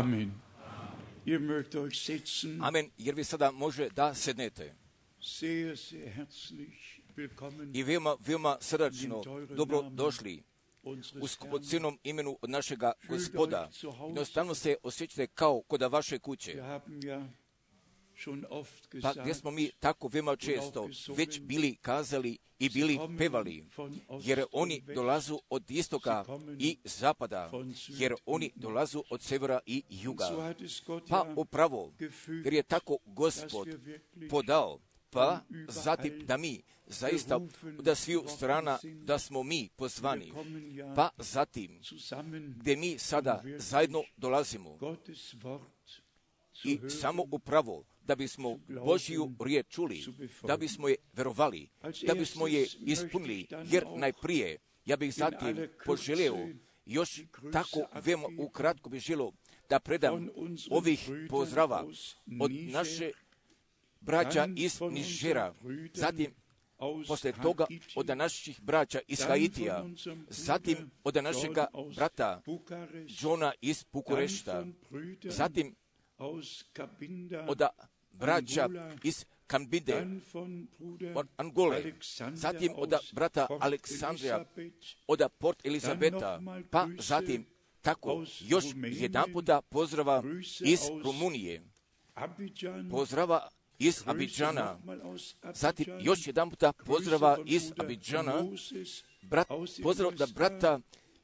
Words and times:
Amen. 0.00 0.32
Amen. 2.60 2.90
Jer 2.98 3.14
vi 3.14 3.24
sada 3.24 3.50
može 3.50 3.88
da 3.88 4.14
sednete. 4.14 4.74
I 7.72 7.82
veoma, 7.82 8.16
veoma 8.26 8.56
srdačno 8.60 9.22
dobro 9.56 9.82
došli 9.82 10.42
u 10.82 10.90
unseres 10.90 11.30
skupocijenom 11.30 11.98
imenu 12.04 12.38
od 12.42 12.50
našega 12.50 12.92
gospoda. 13.08 13.70
Jednostavno 14.06 14.54
se 14.54 14.76
osjećate 14.82 15.26
kao 15.26 15.62
kod 15.62 15.82
vaše 15.82 16.18
kuće. 16.18 16.62
Pa 19.02 19.12
gdje 19.20 19.34
smo 19.34 19.50
mi 19.50 19.70
tako 19.78 20.08
veoma 20.08 20.36
često 20.36 20.88
već 21.16 21.40
bili 21.40 21.76
kazali 21.76 22.38
i 22.58 22.68
bili 22.68 22.98
pevali, 23.18 23.64
jer 24.22 24.44
oni 24.52 24.82
dolazu 24.94 25.40
od 25.50 25.70
istoka 25.70 26.24
i 26.58 26.78
zapada, 26.84 27.50
jer 27.88 28.14
oni 28.26 28.50
dolazu 28.54 29.02
od 29.10 29.22
severa 29.22 29.60
i 29.66 29.82
juga. 29.90 30.54
Pa 31.08 31.34
upravo, 31.36 31.92
jer 32.44 32.54
je 32.54 32.62
tako 32.62 32.96
gospod 33.04 33.68
podao, 34.30 34.78
pa 35.10 35.40
zatim 35.68 36.26
da 36.26 36.36
mi 36.36 36.62
zaista 36.86 37.40
da 37.82 37.94
sviju 37.94 38.24
strana 38.28 38.78
da 39.04 39.18
smo 39.18 39.42
mi 39.42 39.68
pozvani, 39.76 40.32
pa 40.96 41.10
zatim 41.18 41.80
gdje 42.56 42.76
mi 42.76 42.98
sada 42.98 43.42
zajedno 43.56 44.02
dolazimo 44.16 44.78
i 46.64 46.80
samo 46.90 47.24
upravo 47.30 47.84
da 48.06 48.16
bismo 48.16 48.58
Božiju 48.84 49.32
riječ 49.44 49.66
čuli, 49.68 50.04
da 50.46 50.56
bismo 50.56 50.88
je 50.88 50.96
verovali, 51.12 51.68
da 52.06 52.14
bismo 52.14 52.46
je 52.46 52.66
ispunili, 52.86 53.46
jer 53.70 53.86
najprije 53.96 54.58
ja 54.84 54.96
bih 54.96 55.14
zatim 55.14 55.68
poželio 55.84 56.48
još 56.86 57.20
tako 57.52 58.00
veoma 58.04 58.28
ukratko 58.38 58.90
bih 58.90 59.00
želio 59.02 59.32
da 59.68 59.80
predam 59.80 60.28
ovih 60.70 61.10
pozdrava 61.28 61.86
od 62.40 62.50
naše 62.52 63.10
braća 64.00 64.48
iz 64.56 64.80
Nižera, 64.90 65.54
zatim 65.94 66.34
posle 67.08 67.32
toga 67.32 67.66
od 67.94 68.06
naših 68.06 68.60
braća 68.60 69.00
iz 69.08 69.22
Haitija, 69.22 69.84
zatim 70.28 70.90
od 71.04 71.14
našega 71.16 71.66
brata 71.96 72.42
Johna 73.20 73.52
iz 73.60 73.84
Bukurešta, 73.92 74.66
zatim 75.24 75.74
od 77.48 77.62
braća 78.12 78.68
iz 79.02 79.24
Kambide, 79.46 80.06
od 81.14 81.28
Angole, 81.36 81.92
zatim 82.32 82.72
od 82.76 82.94
brata 83.12 83.46
Aleksandrija, 83.60 84.44
od 85.06 85.22
Port 85.38 85.66
Elizabeta, 85.66 86.40
pa 86.70 86.88
zatim 86.98 87.46
tako 87.82 88.24
još 88.40 88.64
jedan 88.82 89.32
puta 89.32 89.60
pozdrava 89.60 90.22
iz 90.60 90.80
Rumunije, 91.04 91.62
pozdrava 92.90 93.48
iz 93.78 94.02
Abidžana, 94.06 94.78
zatim 95.54 95.86
još 96.00 96.26
jedan 96.26 96.50
puta 96.50 96.72
pozdrava 96.72 97.38
iz 97.46 97.72
Abidžana, 97.78 98.44
brat, 99.22 99.48
pozdrav 99.82 100.12
da 100.12 100.26
brata 100.34 100.80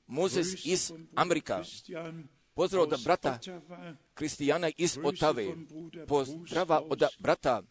Mozes 0.06 0.66
iz 0.66 0.92
Amerika, 1.14 1.62
pozdrav 2.56 2.92
aus 2.92 3.04
brata 3.04 3.38
Kristijana 4.14 4.70
iz 4.76 4.98
Otave, 5.04 5.46
pozdrava 6.08 6.82
od 6.88 7.02
brata 7.18 7.62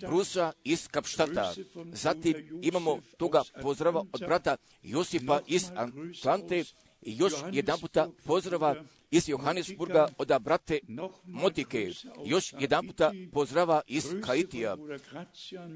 Brusa 0.00 0.52
iz 0.64 0.88
Kapštata. 0.88 1.52
Zatim 1.92 2.60
imamo 2.62 2.98
toga 3.16 3.42
pozdrava 3.62 4.00
od 4.12 4.20
brata 4.20 4.56
Josipa 4.82 5.40
iz 5.46 5.70
Atlante 5.76 6.64
i 7.02 7.16
još 7.16 7.32
jedan 7.52 7.80
puta 7.80 8.08
pozdrava 8.24 8.74
iz 9.10 9.28
Johannesburga 9.28 10.08
od 10.18 10.32
brate 10.40 10.80
Motike. 11.24 11.90
Još 12.24 12.54
jedan 12.58 12.86
puta 12.86 13.12
pozdrava 13.32 13.80
iz 13.86 14.06
Haitija. 14.24 14.76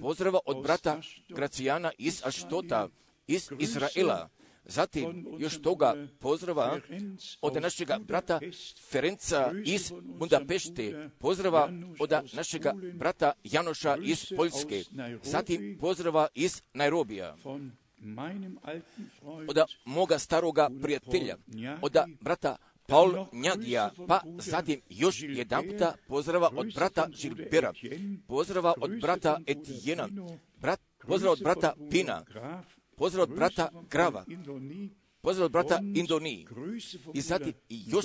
Pozdrava 0.00 0.38
od 0.44 0.62
brata 0.62 1.00
Gracijana 1.28 1.90
iz 1.98 2.22
Aštota, 2.24 2.88
iz 3.26 3.50
Izraela. 3.58 4.28
Zatim 4.68 5.26
još 5.38 5.62
toga 5.62 5.86
Bruder 5.96 6.18
pozdrava 6.18 6.80
od 7.40 7.62
našega 7.62 7.98
brata 7.98 8.40
Ferenca 8.90 9.52
iz 9.64 9.92
Budapešte, 10.02 11.10
pozdrava 11.18 11.70
od 11.98 12.12
našega 12.32 12.72
brata 12.94 13.32
Janoša 13.44 13.96
iz 14.02 14.32
Poljske, 14.36 14.82
zatim 15.22 15.78
pozdrava 15.80 16.28
iz 16.34 16.62
Nairobija, 16.74 17.36
od 19.48 19.58
moga 19.84 20.18
staroga 20.18 20.70
prijatelja, 20.82 21.36
od 21.82 21.96
brata 22.20 22.56
Paul 22.86 23.26
Njagija, 23.32 23.90
pa 24.08 24.20
zatim 24.38 24.80
još 24.88 25.22
jedan 25.22 25.64
puta 25.68 25.94
pozdrava 26.08 26.50
od 26.56 26.74
brata 26.74 27.08
Žilbera, 27.12 27.72
pozdrava 28.26 28.74
od 28.80 28.90
brata 29.00 29.40
Etijena, 29.46 30.08
brat, 30.60 30.80
pozdrava 31.06 31.32
od 31.32 31.42
brata 31.42 31.74
Pina, 31.90 32.24
pozdrav 32.96 33.22
od 33.22 33.36
brata 33.36 33.68
Grava, 33.90 34.24
pozdrav 35.20 35.46
od 35.46 35.52
brata 35.52 35.80
Indoniji 35.94 36.46
i 37.14 37.20
zatim 37.20 37.52
i 37.68 37.82
još 37.86 38.04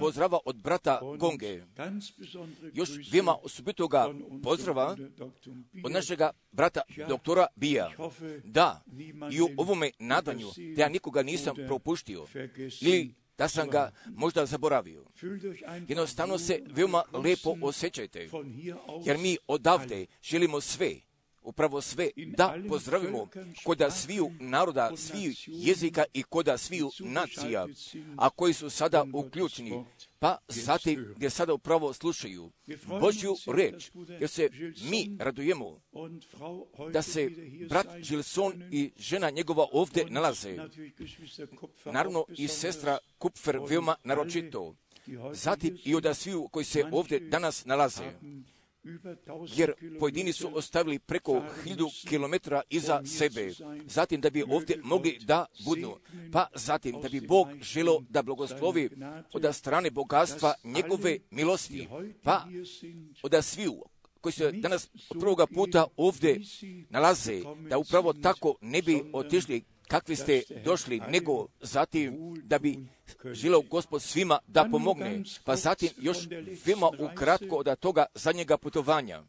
pozdrava 0.00 0.38
od 0.44 0.56
brata 0.56 1.00
Gonge. 1.18 1.62
Još 2.72 2.90
dvijema 3.08 3.36
osobitoga 3.42 4.14
pozdrava 4.42 4.96
od 5.84 5.92
našega 5.92 6.30
brata 6.52 6.80
doktora 7.08 7.46
Bija. 7.56 7.90
Da, 8.44 8.82
i 9.32 9.40
u 9.40 9.48
ovome 9.56 9.90
nadanju 9.98 10.48
da 10.76 10.82
ja 10.82 10.88
nikoga 10.88 11.22
nisam 11.22 11.56
propuštio 11.66 12.26
ili 12.80 13.14
da 13.38 13.48
sam 13.48 13.70
ga 13.70 13.92
možda 14.06 14.46
zaboravio. 14.46 15.04
Jednostavno 15.88 16.38
se 16.38 16.60
veoma 16.66 17.02
lepo 17.12 17.56
osjećajte, 17.62 18.28
jer 19.04 19.18
mi 19.18 19.36
odavde 19.46 20.06
želimo 20.22 20.60
sve, 20.60 20.94
upravo 21.42 21.80
sve 21.80 22.10
da 22.36 22.56
pozdravimo 22.68 23.28
koda 23.64 23.90
sviju 23.90 24.30
naroda, 24.40 24.96
sviju 24.96 25.32
jezika 25.46 26.04
i 26.12 26.22
koda 26.22 26.58
sviju 26.58 26.90
nacija, 26.98 27.66
a 28.16 28.30
koji 28.30 28.52
su 28.52 28.70
sada 28.70 29.04
uključeni, 29.12 29.84
pa 30.18 30.38
zatim 30.48 31.12
gdje 31.16 31.30
sada 31.30 31.54
upravo 31.54 31.92
slušaju 31.92 32.50
Božju 33.00 33.36
reč, 33.46 33.90
jer 34.20 34.28
se 34.28 34.50
mi 34.90 35.16
radujemo 35.18 35.80
da 36.92 37.02
se 37.02 37.30
brat 37.68 37.86
Gilson 38.08 38.62
i 38.70 38.90
žena 38.96 39.30
njegova 39.30 39.66
ovdje 39.72 40.06
nalaze. 40.10 40.56
Naravno 41.84 42.24
i 42.36 42.48
sestra 42.48 42.98
Kupfer 43.18 43.58
veoma 43.68 43.96
naročito. 44.04 44.74
Zatim 45.32 45.78
i 45.84 45.94
od 45.94 46.16
sviju 46.16 46.48
koji 46.48 46.64
se 46.64 46.84
ovdje 46.92 47.20
danas 47.20 47.64
nalaze 47.64 48.12
jer 49.56 49.72
pojedini 49.98 50.32
su 50.32 50.50
ostavili 50.56 50.98
preko 50.98 51.42
hiljadu 51.64 51.88
kilometra 52.08 52.62
iza 52.70 53.02
sebe, 53.04 53.52
zatim 53.86 54.20
da 54.20 54.30
bi 54.30 54.42
ovdje 54.42 54.80
mogli 54.84 55.18
da 55.24 55.46
budu, 55.64 55.98
pa 56.32 56.46
zatim 56.54 57.00
da 57.02 57.08
bi 57.08 57.20
Bog 57.20 57.48
želo 57.60 58.02
da 58.08 58.22
blagoslovi 58.22 58.90
od 59.32 59.54
strane 59.54 59.90
bogatstva 59.90 60.54
njegove 60.64 61.18
milosti, 61.30 61.88
pa 62.22 62.44
od 63.22 63.44
sviju 63.44 63.82
koji 64.20 64.32
se 64.32 64.52
danas 64.52 64.90
od 65.10 65.20
prvoga 65.20 65.46
puta 65.46 65.86
ovdje 65.96 66.40
nalaze, 66.90 67.42
da 67.70 67.78
upravo 67.78 68.12
tako 68.12 68.54
ne 68.60 68.82
bi 68.82 69.02
otišli 69.12 69.62
kakvi 69.92 70.16
ste 70.16 70.42
došli, 70.64 71.00
nego 71.08 71.46
zatim 71.60 72.34
da 72.44 72.58
bi 72.58 72.78
želeo 73.32 73.62
gospod 73.62 74.02
svima 74.02 74.38
da 74.46 74.68
pomogne, 74.70 75.22
pa 75.44 75.56
zatim 75.56 75.88
još 75.96 76.18
veoma 76.66 76.90
ukratko 76.98 77.56
od 77.56 77.78
toga 77.78 78.06
zadnjega 78.14 78.56
putovanja. 78.58 79.22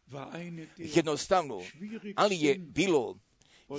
Jednostavno, 0.78 1.62
ali 2.16 2.38
je 2.42 2.56
bilo 2.58 3.18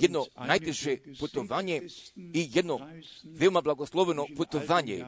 jedno 0.01 0.25
najteže 0.47 0.97
putovanje 1.19 1.81
i 2.15 2.49
jedno 2.53 2.79
veoma 3.23 3.61
blagosloveno 3.61 4.25
putovanje 4.37 5.05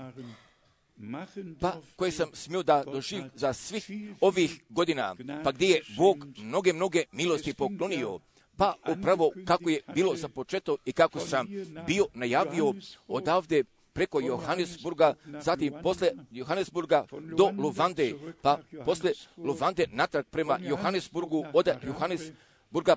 pa 1.59 1.81
koje 1.95 2.11
sam 2.11 2.29
smio 2.33 2.63
da 2.63 2.83
doživim 2.83 3.29
za 3.35 3.53
svih 3.53 3.91
ovih 4.21 4.61
godina, 4.69 5.15
pa 5.43 5.51
gdje 5.51 5.67
je 5.67 5.81
Bog 5.97 6.27
mnoge, 6.37 6.73
mnoge 6.73 7.03
milosti 7.11 7.53
poklonio, 7.53 8.19
pa 8.57 8.73
upravo 8.87 9.31
kako 9.45 9.69
je 9.69 9.81
bilo 9.95 10.15
započeto 10.15 10.77
i 10.85 10.91
kako 10.93 11.19
sam 11.19 11.47
bio 11.87 12.05
najavio 12.13 12.73
odavde 13.07 13.63
preko 13.93 14.19
Johannesburga, 14.19 15.13
zatim 15.41 15.73
posle 15.83 16.11
Johannesburga 16.31 17.05
do 17.37 17.51
Luvande, 17.57 18.13
pa 18.41 18.59
posle 18.85 19.11
Luvande 19.37 19.85
natrag 19.91 20.25
prema 20.31 20.59
Johannesburgu, 20.61 21.45
od 21.53 21.67
Johannesburga 21.83 22.46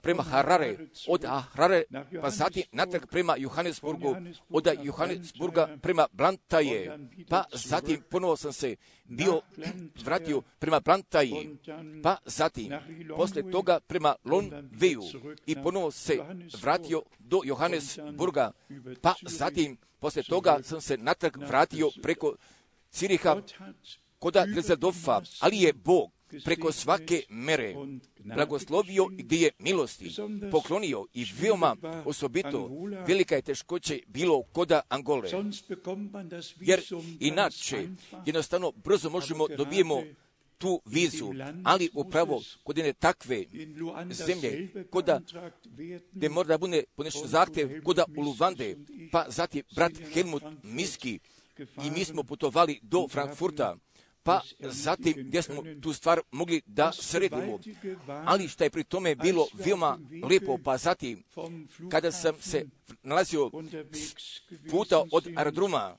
prema 0.02 0.22
Harare, 0.22 0.76
od 1.08 1.24
Harare 1.24 1.84
pa 2.20 2.30
zatim 2.30 2.62
natrag 2.72 3.06
prema 3.06 3.36
Johannesburgu, 3.36 4.16
od 4.50 4.68
Johannesburga 4.82 5.76
prema 5.82 6.06
Blantaje, 6.12 6.98
pa 7.28 7.44
zatim 7.52 8.02
ponovo 8.10 8.36
sam 8.36 8.52
se 8.52 8.76
bio 9.04 9.40
vratio 10.04 10.42
prema 10.58 10.80
Blantaji, 10.80 11.58
pa 12.02 12.16
zatim 12.26 12.72
posle 13.16 13.50
toga 13.50 13.80
prema 13.80 14.14
Lonveju 14.24 15.02
i 15.46 15.54
ponovo 15.62 15.90
se 15.90 16.18
vratio 16.62 17.02
do 17.18 17.40
Johannesburga, 17.44 18.52
pa 19.02 19.14
zatim 19.22 19.76
posle 20.00 20.22
toga 20.22 20.58
sam 20.62 20.80
se 20.80 20.96
natrag 20.96 21.36
vratio 21.36 21.90
preko 22.02 22.36
Ciriha 22.90 23.42
koda 24.18 24.46
Drezeldorfa, 24.46 25.20
ali 25.40 25.60
je 25.60 25.72
Bog 25.72 26.19
preko 26.44 26.72
svake 26.72 27.22
mere 27.28 27.74
blagoslovio 28.18 29.06
gdje 29.06 29.36
je 29.36 29.50
milosti 29.58 30.10
poklonio 30.50 31.06
i 31.14 31.26
veoma 31.40 31.76
osobito 32.04 32.70
velika 33.06 33.36
je 33.36 33.42
teškoće 33.42 34.00
bilo 34.06 34.42
koda 34.42 34.80
Angole. 34.88 35.30
Jer 36.60 36.80
inače 37.20 37.88
jednostavno 38.26 38.72
brzo 38.84 39.10
možemo 39.10 39.48
dobijemo 39.48 40.02
tu 40.60 40.82
vizu, 40.84 41.32
ali 41.64 41.90
upravo 41.94 42.42
kod 42.64 42.76
jedne 42.76 42.92
takve 42.92 43.44
zemlje, 44.10 44.68
koda 44.90 45.20
gdje 46.12 46.28
mora 46.28 46.48
da 46.48 46.58
bude 46.58 46.84
ponešen 46.96 47.26
zahtjev, 47.26 47.82
koda 47.82 48.04
u 48.16 48.22
Luvande, 48.22 48.76
pa 49.12 49.24
zatim 49.28 49.62
brat 49.74 49.92
Helmut 50.12 50.42
Miski 50.62 51.18
i 51.58 51.90
mi 51.90 52.04
smo 52.04 52.22
putovali 52.22 52.80
do 52.82 53.08
Frankfurta, 53.08 53.76
pa 54.22 54.40
zatim 54.60 55.14
gdje 55.16 55.42
smo 55.42 55.62
tu 55.82 55.92
stvar 55.92 56.20
mogli 56.30 56.62
da 56.66 56.92
sredimo. 56.92 57.58
Ali 58.06 58.48
što 58.48 58.64
je 58.64 58.70
pri 58.70 58.84
tome 58.84 59.14
bilo 59.14 59.46
veoma 59.52 59.98
lijepo, 60.28 60.58
pa 60.64 60.78
zatim 60.78 61.22
kada 61.90 62.12
sam 62.12 62.34
se 62.40 62.66
nalazio 63.02 63.50
puta 64.70 65.04
od 65.12 65.28
aerodroma, 65.36 65.96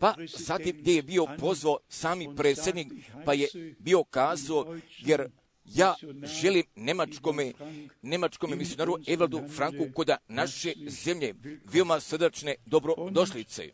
pa 0.00 0.14
zatim 0.36 0.76
gdje 0.78 0.94
je 0.94 1.02
bio 1.02 1.26
pozvao 1.38 1.78
sami 1.88 2.28
predsjednik, 2.36 2.92
pa 3.24 3.34
je 3.34 3.48
bio 3.78 4.04
kazao, 4.04 4.76
jer 4.98 5.28
ja 5.64 5.94
želim 6.40 6.64
Nemačkome, 6.76 7.52
Nemačkome 8.02 8.56
misionaru 8.56 8.96
Evaldu 9.06 9.40
Franku 9.56 9.86
koda 9.94 10.16
naše 10.28 10.72
zemlje 10.86 11.34
veoma 11.64 12.00
srdačne 12.00 12.54
dobrodošlice. 12.66 13.70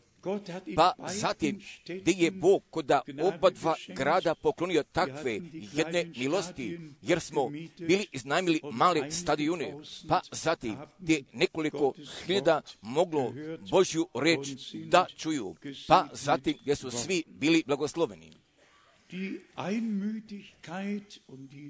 Pa 0.76 0.93
zatim, 1.09 1.61
gdje 1.87 2.12
je 2.17 2.31
Bog 2.31 2.62
koda 2.71 3.03
oba 3.23 3.50
dva 3.50 3.75
grada 3.88 4.35
poklonio 4.35 4.82
takve 4.82 5.41
jedne 5.73 6.05
milosti, 6.17 6.81
jer 7.03 7.21
smo 7.21 7.49
bili 7.79 8.06
iznajmili 8.12 8.61
male 8.73 9.11
stadione, 9.11 9.75
pa 10.09 10.21
zatim 10.32 10.76
gdje 10.99 11.25
nekoliko 11.32 11.93
hiljada 12.26 12.62
moglo 12.81 13.32
Božju 13.71 14.09
reč 14.15 14.49
da 14.75 15.06
čuju, 15.17 15.56
pa 15.88 16.09
zatim 16.12 16.55
gdje 16.62 16.77
su 16.77 16.91
svi 16.91 17.23
bili 17.27 17.62
blagosloveni 17.67 18.44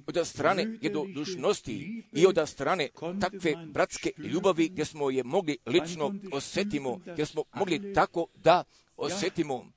od 0.06 0.26
strane 0.26 0.78
jednodušnosti 0.80 2.02
i 2.12 2.26
od 2.26 2.48
strane 2.48 2.88
takve 3.20 3.54
bratske 3.66 4.10
ljubavi 4.18 4.68
gdje 4.68 4.84
smo 4.84 5.10
je 5.10 5.24
mogli 5.24 5.58
lično 5.66 6.14
osjetimo, 6.32 7.00
gdje 7.12 7.26
smo 7.26 7.42
mogli 7.54 7.94
tako 7.94 8.26
da 8.44 8.64
osjetimo, 8.96 9.72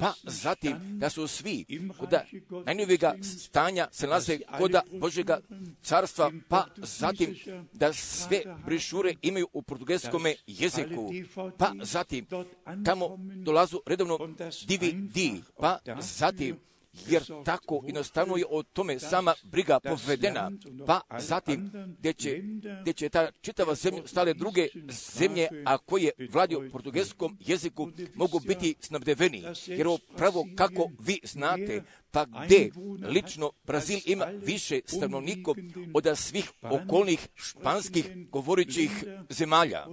pa 0.00 0.12
zatim 0.22 0.98
da 0.98 1.10
su 1.10 1.26
svi 1.26 1.64
koda 1.98 2.24
najnovijega 2.66 3.14
stanja 3.22 3.88
se 3.92 4.06
nalaze 4.06 4.38
koda 4.58 4.82
Božega 4.92 5.40
carstva, 5.82 6.32
pa 6.48 6.66
zatim 6.76 7.36
da 7.72 7.92
sve 7.92 8.42
brišure 8.66 9.14
imaju 9.22 9.48
u 9.52 9.62
portugalskome 9.62 10.34
jeziku, 10.46 11.12
pa 11.58 11.72
zatim 11.82 12.26
tamo 12.84 13.16
dolazu 13.44 13.80
redovno 13.86 14.18
DVD, 14.66 15.18
pa 15.56 15.78
zatim 16.00 16.56
jer 17.06 17.22
tako 17.44 17.82
jednostavno 17.86 18.36
je 18.36 18.44
o 18.50 18.62
tome 18.62 18.98
sama 18.98 19.34
briga 19.42 19.80
povedena, 19.80 20.50
pa 20.86 21.00
zatim 21.18 21.70
gdje 21.98 22.12
će, 22.12 22.42
gdje 22.80 22.92
će 22.92 23.08
ta 23.08 23.30
čitava 23.40 23.74
zemlja, 23.74 24.02
stale 24.06 24.34
druge 24.34 24.68
zemlje, 25.18 25.48
a 25.64 25.78
koje 25.78 26.10
vladi 26.32 26.56
u 26.56 26.70
portugalskom 26.72 27.38
jeziku, 27.40 27.90
mogu 28.14 28.40
biti 28.40 28.74
snabdeveni, 28.80 29.44
jer 29.66 29.86
pravo 30.16 30.46
kako 30.56 30.90
vi 30.98 31.20
znate, 31.22 31.82
pa 32.10 32.24
gdje 32.24 32.70
lično 33.08 33.50
Brazil 33.64 33.98
ima 34.06 34.24
više 34.24 34.80
stanovnikov 34.86 35.54
od 35.94 36.06
svih 36.14 36.50
okolnih 36.62 37.28
španskih 37.34 38.28
govorićih 38.30 38.90
zemalja. 39.28 39.86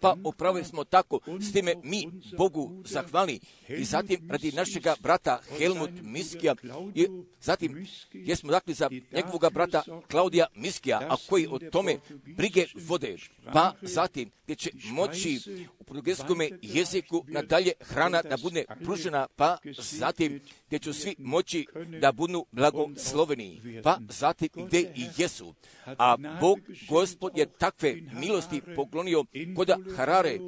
Pa 0.00 0.16
upravo 0.24 0.64
smo 0.64 0.84
tako, 0.84 1.20
s 1.40 1.52
time 1.52 1.74
mi 1.82 2.08
Bogu 2.38 2.82
zahvali 2.84 3.40
i 3.68 3.84
zatim 3.84 4.30
radi 4.30 4.52
našega 4.52 4.94
brata 5.00 5.40
Helmut 5.74 5.90
Miskija 6.02 6.54
i 6.94 7.06
zatim 7.40 7.86
jesmo 8.12 8.50
dakle 8.50 8.74
za 8.74 8.90
njegovog 9.12 9.52
brata 9.52 9.82
Klaudija 10.10 10.46
Miskija, 10.54 11.00
a 11.10 11.16
koji 11.28 11.46
o 11.50 11.58
tome 11.58 11.96
brige 12.36 12.66
vode. 12.74 13.16
Pa 13.52 13.72
zatim 13.82 14.30
gdje 14.44 14.56
će 14.56 14.70
moći 14.84 15.40
u 15.78 15.84
portugalskom 15.84 16.38
jeziku 16.62 17.24
nadalje 17.28 17.72
hrana 17.80 18.22
da 18.22 18.36
bude 18.42 18.64
pružena, 18.84 19.26
pa 19.36 19.58
zatim 19.78 20.40
gdje 20.66 20.78
će 20.78 20.92
svi 20.92 21.14
moći 21.18 21.66
da 22.00 22.12
budu 22.12 22.46
blagosloveni, 22.52 23.80
pa 23.82 23.98
zatim 24.08 24.48
gdje 24.54 24.80
i 24.80 25.06
jesu. 25.16 25.54
A 25.86 26.16
Bog, 26.40 26.60
Gospod 26.88 27.38
je 27.38 27.46
takve 27.46 27.94
milosti 28.12 28.62
poklonio 28.76 29.24
koda 29.56 29.78
Harare, 29.96 30.38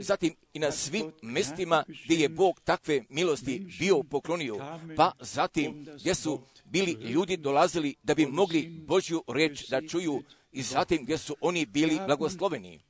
zatim 0.00 0.34
i 0.52 0.58
na 0.58 0.72
svim 0.72 1.12
mestima 1.22 1.84
gdje 2.04 2.16
je 2.16 2.28
Bog 2.28 2.60
takve 2.64 3.04
milosti 3.08 3.66
bio 3.78 4.02
poklonio, 4.02 4.78
pa 4.96 5.12
zatim 5.20 5.86
gdje 6.00 6.14
su 6.14 6.40
bili 6.64 6.92
ljudi 6.92 7.36
dolazili 7.36 7.94
da 8.02 8.14
bi 8.14 8.26
mogli 8.26 8.68
Božju 8.68 9.22
reč 9.28 9.68
da 9.68 9.86
čuju. 9.86 10.22
I 10.52 10.62
zatim 10.62 11.04
gdje 11.04 11.18
su 11.18 11.36
oni 11.40 11.66
bili 11.66 11.98
blagosloveni. 12.06 12.80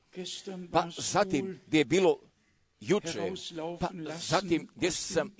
Pa 0.71 0.87
zatim 0.97 1.59
gdje 1.67 1.77
je 1.77 1.85
bilo 1.85 2.19
juče, 2.79 3.31
pa 3.79 3.89
zatim 4.19 4.67
gdje 4.75 4.91
sam 4.91 5.31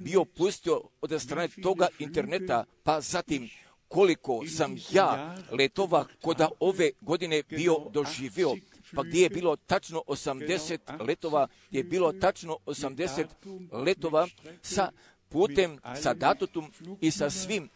bio 0.00 0.24
pustio 0.24 0.82
od 1.00 1.22
strane 1.22 1.48
toga 1.62 1.88
interneta, 1.98 2.64
pa 2.82 3.00
zatim 3.00 3.50
koliko 3.88 4.46
sam 4.46 4.76
ja 4.92 5.36
letova 5.50 6.06
koda 6.22 6.48
ove 6.60 6.90
godine 7.00 7.42
bio 7.50 7.76
doživio, 7.92 8.56
pa 8.94 9.02
gdje 9.02 9.22
je 9.22 9.30
bilo 9.30 9.56
tačno 9.56 10.02
80 10.06 11.06
letova, 11.06 11.46
gdje 11.68 11.78
je 11.78 11.84
bilo 11.84 12.12
tačno 12.12 12.58
80 12.66 13.26
letova 13.72 14.28
sa 14.62 14.90
putem, 15.28 15.78
sa 16.02 16.14
datutom 16.14 16.72
i 17.00 17.10
sa 17.10 17.30
svim 17.30 17.68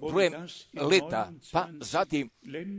brojem 0.00 0.32
leta, 0.74 1.32
pa 1.52 1.68
zatim 1.80 2.30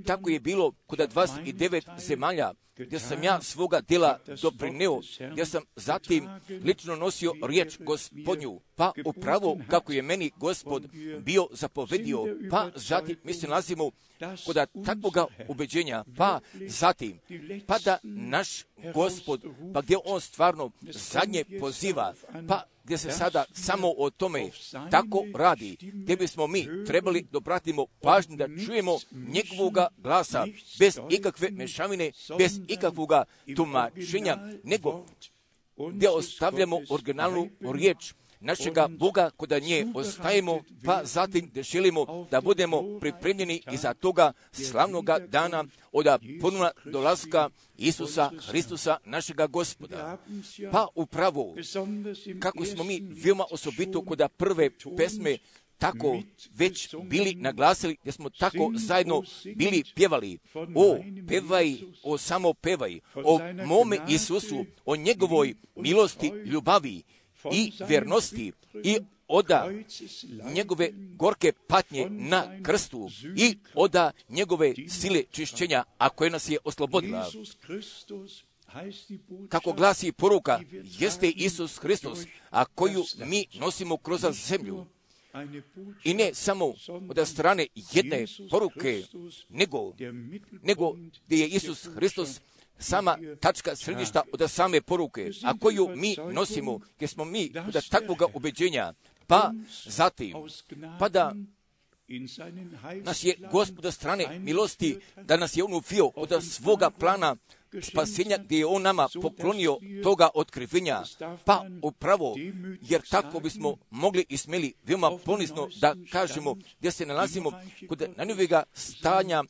tako 0.05 0.29
je 0.29 0.39
bilo 0.39 0.71
kod 0.87 0.99
29 0.99 1.99
zemalja, 1.99 2.53
gdje 2.85 2.99
sam 2.99 3.23
ja 3.23 3.41
svoga 3.41 3.81
djela 3.81 4.19
doprineo, 4.41 5.01
gdje 5.31 5.45
sam 5.45 5.63
zatim 5.75 6.29
lično 6.63 6.95
nosio 6.95 7.33
riječ 7.47 7.79
gospodnju, 7.79 8.59
pa 8.75 8.91
upravo 9.05 9.57
kako 9.67 9.91
je 9.91 10.01
meni 10.01 10.31
gospod 10.37 10.87
bio 11.19 11.47
zapovedio, 11.51 12.25
pa 12.51 12.69
zatim 12.75 13.17
mi 13.23 13.33
se 13.33 13.47
nalazimo 13.47 13.91
kod 14.45 14.57
takvoga 14.85 15.25
ubeđenja, 15.47 16.03
pa 16.17 16.39
zatim, 16.67 17.19
pa 17.67 17.79
da 17.79 17.97
naš 18.03 18.65
gospod, 18.93 19.45
pa 19.73 19.81
gdje 19.81 19.97
on 20.05 20.21
stvarno 20.21 20.71
zadnje 20.81 21.43
poziva, 21.59 22.13
pa 22.47 22.63
gdje 22.89 22.97
se 22.97 23.11
sada 23.11 23.45
samo 23.53 23.93
o 23.97 24.09
tome 24.09 24.49
tako 24.91 25.23
radi, 25.35 25.77
gdje 25.81 26.15
bismo 26.15 26.47
mi 26.47 26.67
trebali 26.87 27.25
da 27.31 27.41
pratimo 27.41 27.85
pažnju 28.01 28.35
da 28.35 28.47
čujemo 28.65 28.97
njegovoga 29.11 29.87
glasa 29.97 30.45
bez 30.79 30.99
ikakve 31.09 31.49
mešavine, 31.51 32.11
bez 32.37 32.59
ikakvoga 32.67 33.23
tumačenja, 33.55 34.37
nego 34.63 35.05
gdje 35.77 36.09
ostavljamo 36.09 36.79
originalnu 36.89 37.49
riječ 37.73 38.13
našega 38.39 38.87
Boga 38.87 39.29
koda 39.37 39.59
nje 39.59 39.87
ostajemo, 39.93 40.59
pa 40.85 41.01
zatim 41.03 41.49
da 41.53 41.63
želimo 41.63 42.27
da 42.31 42.41
budemo 42.41 42.99
pripremljeni 42.99 43.61
i 43.71 43.77
za 43.77 43.93
toga 43.93 44.33
slavnoga 44.51 45.19
dana 45.19 45.65
od 45.91 46.05
ponovna 46.41 46.71
dolaska 46.85 47.49
Isusa 47.77 48.31
Hristusa, 48.47 48.97
našega 49.05 49.47
gospoda. 49.47 50.17
Pa 50.71 50.87
upravo, 50.95 51.55
kako 52.39 52.65
smo 52.65 52.83
mi 52.83 52.99
veoma 53.23 53.45
osobito 53.51 54.05
kod 54.05 54.21
prve 54.37 54.69
pesme 54.97 55.37
tako 55.79 56.19
već 56.55 56.95
bili 57.03 57.35
naglasili, 57.35 57.97
da 58.05 58.11
smo 58.11 58.29
tako 58.29 58.71
zajedno 58.75 59.23
bili 59.55 59.83
pjevali. 59.95 60.39
O, 60.75 60.97
pevaj, 61.27 61.75
o 62.03 62.17
samo 62.17 62.53
pevaj, 62.53 62.99
o 63.15 63.39
mome 63.65 63.97
Isusu, 64.09 64.65
o 64.85 64.95
njegovoj 64.95 65.53
milosti, 65.75 66.31
ljubavi 66.45 67.03
i 67.51 67.71
vjernosti 67.87 68.51
i 68.83 68.97
oda 69.27 69.69
njegove 70.53 70.89
gorke 70.93 71.51
patnje 71.67 72.09
na 72.09 72.63
krstu 72.63 73.09
i 73.35 73.57
oda 73.73 74.11
njegove 74.29 74.73
sile 74.89 75.23
čišćenja, 75.31 75.83
a 75.97 76.09
koje 76.09 76.29
nas 76.29 76.49
je 76.49 76.57
oslobodila. 76.63 77.31
Kako 79.49 79.73
glasi 79.73 80.11
poruka, 80.11 80.59
jeste 80.99 81.29
Isus 81.29 81.77
Hristos, 81.77 82.19
a 82.49 82.65
koju 82.65 83.03
mi 83.25 83.45
nosimo 83.53 83.97
kroz 83.97 84.21
zemlju. 84.47 84.85
I 86.03 86.13
ne 86.13 86.33
samo 86.33 86.73
od 87.09 87.27
strane 87.27 87.67
jedne 87.93 88.25
poruke, 88.49 89.03
nego, 89.49 89.93
nego 90.63 90.95
gdje 91.25 91.37
je 91.37 91.47
Isus 91.47 91.87
Hristos 91.95 92.41
sama 92.79 93.17
tačka 93.39 93.75
središta 93.75 94.21
od 94.33 94.51
same 94.51 94.81
poruke, 94.81 95.31
a 95.43 95.57
koju 95.57 95.87
mi 95.95 96.15
nosimo, 96.31 96.79
gdje 96.95 97.07
smo 97.07 97.25
mi 97.25 97.51
od 97.67 97.89
takvoga 97.89 98.25
ubeđenja, 98.33 98.93
pa 99.27 99.51
zatim, 99.85 100.35
pa 100.99 101.09
da 101.09 101.33
nas 103.03 103.23
je 103.23 103.35
gospoda 103.51 103.91
strane 103.91 104.39
milosti, 104.39 104.97
da 105.23 105.37
nas 105.37 105.57
je 105.57 105.63
on 105.63 105.73
uvio 105.73 106.11
od 106.15 106.43
svoga 106.43 106.89
plana 106.89 107.35
spasenja 107.81 108.37
gdje 108.37 108.57
je 108.57 108.65
on 108.65 108.81
nama 108.81 109.07
poklonio 109.21 109.77
toga 110.03 110.29
otkrivenja, 110.33 111.03
pa 111.45 111.65
upravo, 111.81 112.35
jer 112.81 113.01
tako 113.09 113.39
bismo 113.39 113.77
mogli 113.89 114.25
i 114.29 114.37
smjeli 114.37 114.73
veoma 114.83 115.17
ponizno 115.25 115.69
da 115.81 115.95
kažemo 116.11 116.55
gdje 116.79 116.91
se 116.91 117.05
nalazimo 117.05 117.51
kod 117.87 118.03
najnovijega 118.17 118.63
stanja, 118.73 119.43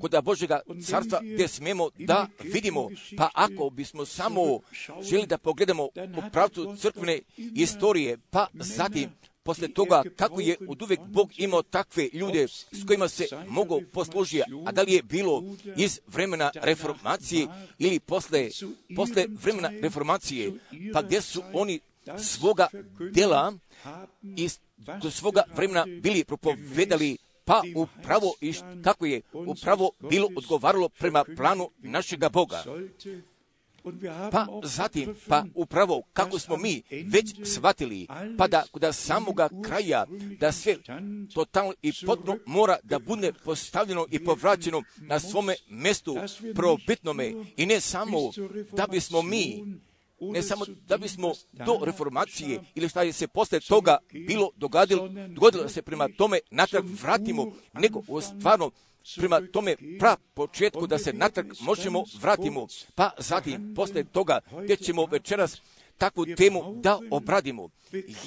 kod 0.00 0.14
Božega 0.22 0.60
carstva 0.84 1.20
gdje 1.22 1.48
smijemo 1.48 1.90
da 1.98 2.26
vidimo, 2.42 2.88
pa 3.16 3.30
ako 3.34 3.70
bismo 3.70 4.04
samo 4.04 4.60
želi 5.02 5.26
da 5.26 5.38
pogledamo 5.38 5.84
u 5.84 6.30
pravcu 6.32 6.76
crkvene 6.76 7.20
istorije, 7.36 8.18
pa 8.30 8.46
zatim 8.54 9.10
posle 9.46 9.68
toga 9.68 10.02
kako 10.16 10.40
je 10.40 10.56
od 10.68 10.82
uvek 10.82 11.00
Bog 11.00 11.30
imao 11.36 11.62
takve 11.62 12.08
ljude 12.12 12.48
s 12.48 12.86
kojima 12.86 13.08
se 13.08 13.26
mogu 13.48 13.82
poslužiti, 13.92 14.42
a 14.66 14.72
da 14.72 14.82
li 14.82 14.92
je 14.92 15.02
bilo 15.02 15.42
iz 15.76 16.00
vremena 16.06 16.50
reformacije 16.54 17.46
ili 17.78 18.00
posle, 18.00 18.48
posle 18.96 19.26
vremena 19.28 19.70
reformacije, 19.82 20.52
pa 20.92 21.02
gdje 21.02 21.20
su 21.20 21.42
oni 21.52 21.80
svoga 22.18 22.68
dela 23.12 23.52
i 24.22 24.48
do 25.02 25.10
svoga 25.10 25.42
vremena 25.56 25.86
bili 26.02 26.24
propovedali 26.24 27.16
pa 27.44 27.62
upravo 27.74 28.34
i 28.40 28.54
kako 28.84 29.06
je 29.06 29.20
upravo 29.32 29.90
bilo 30.10 30.28
odgovaralo 30.36 30.88
prema 30.88 31.24
planu 31.36 31.70
našega 31.78 32.28
Boga. 32.28 32.64
Pa 34.32 34.46
zatim, 34.64 35.14
pa 35.28 35.44
upravo 35.54 36.02
kako 36.12 36.38
smo 36.38 36.56
mi 36.56 36.82
već 36.90 37.34
shvatili, 37.44 38.06
pa 38.38 38.48
da 38.48 38.64
kod 38.72 38.82
samoga 38.92 39.48
kraja, 39.64 40.06
da 40.40 40.52
sve 40.52 40.76
totalno 41.34 41.72
i 41.82 41.92
potpuno 42.06 42.38
mora 42.46 42.76
da 42.82 42.98
bude 42.98 43.32
postavljeno 43.44 44.06
i 44.10 44.24
povraćeno 44.24 44.82
na 44.96 45.20
svome 45.20 45.54
mjestu 45.68 46.16
probitnome 46.54 47.32
i 47.56 47.66
ne 47.66 47.80
samo 47.80 48.18
da 48.72 48.86
bismo 48.86 49.22
mi 49.22 49.64
ne 50.20 50.42
samo 50.42 50.64
da 50.88 50.96
bismo 50.96 51.32
do 51.52 51.80
reformacije 51.82 52.60
ili 52.74 52.88
šta 52.88 53.02
je 53.02 53.12
se 53.12 53.26
posle 53.26 53.60
toga 53.60 53.98
bilo 54.26 54.50
dogadilo, 54.56 55.08
dogodilo 55.08 55.68
se 55.68 55.82
prema 55.82 56.08
tome 56.16 56.38
natrag 56.50 56.84
vratimo, 57.02 57.52
nego 57.72 58.02
stvarno 58.20 58.70
prema 59.16 59.40
tome 59.52 59.76
pra 59.98 60.16
početku 60.34 60.86
da 60.86 60.98
se 60.98 61.12
natrag 61.12 61.46
možemo 61.60 62.04
vratimo, 62.20 62.66
pa 62.94 63.10
zatim 63.18 63.74
posle 63.74 64.04
toga 64.04 64.40
gdje 64.62 64.76
ćemo 64.76 65.06
večeras 65.06 65.62
takvu 65.98 66.26
temu 66.36 66.74
da 66.82 66.98
obradimo, 67.10 67.68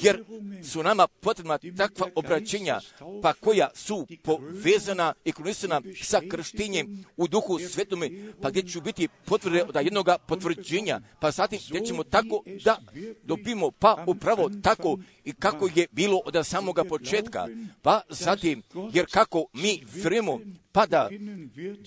jer 0.01 0.23
su 0.63 0.83
nama 0.83 1.07
potrebna 1.07 1.59
takva 1.77 2.07
obraćenja, 2.15 2.79
pa 3.21 3.33
koja 3.33 3.69
su 3.75 4.07
povezana 4.23 5.13
i 5.25 5.31
kronisana 5.31 5.81
sa 6.03 6.21
krštenjem 6.31 7.05
u 7.17 7.27
duhu 7.27 7.59
svetome, 7.59 8.09
pa 8.41 8.49
gdje 8.49 8.63
ću 8.63 8.81
biti 8.81 9.07
potvrde 9.25 9.63
od 9.63 9.75
jednoga 9.75 10.17
potvrđenja, 10.17 11.01
pa 11.19 11.31
zatim 11.31 11.59
gdje 11.69 11.85
ćemo 11.85 12.03
tako 12.03 12.43
da 12.65 12.77
dobimo, 13.23 13.71
pa 13.71 14.03
upravo 14.07 14.49
tako 14.63 14.97
i 15.25 15.33
kako 15.33 15.69
je 15.75 15.87
bilo 15.91 16.21
od 16.25 16.47
samoga 16.47 16.83
početka, 16.83 17.47
pa 17.81 18.01
zatim, 18.09 18.63
jer 18.93 19.05
kako 19.11 19.45
mi 19.53 19.83
vjerujemo, 19.93 20.39
pa 20.71 20.85
da 20.85 21.09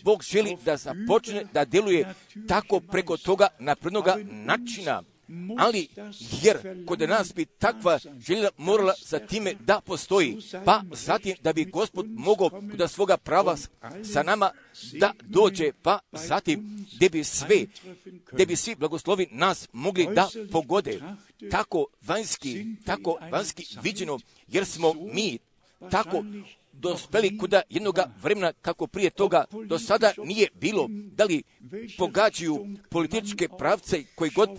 Bog 0.02 0.22
želi 0.22 0.56
da 0.64 0.76
započne 0.76 1.44
da 1.52 1.64
djeluje 1.64 2.14
tako 2.48 2.80
preko 2.80 3.16
toga 3.16 3.48
naprednoga 3.58 4.16
načina, 4.30 5.02
ali 5.58 5.88
jer 6.42 6.84
kod 6.86 7.00
nas 7.00 7.34
bi 7.34 7.44
takva 7.44 7.98
želja 8.26 8.48
morala 8.56 8.94
za 9.06 9.18
time 9.18 9.54
da 9.60 9.80
postoji, 9.80 10.38
pa 10.64 10.82
zatim 10.92 11.36
da 11.42 11.52
bi 11.52 11.64
gospod 11.64 12.06
mogao 12.10 12.50
da 12.74 12.88
svoga 12.88 13.16
prava 13.16 13.56
sa 14.12 14.22
nama 14.22 14.50
da 14.92 15.12
dođe, 15.22 15.72
pa 15.82 15.98
zatim 16.12 16.86
gdje 16.96 17.10
bi 17.10 17.24
sve, 17.24 17.66
gdje 18.32 18.46
bi 18.46 18.56
svi 18.56 18.74
blagoslovi 18.74 19.28
nas 19.30 19.68
mogli 19.72 20.08
da 20.14 20.28
pogode, 20.52 21.00
tako 21.50 21.86
vanjski, 22.02 22.66
tako 22.86 23.18
vanjski 23.30 23.66
viđeno, 23.82 24.18
jer 24.48 24.66
smo 24.66 24.92
mi 24.92 25.38
tako 25.90 26.24
dospeli 26.72 27.38
kuda 27.38 27.62
jednoga 27.70 28.10
vremena 28.22 28.52
kako 28.52 28.86
prije 28.86 29.10
toga 29.10 29.44
do 29.66 29.78
sada 29.78 30.12
nije 30.24 30.48
bilo, 30.54 30.88
da 30.90 31.24
li 31.24 31.42
pogađaju 31.98 32.66
političke 32.90 33.48
pravce 33.58 34.04
koji 34.14 34.30
god 34.30 34.50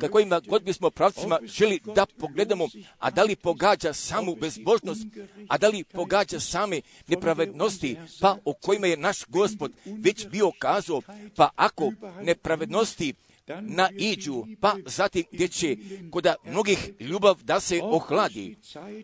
ka 0.00 0.08
kojima 0.08 0.40
god 0.40 0.62
bismo 0.62 0.90
pravcima 0.90 1.38
želi 1.44 1.80
da 1.94 2.06
pogledamo, 2.06 2.68
a 2.98 3.10
da 3.10 3.22
li 3.22 3.36
pogađa 3.36 3.92
samu 3.92 4.36
bezbožnost, 4.36 5.06
a 5.48 5.58
da 5.58 5.68
li 5.68 5.84
pogađa 5.84 6.40
same 6.40 6.80
nepravednosti, 7.06 7.96
pa 8.20 8.36
o 8.44 8.52
kojima 8.52 8.86
je 8.86 8.96
naš 8.96 9.24
gospod 9.28 9.72
već 9.84 10.28
bio 10.28 10.50
kazao, 10.58 11.02
pa 11.36 11.50
ako 11.56 11.92
nepravednosti 12.22 13.14
naiđu, 13.60 14.44
pa 14.60 14.76
zatim 14.86 15.24
gdje 15.32 15.48
će 15.48 15.76
kod 16.10 16.26
mnogih 16.44 16.90
ljubav 17.00 17.42
da 17.42 17.60
se 17.60 17.80
ohladi, 17.82 18.56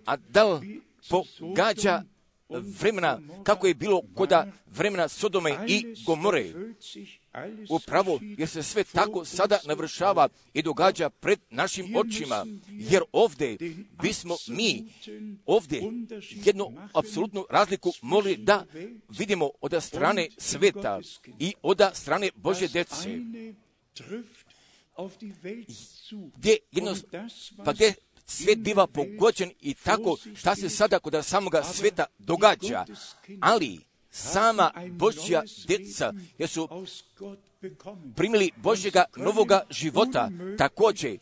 a 0.06 0.16
da 0.16 0.44
li 0.44 0.80
pogađa 1.38 2.02
vremena 2.48 3.20
kako 3.42 3.66
je 3.66 3.74
bilo 3.74 4.02
koda 4.14 4.46
vremena 4.66 5.08
Sodome 5.08 5.58
i 5.68 5.84
Gomore. 6.06 6.52
Upravo 7.68 8.20
jer 8.22 8.48
se 8.48 8.62
sve 8.62 8.84
tako 8.84 9.24
sada 9.24 9.58
navršava 9.66 10.28
i 10.54 10.62
događa 10.62 11.10
pred 11.10 11.40
našim 11.50 11.96
očima, 11.96 12.46
jer 12.68 13.02
ovdje 13.12 13.56
bismo 14.02 14.36
mi 14.46 14.92
ovdje 15.46 15.82
jednu 16.44 16.72
apsolutnu 16.94 17.46
razliku 17.50 17.92
mogli 18.02 18.36
da 18.36 18.66
vidimo 19.08 19.50
od 19.60 19.82
strane 19.82 20.28
sveta 20.38 21.00
i 21.38 21.54
od 21.62 21.80
strane 21.94 22.30
Bože 22.34 22.68
djece. 22.68 23.18
Gdje 26.36 26.56
jedno, 26.72 26.96
pa 27.64 27.72
gdje 27.72 27.94
svijet 28.26 28.58
biva 28.58 28.86
pogođen 28.86 29.50
i 29.60 29.74
tako 29.74 30.16
šta 30.34 30.56
se 30.56 30.68
sada 30.68 30.98
kod 30.98 31.24
samoga 31.24 31.62
sveta 31.62 32.06
događa. 32.18 32.84
Ali 33.40 33.87
sama 34.18 34.70
Božja 34.90 35.42
djeca 35.66 36.12
jesu 36.38 36.68
primili 38.16 38.50
Božjega 38.56 39.04
novoga 39.16 39.62
života 39.70 40.30
također 40.58 41.18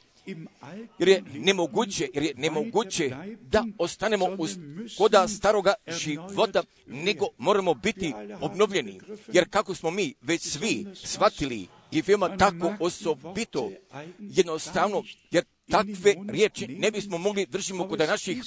jer 0.99 1.09
je 1.09 1.23
nemoguće, 1.35 2.09
jer 2.15 2.23
je 2.23 2.35
nemoguće 2.37 3.17
da 3.41 3.65
ostanemo 3.79 4.27
uz 4.39 4.59
koda 4.99 5.29
staroga 5.29 5.75
života, 5.87 6.63
nego 6.87 7.27
moramo 7.39 7.75
biti 7.75 8.15
obnovljeni. 8.41 9.01
Jer 9.33 9.51
kako 9.51 9.75
smo 9.75 9.91
mi 9.91 10.15
već 10.21 10.43
svi 10.43 10.87
shvatili 10.95 11.67
i 11.91 12.03
veoma 12.07 12.37
tako 12.37 12.75
osobito 12.81 13.71
jednostavno, 14.19 15.03
jer 15.31 15.45
takve 15.71 16.15
riječi 16.29 16.67
ne 16.67 16.91
bismo 16.91 17.19
mogli 17.19 17.47
držimo 17.47 17.89
kod 17.89 17.99
naših 17.99 18.43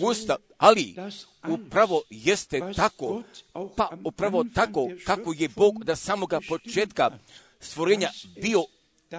usta, 0.00 0.36
ali 0.58 0.94
upravo 1.48 2.02
jeste 2.10 2.60
tako, 2.76 3.22
pa 3.76 3.88
upravo 4.04 4.44
tako 4.54 4.88
kako 5.04 5.34
je 5.38 5.48
Bog 5.48 5.84
da 5.84 5.96
samoga 5.96 6.40
početka 6.48 7.18
stvorenja 7.60 8.10
bio 8.42 8.64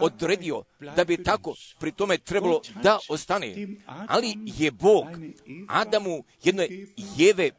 odredio 0.01 0.63
da 0.95 1.03
bi 1.03 1.23
tako 1.23 1.53
pri 1.79 1.91
tome 1.91 2.17
trebalo 2.17 2.61
da 2.83 2.99
ostane. 3.09 3.67
Ali 3.85 4.35
je 4.45 4.71
Bog 4.71 5.05
Adamu 5.67 6.23
jedne 6.43 6.67
jeve 7.17 7.51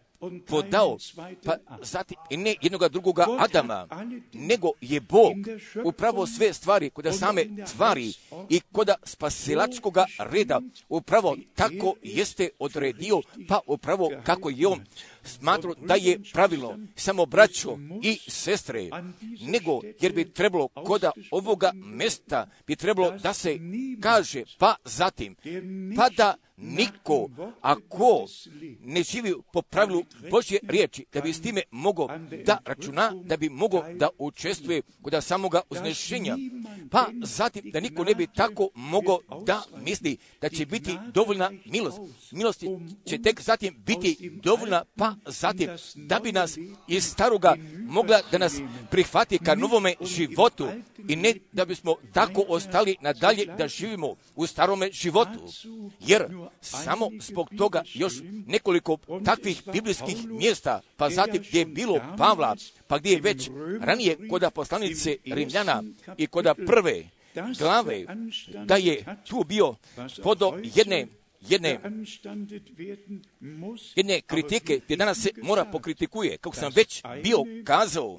podao, 0.47 0.97
pa 1.45 1.57
zatim 1.83 2.17
i 2.31 2.37
ne 2.37 2.55
jednoga 2.63 2.89
drugoga 2.89 3.27
Adama, 3.39 3.89
nego 4.33 4.71
je 4.81 5.01
Bog 5.01 5.35
upravo 5.85 6.27
sve 6.27 6.53
stvari 6.53 6.91
kod 6.91 7.15
same 7.19 7.45
tvari 7.75 8.13
i 8.49 8.61
kod 8.73 8.91
spasilačkoga 9.05 10.07
reda. 10.19 10.61
upravo 10.89 11.37
tako 11.55 11.95
jeste 12.03 12.49
odredio, 12.59 13.21
pa 13.49 13.61
upravo 13.67 14.11
kako 14.25 14.51
je 14.51 14.67
on 14.67 14.85
smatru 15.29 15.75
da 15.75 15.95
je 15.95 16.21
pravilno 16.33 16.79
samo 16.97 17.27
braćo 17.27 17.79
i 18.03 18.19
sestre, 18.29 18.91
nego 19.41 19.81
jer 20.01 20.13
bi 20.13 20.33
trebalo 20.33 20.69
koda 20.69 21.11
ovoga 21.31 21.73
mesta 21.75 22.51
bi 22.67 22.77
trebalo 22.77 23.11
da 23.11 23.33
se 23.33 23.59
kaže 24.01 24.43
pa 24.59 24.77
zatim, 24.85 25.37
pa 25.97 26.09
da 26.09 26.35
niko, 26.59 27.29
ako 27.61 28.27
ne 28.81 29.03
živi 29.03 29.35
po 29.53 29.63
pravilu 29.63 30.05
Božje 30.31 30.59
riječi, 30.63 31.05
da 31.13 31.21
bi 31.21 31.33
s 31.33 31.43
time 31.43 31.63
mogao 31.71 32.09
da 32.47 32.59
računa, 32.65 33.13
da 33.25 33.37
bi 33.37 33.49
mogao 33.49 33.95
da 33.95 34.09
učestvuje 34.19 34.83
kod 35.03 35.25
samoga 35.25 35.61
uznešenja. 35.71 36.37
Pa 36.91 37.07
zatim 37.23 37.71
da 37.71 37.81
niko 37.81 38.05
ne 38.05 38.15
bi 38.15 38.27
tako 38.27 38.69
mogao 38.75 39.19
da 39.47 39.63
misli 39.85 40.17
da 40.41 40.49
će 40.49 40.67
biti 40.67 40.99
dovoljna 41.15 41.51
milost. 41.65 41.99
Milost 42.33 42.65
će 43.07 43.23
tek 43.23 43.41
zatim 43.41 43.83
biti 43.87 44.31
dovoljna, 44.43 44.85
pa 44.97 45.15
zatim 45.27 45.71
da 45.95 46.19
bi 46.19 46.33
nas 46.33 46.59
iz 46.89 47.05
staroga 47.05 47.57
mogla 47.89 48.21
da 48.33 48.39
nas 48.39 48.61
prihvati 48.91 49.39
ka 49.39 49.55
novome 49.55 49.95
životu 50.01 50.69
i 51.09 51.17
ne 51.17 51.35
da 51.53 51.65
bismo 51.65 51.95
tako 52.13 52.45
ostali 52.49 52.97
nadalje 53.01 53.47
da 53.59 53.69
živimo 53.69 54.15
u 54.35 54.47
starome 54.47 54.91
životu. 54.93 55.41
Jer 56.01 56.27
samo 56.61 57.11
zbog 57.21 57.49
toga 57.59 57.83
još 57.95 58.13
nekoliko 58.47 58.99
takvih 59.25 59.63
biblijskih 59.73 60.27
mjesta, 60.27 60.81
pa 60.97 61.11
zatim 61.11 61.43
gdje 61.49 61.59
je 61.59 61.66
bilo 61.66 62.01
Pavla, 62.19 62.57
pa 62.87 62.99
gdje 62.99 63.11
je 63.11 63.21
već 63.21 63.51
ranije 63.81 64.29
koda 64.31 64.51
poslanice 64.51 65.16
Rimljana 65.25 65.83
i 66.16 66.27
koda 66.27 66.55
prve 66.55 67.05
glave, 67.59 68.05
da 68.64 68.77
je 68.77 69.05
tu 69.29 69.45
bio 69.45 69.75
podo 70.23 70.59
jedne 70.75 71.07
jedne, 71.40 71.81
jedne 73.96 74.20
kritike 74.20 74.81
gdje 74.85 74.96
danas 74.96 75.22
se 75.22 75.31
mora 75.42 75.64
pokritikuje, 75.64 76.38
kako 76.38 76.57
sam 76.57 76.72
već 76.77 77.03
bio 77.22 77.38
kazao, 77.64 78.18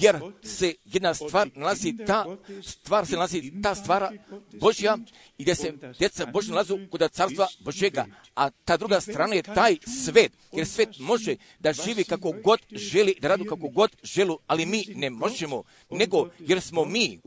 jer 0.00 0.16
se 0.42 0.74
jedna 0.84 1.14
stvar 1.14 1.50
nalazi, 1.54 1.94
ta 2.06 2.26
stvar 2.62 3.06
se 3.06 3.12
nalazi, 3.12 3.52
ta 3.62 3.74
stvara 3.74 4.12
Božja 4.60 4.98
i 5.38 5.42
gdje 5.42 5.54
se 5.54 5.72
djeca 5.98 6.26
Božja 6.26 6.50
nalazu 6.50 6.78
kod 6.90 7.10
carstva 7.12 7.48
Božjega, 7.64 8.06
a 8.34 8.50
ta 8.50 8.76
druga 8.76 9.00
strana 9.00 9.34
je 9.34 9.42
taj 9.42 9.76
svet, 10.04 10.32
jer 10.52 10.66
svet 10.66 10.98
može 10.98 11.36
da 11.58 11.72
živi 11.72 12.04
kako 12.04 12.32
god 12.44 12.60
želi, 12.70 13.14
da 13.20 13.28
radu 13.28 13.44
kako 13.44 13.68
god 13.68 13.96
želu, 14.02 14.38
ali 14.46 14.66
mi 14.66 14.84
ne 14.94 15.10
možemo, 15.10 15.62
nego 15.90 16.28
jer 16.38 16.60
smo 16.60 16.84
mi 16.84 17.20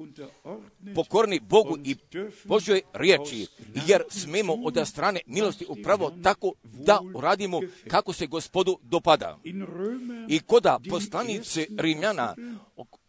pokorni 0.96 1.40
Bogu 1.40 1.78
i 1.84 1.96
Božjoj 2.44 2.82
riječi, 2.94 3.48
jer 3.88 4.04
smemo 4.10 4.54
od 4.54 4.88
strane 4.88 5.13
milosti 5.26 5.66
upravo 5.70 6.12
tako 6.24 6.54
da 6.64 7.00
uradimo 7.14 7.62
kako 7.88 8.14
se 8.14 8.28
gospodu 8.28 8.80
dopada. 8.82 9.40
I 10.30 10.40
koda 10.40 10.80
poslanice 10.90 11.68
Rimljana, 11.78 12.36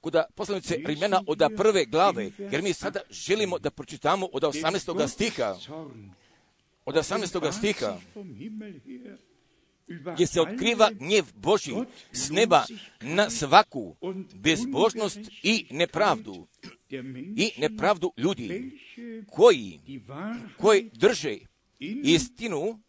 koda 0.01 0.25
poslanice 0.35 0.77
Rimljana 0.87 1.23
od 1.27 1.39
prve 1.57 1.85
glave, 1.85 2.31
jer 2.39 2.63
mi 2.63 2.73
sada 2.73 3.01
želimo 3.11 3.59
da 3.59 3.71
pročitamo 3.71 4.29
od 4.33 4.43
18. 4.43 5.09
stiha, 5.09 5.57
od 6.85 6.95
18. 6.95 7.53
stiha, 7.53 7.99
gdje 10.15 10.27
se 10.27 10.41
otkriva 10.41 10.91
gnjev 10.93 11.25
Boži 11.35 11.75
s 12.13 12.31
neba 12.31 12.65
na 13.01 13.31
svaku 13.31 13.97
bezbožnost 14.35 15.19
i 15.43 15.67
nepravdu 15.71 16.47
i 17.37 17.51
nepravdu 17.59 18.13
ljudi 18.17 18.71
koji, 19.31 19.81
koji 20.57 20.91
drže 20.93 21.39
istinu 21.79 22.81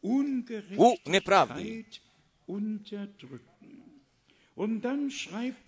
u 0.77 0.95
nepravdi. 1.05 1.85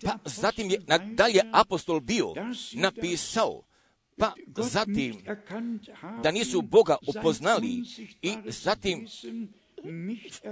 Pa 0.02 0.18
zatim 0.24 0.70
je 0.70 0.80
nadalje 0.86 1.40
apostol 1.52 2.00
bio 2.00 2.34
napisao, 2.74 3.62
pa 4.16 4.32
zatim 4.56 5.16
da 6.22 6.30
nisu 6.30 6.62
Boga 6.62 6.96
upoznali 7.06 7.82
i 8.22 8.34
zatim 8.46 9.06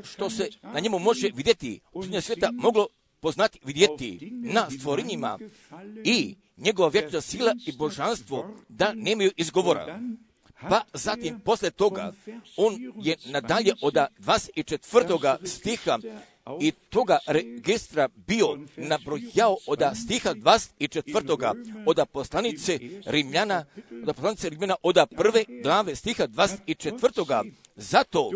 što 0.05 0.31
se 0.31 0.49
na 0.63 0.81
njemu 0.81 0.99
može 0.99 1.31
vidjeti, 1.35 1.81
u 1.93 2.03
svijeta 2.03 2.51
moglo 2.53 2.87
poznati, 3.21 3.61
vidjeti 3.65 4.31
na 4.33 4.71
stvorinjima 4.71 5.39
i 6.05 6.35
njegova 6.57 6.89
vječna 6.89 7.21
sila 7.21 7.55
i 7.67 7.73
božanstvo 7.73 8.57
da 8.69 8.93
nemaju 8.95 9.31
izgovora. 9.37 10.01
Pa 10.61 10.83
zatim, 10.95 11.41
posle 11.41 11.71
toga, 11.71 12.13
on 12.57 12.77
je 13.03 13.17
nadalje 13.27 13.73
od 13.83 13.95
24. 13.95 15.47
stiha 15.47 15.99
i 16.61 16.73
toga 16.91 17.19
registra 17.27 18.09
bio 18.27 18.59
nabrojao 18.77 19.57
od 19.67 19.83
stiha 20.05 20.35
24. 20.35 21.55
od 21.87 22.01
poslanice 22.13 22.79
Rimljana, 23.07 23.65
od 24.07 24.17
poslanice 24.17 24.49
Rimljana 24.49 24.75
od 24.83 24.97
prve 25.17 25.45
glave 25.63 25.97
stiha 25.97 26.27
24. 26.27 27.53
Zato 27.77 28.31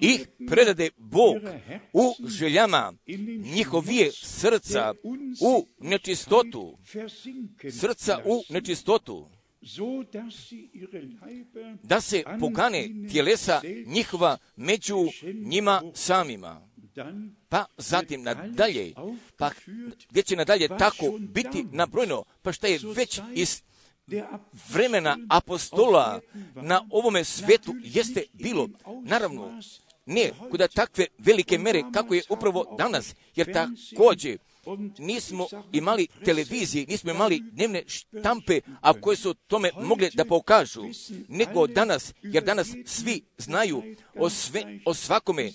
ih 0.00 0.28
predade 0.48 0.90
Bog 0.96 1.36
u 1.92 2.14
željama 2.26 2.92
njihovije 3.54 4.12
srca 4.12 4.94
u 5.40 5.66
nečistotu, 5.78 6.78
srca 7.80 8.18
u 8.24 8.42
nečistotu, 8.48 9.28
da 11.82 12.00
se 12.00 12.24
pogane 12.40 12.88
tjelesa 13.12 13.60
njihova 13.86 14.38
među 14.56 14.96
njima 15.44 15.82
samima. 15.94 16.68
Pa 17.48 17.64
zatim 17.76 18.22
nadalje, 18.22 18.92
pa 19.36 19.50
gdje 20.10 20.22
će 20.22 20.36
nadalje 20.36 20.68
tako 20.68 21.18
biti 21.18 21.64
nabrojno, 21.72 22.24
pa 22.42 22.52
šta 22.52 22.66
je 22.66 22.78
već 22.96 23.20
iz 23.34 23.62
vremena 24.68 25.18
apostola 25.28 26.20
na 26.54 26.86
ovome 26.90 27.24
svetu 27.24 27.74
jeste 27.82 28.24
bilo, 28.32 28.68
naravno, 29.04 29.60
ne 30.06 30.30
kuda 30.50 30.68
takve 30.68 31.06
velike 31.18 31.58
mere 31.58 31.82
kako 31.92 32.14
je 32.14 32.22
upravo 32.28 32.74
danas, 32.78 33.14
jer 33.36 33.52
također 33.52 34.38
nismo 34.98 35.46
imali 35.72 36.06
televizije, 36.24 36.86
nismo 36.88 37.10
imali 37.10 37.40
dnevne 37.52 37.82
štampe, 37.86 38.60
a 38.80 39.00
koje 39.00 39.16
su 39.16 39.34
tome 39.34 39.70
mogle 39.82 40.10
da 40.14 40.24
pokažu, 40.24 40.82
nego 41.28 41.66
danas, 41.66 42.14
jer 42.22 42.44
danas 42.44 42.68
svi 42.86 43.22
znaju 43.38 43.82
o, 44.14 44.30
sve, 44.30 44.80
o 44.86 44.94
svakome 44.94 45.52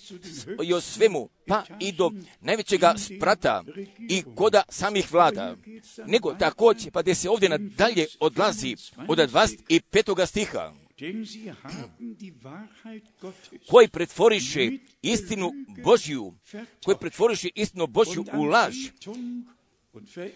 i 0.62 0.72
o 0.72 0.80
svemu, 0.80 1.28
pa 1.46 1.62
i 1.80 1.92
do 1.92 2.10
najvećega 2.40 2.94
sprata 2.98 3.64
i 3.98 4.22
koda 4.34 4.62
samih 4.68 5.12
vlada, 5.12 5.56
nego 6.06 6.34
također, 6.34 6.92
pa 6.92 7.02
gdje 7.02 7.14
se 7.14 7.30
ovdje 7.30 7.48
nadalje 7.48 8.06
odlazi 8.20 8.76
od 9.08 9.18
25. 9.18 10.26
stiha, 10.26 10.72
koji 13.70 13.88
pretvoriše 13.88 14.70
istinu 15.02 15.52
Božju, 15.84 16.34
koji 16.84 16.96
pretvoriše 17.00 17.48
istinu 17.54 17.86
Božju 17.86 18.24
u 18.34 18.42
laž 18.42 18.74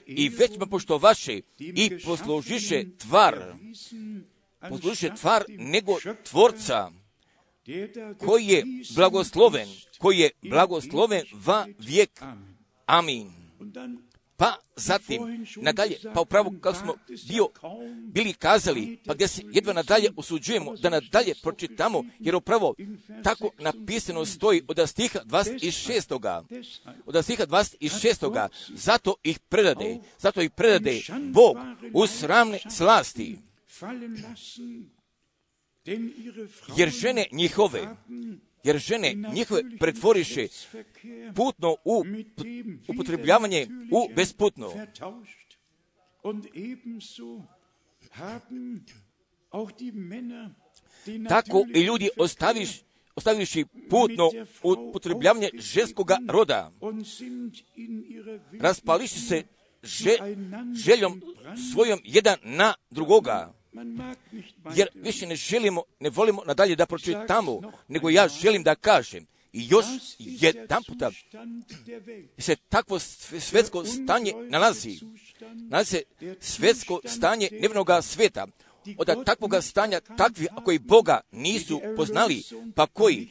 i 0.06 0.28
već 0.28 0.50
pošto 0.70 0.98
vaše 0.98 1.40
i 1.58 1.90
poslužiše 2.04 2.84
tvar, 2.98 3.54
poslužiše 4.68 5.14
tvar 5.14 5.44
nego 5.48 5.98
tvorca, 6.30 6.90
koji 8.18 8.46
je 8.46 8.64
blagosloven, 8.94 9.68
koji 9.98 10.18
je 10.18 10.30
blagosloven 10.42 11.22
va 11.32 11.66
vijek. 11.78 12.22
Amin. 12.86 13.32
Pa 14.40 14.56
zatim, 14.76 15.46
nadalje, 15.56 15.96
pa 16.14 16.20
upravo 16.20 16.52
kako 16.60 16.78
smo 16.78 16.94
bio, 17.28 17.48
bili 18.12 18.32
kazali, 18.32 18.98
pa 19.06 19.14
gdje 19.14 19.28
se 19.28 19.42
jedva 19.52 19.72
nadalje 19.72 20.10
osuđujemo, 20.16 20.76
da 20.76 20.90
nadalje 20.90 21.34
pročitamo, 21.42 22.04
jer 22.18 22.36
upravo 22.36 22.74
tako 23.24 23.50
napisano 23.58 24.24
stoji 24.24 24.62
od 24.68 24.88
stiha 24.88 25.18
26. 25.24 26.42
Od 27.06 27.24
stiha 27.24 27.46
26. 27.46 28.48
Zato 28.74 29.14
ih 29.22 29.38
predade, 29.38 29.98
zato 30.18 30.42
ih 30.42 30.50
predade 30.50 31.00
Bog 31.32 31.56
u 31.92 32.06
sramne 32.06 32.58
slasti. 32.70 33.38
Jer 36.76 36.90
žene 36.90 37.26
njihove 37.32 37.96
jer 38.64 38.78
žene 38.78 39.14
njihove 39.34 39.62
pretvoriše 39.78 40.48
putno 41.34 41.76
u 41.84 42.04
upotrebljavanje 42.88 43.66
u 43.90 44.08
besputno. 44.16 44.72
tako 51.28 51.64
i 51.74 51.80
ljudi 51.80 52.10
ostaviš, 52.18 52.70
ostavivši 53.16 53.64
putno 53.90 54.30
upotrebljavanje 54.62 55.50
ženskoga 55.54 56.18
roda, 56.28 56.72
raspališi 58.60 59.18
se 59.18 59.42
že- 59.82 60.18
željom 60.74 61.22
svojom 61.72 62.00
jedan 62.04 62.38
na 62.42 62.74
drugoga, 62.90 63.54
jer 64.74 64.88
više 64.94 65.26
ne 65.26 65.36
želimo, 65.36 65.82
ne 66.00 66.10
volimo 66.10 66.42
nadalje 66.46 66.76
da 66.76 66.86
pročitamo, 66.86 67.60
nego 67.88 68.10
ja 68.10 68.28
želim 68.28 68.62
da 68.62 68.74
kažem. 68.74 69.26
I 69.52 69.68
još 69.68 69.86
jedan 70.18 70.82
puta 70.84 71.10
se 72.38 72.56
takvo 72.68 72.98
sve- 72.98 73.40
svetsko 73.40 73.84
stanje 73.84 74.32
nalazi. 74.48 75.00
Nalazi 75.70 75.90
se 75.90 76.02
svetsko 76.40 77.00
stanje 77.04 77.48
nevnoga 77.52 78.02
sveta. 78.02 78.46
Od 78.98 79.24
takvoga 79.24 79.62
stanja 79.62 80.00
takvi 80.00 80.46
koji 80.64 80.78
Boga 80.78 81.20
nisu 81.32 81.80
poznali, 81.96 82.42
pa 82.74 82.86
koji 82.86 83.28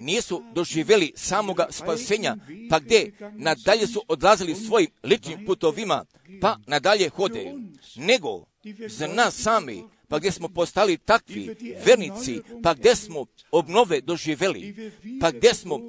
nisu 0.00 0.42
doživjeli 0.54 1.12
samoga 1.16 1.66
spasenja, 1.70 2.36
pa 2.70 2.78
gdje? 2.78 3.12
Nadalje 3.32 3.86
su 3.86 4.02
odlazili 4.08 4.54
svojim 4.54 4.90
ličnim 5.04 5.46
putovima, 5.46 6.04
pa 6.40 6.58
nadalje 6.66 7.08
hode, 7.08 7.54
nego 7.96 8.44
za 8.88 9.06
nas 9.06 9.42
sami, 9.42 9.82
pa 10.08 10.18
gdje 10.18 10.32
smo 10.32 10.48
postali 10.48 10.98
takvi 10.98 11.56
vernici, 11.86 12.40
pa 12.62 12.74
gdje 12.74 12.96
smo 12.96 13.26
obnove 13.50 14.00
doživjeli, 14.00 14.92
pa 15.20 15.30
gdje 15.30 15.54
smo 15.54 15.80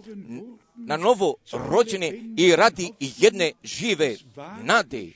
na 0.76 0.98
novo 0.98 1.36
rođene 1.52 2.14
i 2.38 2.56
radi 2.56 2.92
jedne 3.00 3.52
žive 3.64 4.16
nade, 4.64 5.12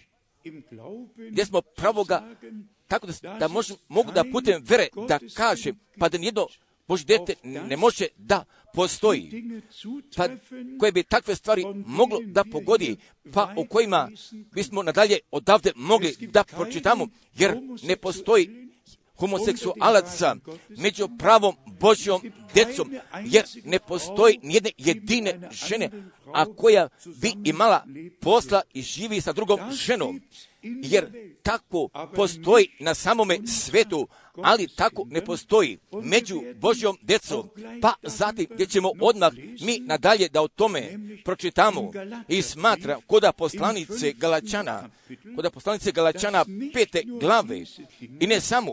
gdje 1.32 1.46
smo 1.46 1.62
pravoga, 1.62 2.36
tako 2.88 3.08
da, 3.08 3.38
da 3.39 3.48
možem, 3.48 3.78
mogu 3.88 4.12
da 4.12 4.24
putem 4.32 4.63
vere 4.65 4.88
da 5.08 5.20
kažem, 5.36 5.80
pa 6.00 6.10
da 6.10 6.17
nijedno 6.17 6.48
Bože 6.88 7.06
dete 7.06 7.36
ne 7.43 7.78
može 7.78 8.08
da 8.17 8.45
postoji, 8.73 9.43
pa 10.15 10.28
koje 10.80 10.91
bi 10.91 11.04
takve 11.04 11.36
stvari 11.36 11.63
moglo 11.86 12.19
da 12.26 12.43
pogodi, 12.43 12.95
pa 13.34 13.54
o 13.58 13.65
kojima 13.65 14.10
bismo 14.54 14.84
nadalje 14.84 15.19
odavde 15.32 15.71
mogli 15.76 16.15
da 16.19 16.43
pročitamo, 16.43 17.08
jer 17.34 17.58
ne 17.84 17.95
postoji 17.95 18.67
homoseksualaca 19.19 20.36
među 20.69 21.10
pravom 21.19 21.56
Božjom 21.80 22.21
decom, 22.54 22.91
jer 23.26 23.43
ne 23.63 23.80
postoji 23.80 24.39
nijedne 24.43 24.71
jedine 24.78 25.50
žene, 25.52 25.89
a 26.34 26.45
koja 26.56 26.89
bi 27.06 27.34
imala 27.43 27.86
posla 28.21 28.62
i 28.73 28.82
živi 28.82 29.21
sa 29.21 29.34
drugom 29.34 29.60
ženom, 29.71 30.21
jer 30.62 31.34
tako 31.43 31.89
postoji 32.15 32.67
na 32.80 32.93
samome 32.93 33.39
svetu, 33.48 34.08
ali 34.36 34.67
tako 34.76 35.06
ne 35.10 35.26
postoji 35.26 35.80
među 36.04 36.41
Božjom 36.56 36.98
decom. 37.02 37.50
Pa 37.82 37.93
zatim 38.04 38.48
gdje 38.50 38.65
ćemo 38.65 38.91
odmah 39.02 39.34
mi 39.62 39.80
nadalje 39.80 40.30
da 40.30 40.41
o 40.41 40.48
tome 40.48 41.00
pročitamo 41.26 41.91
i 42.28 42.41
smatra 42.41 43.00
koda 43.08 43.32
poslanice 43.32 44.13
Galačana, 44.13 44.89
koda 45.36 45.50
poslanice 45.50 45.91
Galačana 45.91 46.46
pete 46.74 47.04
glave 47.20 47.63
i 48.20 48.28
ne 48.28 48.41
samo 48.41 48.72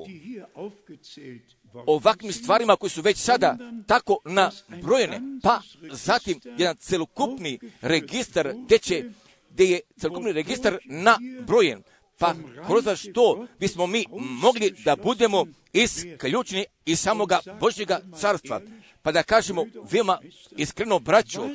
ovakvim 1.86 2.32
stvarima 2.32 2.76
koji 2.76 2.90
su 2.90 3.02
već 3.02 3.18
sada 3.18 3.56
tako 3.86 4.18
nabrojene, 4.24 5.20
pa 5.42 5.60
zatim 5.92 6.40
jedan 6.58 6.76
celokupni 6.76 7.58
registar 7.80 8.54
teče, 8.68 9.10
gdje 9.54 9.64
je 9.64 9.80
celokupni 9.98 10.32
registar 10.32 10.78
nabrojen, 10.84 11.82
pa 12.18 12.34
kroz 12.66 12.84
što 12.98 13.46
bismo 13.60 13.86
mi 13.86 14.04
mogli 14.42 14.74
da 14.84 14.96
budemo 14.96 15.46
isključeni 15.72 16.64
iz 16.84 17.00
samoga 17.00 17.40
Božjega 17.60 18.00
carstva, 18.16 18.60
pa 19.04 19.12
da 19.12 19.22
kažemo 19.22 19.66
veoma 19.92 20.18
iskreno 20.56 20.98
braćo 20.98 21.50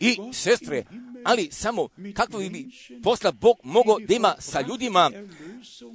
i 0.00 0.18
sestre, 0.32 0.84
ali 1.24 1.48
samo 1.52 1.88
kakvo 2.14 2.38
bi 2.38 2.66
posla 3.02 3.32
Bog 3.32 3.56
mogao 3.62 3.98
da 3.98 4.14
ima 4.14 4.34
sa 4.38 4.60
ljudima 4.60 5.10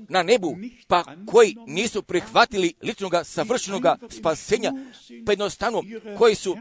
na 0.10 0.24
nebu, 0.24 0.58
pa 0.88 1.04
koji 1.32 1.56
nisu 1.68 2.02
prihvatili 2.02 2.74
ličnoga 2.82 3.24
savršenoga 3.24 3.98
spasenja, 4.10 4.72
pa 5.26 5.32
jednostavno 5.32 5.84
koji 6.18 6.36
su 6.36 6.58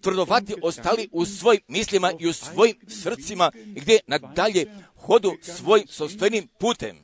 tvrdovati 0.00 0.54
ostali 0.62 1.08
u 1.12 1.24
svojim 1.24 1.60
mislima 1.68 2.12
i 2.18 2.26
u 2.26 2.32
svojim 2.32 2.76
srcima, 2.88 3.50
gdje 3.66 3.98
nadalje 4.06 4.66
hodu 4.96 5.32
svojim 5.42 5.86
sostvenim 5.88 6.48
putem 6.58 6.96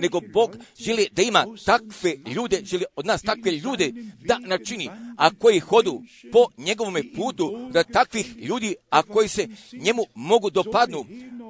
Nego 0.00 0.20
Bog 0.32 0.56
želi 0.78 1.08
da 1.12 1.22
ima 1.22 1.44
takve 1.66 2.16
ljude, 2.34 2.60
želi 2.64 2.84
od 2.96 3.06
nas 3.06 3.22
takve 3.22 3.52
ljude 3.52 3.92
da 4.20 4.38
načini, 4.38 4.90
a 5.16 5.30
koji 5.30 5.60
hodu 5.60 6.02
po 6.32 6.46
njegovome 6.58 7.02
putu, 7.16 7.68
da 7.72 7.84
takvih 7.84 8.36
ljudi, 8.36 8.74
a 8.90 9.02
koji 9.02 9.28
se 9.28 9.48
njemu 9.72 10.02
mogu 10.14 10.50
dopadnu, 10.50 11.04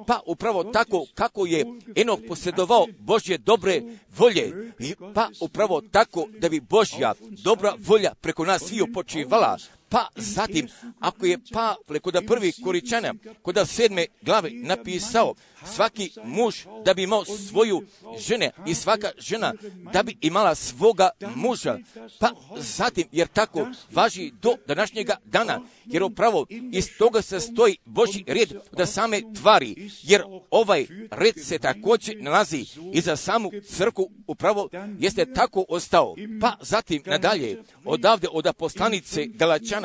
pa 0.07 0.19
upravo 0.25 0.63
tako 0.63 1.05
kako 1.13 1.45
je 1.45 1.65
Enok 1.95 2.19
posjedovao 2.27 2.87
Božje 2.99 3.37
dobre 3.37 3.81
volje, 4.17 4.73
pa 5.13 5.29
upravo 5.41 5.81
tako 5.91 6.27
da 6.39 6.49
bi 6.49 6.59
Božja 6.59 7.13
dobra 7.43 7.75
volja 7.79 8.13
preko 8.21 8.45
nas 8.45 8.61
sviju 8.61 8.87
počivala, 8.93 9.57
pa 9.95 10.07
zatim, 10.15 10.67
ako 10.99 11.25
je 11.25 11.37
Pavle 11.53 11.99
kod 11.99 12.17
prvi 12.27 12.51
koričana, 12.63 13.13
kod 13.41 13.57
sedme 13.67 14.05
glave 14.21 14.49
napisao, 14.51 15.35
svaki 15.73 16.11
muž 16.23 16.55
da 16.85 16.93
bi 16.93 17.03
imao 17.03 17.25
svoju 17.25 17.81
žene 18.27 18.51
i 18.67 18.73
svaka 18.73 19.11
žena 19.17 19.53
da 19.93 20.03
bi 20.03 20.17
imala 20.21 20.55
svoga 20.55 21.09
muža, 21.35 21.77
pa 22.19 22.31
zatim, 22.57 23.07
jer 23.11 23.27
tako 23.27 23.67
važi 23.91 24.31
do 24.41 24.55
današnjega 24.67 25.15
dana, 25.25 25.61
jer 25.85 26.03
upravo 26.03 26.45
iz 26.71 26.97
toga 26.97 27.21
se 27.21 27.39
stoji 27.39 27.77
Boži 27.85 28.23
red 28.27 28.53
da 28.71 28.85
same 28.85 29.21
tvari, 29.41 29.91
jer 30.03 30.23
ovaj 30.51 30.85
red 31.11 31.35
se 31.43 31.59
također 31.59 32.15
nalazi 32.19 32.65
i 32.93 33.01
za 33.01 33.15
samu 33.15 33.51
crku 33.67 34.09
upravo 34.27 34.69
jeste 34.99 35.33
tako 35.33 35.65
ostao. 35.69 36.15
Pa 36.41 36.57
zatim 36.61 37.01
nadalje, 37.05 37.63
odavde 37.85 38.27
od 38.31 38.47
poslanice 38.57 39.25
Galačana, 39.25 39.84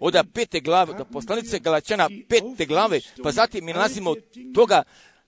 od 0.00 0.14
pete 0.34 0.60
glave, 0.60 0.92
od 0.92 1.06
poslanice 1.12 1.58
Galačana 1.58 2.08
pete 2.28 2.66
glave, 2.66 3.00
pa 3.22 3.32
zatim 3.32 3.64
mi 3.64 3.72
nalazimo 3.72 4.14
toga 4.54 4.82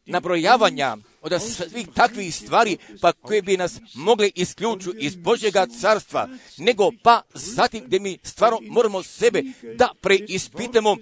nabrojavanja 0.06 0.96
od 1.22 1.32
svih 1.42 1.88
takvih 1.94 2.34
stvari 2.34 2.76
pa 3.00 3.12
koje 3.12 3.42
bi 3.42 3.56
nas 3.56 3.80
mogli 3.94 4.32
isključiti 4.34 4.96
iz 4.98 5.16
Božjega 5.16 5.66
carstva, 5.80 6.28
nego 6.58 6.90
pa 7.02 7.22
zatim 7.34 7.84
gdje 7.86 8.00
mi 8.00 8.18
stvarno 8.22 8.58
moramo 8.62 9.02
sebe 9.02 9.42
da 9.76 9.92
preispitamo 10.00 10.96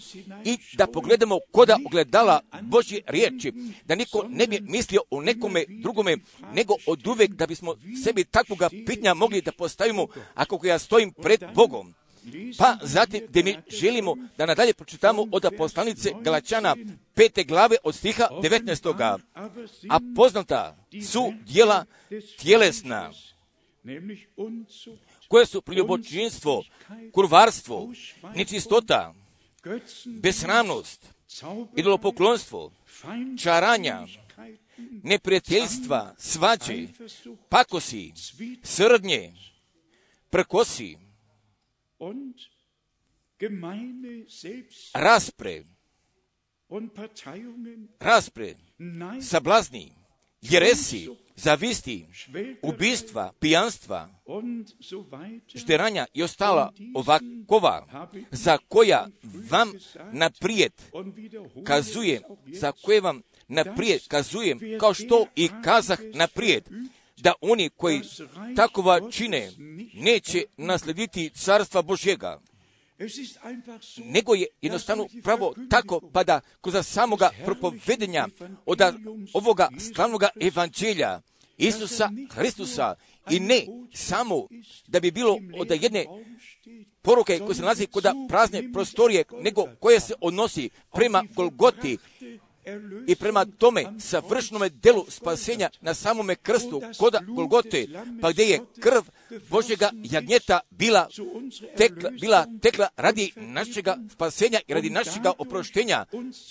i 0.44 0.58
da 0.72 0.86
pogledamo 0.86 1.38
koda 1.52 1.78
ogledala 1.86 2.40
Božje 2.62 3.00
riječi, 3.06 3.52
da 3.84 3.94
niko 3.94 4.24
ne 4.28 4.46
bi 4.46 4.60
mislio 4.60 5.00
o 5.10 5.22
nekome 5.22 5.64
drugome, 5.68 6.16
nego 6.54 6.74
od 6.86 7.06
uvek 7.06 7.30
da 7.30 7.46
bismo 7.46 7.76
sebi 8.04 8.24
takvoga 8.24 8.68
pitnja 8.86 9.14
mogli 9.14 9.42
da 9.42 9.52
postavimo 9.52 10.06
ako 10.34 10.66
ja 10.66 10.78
stojim 10.78 11.12
pred 11.12 11.44
Bogom. 11.54 11.94
Pa 12.58 12.76
zatim 12.82 13.20
gdje 13.28 13.42
mi 13.42 13.56
želimo 13.68 14.16
da 14.38 14.46
nadalje 14.46 14.74
pročitamo 14.74 15.26
od 15.32 15.46
poslanice 15.56 16.10
Galačana 16.20 16.76
pete 17.14 17.44
glave 17.44 17.76
od 17.84 17.94
stiha 17.94 18.28
19. 18.42 19.18
A 19.90 19.98
poznata 20.16 20.76
su 21.12 21.32
dijela 21.46 21.84
tjelesna, 22.38 23.12
koje 25.28 25.46
su 25.46 25.62
priljubočinstvo, 25.62 26.64
kurvarstvo, 27.12 27.92
nečistota, 28.34 29.14
besramnost, 30.06 31.06
idolopoklonstvo, 31.76 32.72
čaranja, 33.42 34.06
neprijateljstva, 35.02 36.14
svađe, 36.18 36.86
pakosi, 37.48 38.12
srdnje, 38.62 39.32
prkosi, 40.30 40.96
raspre, 44.94 45.64
raspre, 48.00 48.54
sablazni, 49.20 49.92
jeresi, 50.42 51.08
zavisti, 51.36 52.06
ubistva, 52.62 53.32
pijanstva, 53.40 54.08
šteranja 55.54 56.06
i 56.14 56.22
ostala 56.22 56.72
ovakova, 56.94 58.08
za 58.30 58.58
koja 58.68 59.06
vam 59.50 59.72
naprijed 60.12 60.72
kazujem, 61.64 62.22
za 62.46 62.72
koje 62.72 63.00
vam 63.00 63.22
naprijed 63.48 64.08
kazujem, 64.08 64.58
kao 64.80 64.94
što 64.94 65.26
i 65.36 65.48
kazah 65.64 65.98
naprijed, 66.14 66.64
da 67.20 67.32
oni 67.40 67.70
koji 67.76 68.00
takova 68.56 69.10
čine 69.10 69.50
neće 69.94 70.44
naslediti 70.56 71.30
carstva 71.30 71.82
Božjega, 71.82 72.40
nego 73.96 74.34
je 74.34 74.46
jednostavno 74.62 75.06
pravo 75.22 75.54
tako, 75.70 76.00
pa 76.12 76.24
da 76.24 76.40
kroz 76.60 76.86
samoga 76.86 77.30
propovedenja 77.44 78.28
od 78.66 78.80
ovoga 79.34 79.68
slavnoga 79.94 80.28
evanđelja 80.40 81.20
Isusa 81.58 82.10
Hristusa. 82.30 82.94
i 83.30 83.40
ne 83.40 83.66
samo 83.94 84.48
da 84.86 85.00
bi 85.00 85.10
bilo 85.10 85.38
od 85.58 85.70
jedne 85.82 86.04
poruke 87.02 87.38
koje 87.38 87.54
se 87.54 87.62
nalazi 87.62 87.86
kod 87.86 88.04
prazne 88.28 88.72
prostorije, 88.72 89.24
nego 89.42 89.68
koje 89.80 90.00
se 90.00 90.14
odnosi 90.20 90.70
prema 90.92 91.24
Golgoti 91.34 91.98
i 93.06 93.14
prema 93.14 93.44
tome 93.44 93.84
savršnome 93.98 94.68
delu 94.68 95.04
spasenja 95.08 95.70
na 95.80 95.94
samome 95.94 96.34
krstu 96.34 96.82
koda 96.98 97.20
Golgote, 97.26 97.86
pa 98.22 98.32
gdje 98.32 98.44
je 98.44 98.60
krv 98.80 99.00
Božjega 99.50 99.90
jagnjeta 99.94 100.60
bila 100.70 101.08
tekla, 101.76 102.10
bila 102.20 102.46
tekla 102.62 102.88
radi 102.96 103.32
našega 103.36 103.96
spasenja 104.12 104.60
i 104.66 104.74
radi 104.74 104.90
našega 104.90 105.32
oproštenja, 105.38 106.04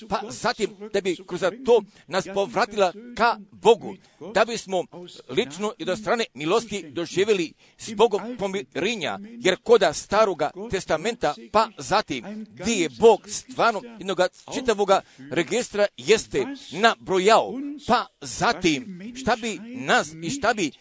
pa 0.10 0.22
zatim 0.30 0.70
da 0.94 1.02
bi 1.02 1.18
kroz 1.28 1.42
to 1.66 1.82
nas 2.08 2.28
povratila 2.34 2.94
ka 3.18 3.38
Bogu, 3.52 3.96
da 4.34 4.46
bismo 4.46 4.86
lično 5.30 5.74
i 5.78 5.86
do 5.86 5.96
strane 5.96 6.26
milosti 6.34 6.92
doživjeli 6.92 7.54
s 7.78 7.94
Bogom 7.94 8.22
pomirinja, 8.40 9.20
jer 9.40 9.58
koda 9.64 9.94
staroga 9.94 10.52
testamenta, 10.72 11.36
pa 11.52 11.70
zatim 11.78 12.46
gdje 12.50 12.74
je 12.74 12.90
Bog 13.00 13.30
stvarno 13.30 13.82
jednog 14.00 14.20
čitavoga 14.54 15.02
registra 15.32 15.86
jeste 16.08 16.46
nabrojao, 16.72 17.54
pa 17.88 18.08
zatim 18.22 19.02
šta 19.16 19.36
bi 19.42 19.60
nas 19.76 20.14
i 20.24 20.30
šta 20.30 20.54
bi 20.54 20.72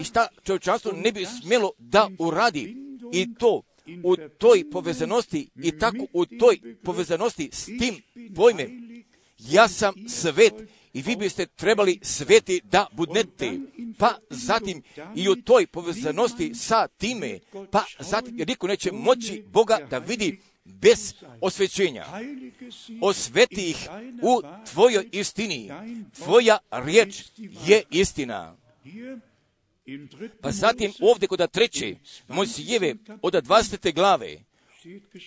i 0.00 0.04
šta 0.04 0.26
čovječanstvo 0.44 0.92
ne 0.92 1.12
bi 1.12 1.26
smjelo 1.42 1.70
da 1.78 2.08
uradi 2.18 2.76
i 3.12 3.34
to 3.34 3.62
u 4.02 4.16
toj 4.38 4.70
povezanosti 4.70 5.48
i 5.62 5.78
tako 5.78 6.06
u 6.12 6.26
toj 6.26 6.58
povezanosti 6.84 7.50
s 7.52 7.64
tim 7.64 8.02
pojmem. 8.36 9.04
Ja 9.38 9.68
sam 9.68 9.94
svet 10.08 10.54
i 10.92 11.02
vi 11.02 11.16
biste 11.16 11.46
trebali 11.46 11.98
sveti 12.02 12.60
da 12.64 12.86
budnete. 12.92 13.58
Pa 13.98 14.14
zatim 14.30 14.82
i 15.16 15.28
u 15.28 15.34
toj 15.34 15.66
povezanosti 15.66 16.54
sa 16.54 16.88
time, 16.88 17.38
pa 17.70 17.84
zatim 17.98 18.38
jer 18.38 18.48
niko 18.48 18.66
neće 18.66 18.92
moći 18.92 19.44
Boga 19.46 19.78
da 19.90 19.98
vidi 19.98 20.40
bez 20.64 21.14
osvećenja. 21.40 22.06
Osveti 23.02 23.70
ih 23.70 23.88
u 24.22 24.42
tvojoj 24.72 25.08
istini. 25.12 25.70
Tvoja 26.14 26.58
riječ 26.70 27.22
je 27.66 27.82
istina. 27.90 28.56
Pa 30.40 30.50
zatim 30.50 30.92
ovdje 31.00 31.28
kod 31.28 31.50
treće 31.50 31.96
Mojsijeve 32.28 32.94
od 33.22 33.34
20. 33.34 33.94
glave, 33.94 34.38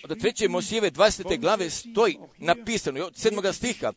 od 0.04 0.20
treće 0.20 0.48
Mojsijeve 0.48 0.90
20. 0.90 1.40
glave 1.40 1.70
stoji 1.70 2.18
napisano 2.38 3.04
od 3.04 3.16
sedmoga 3.16 3.52
stiha. 3.52 3.92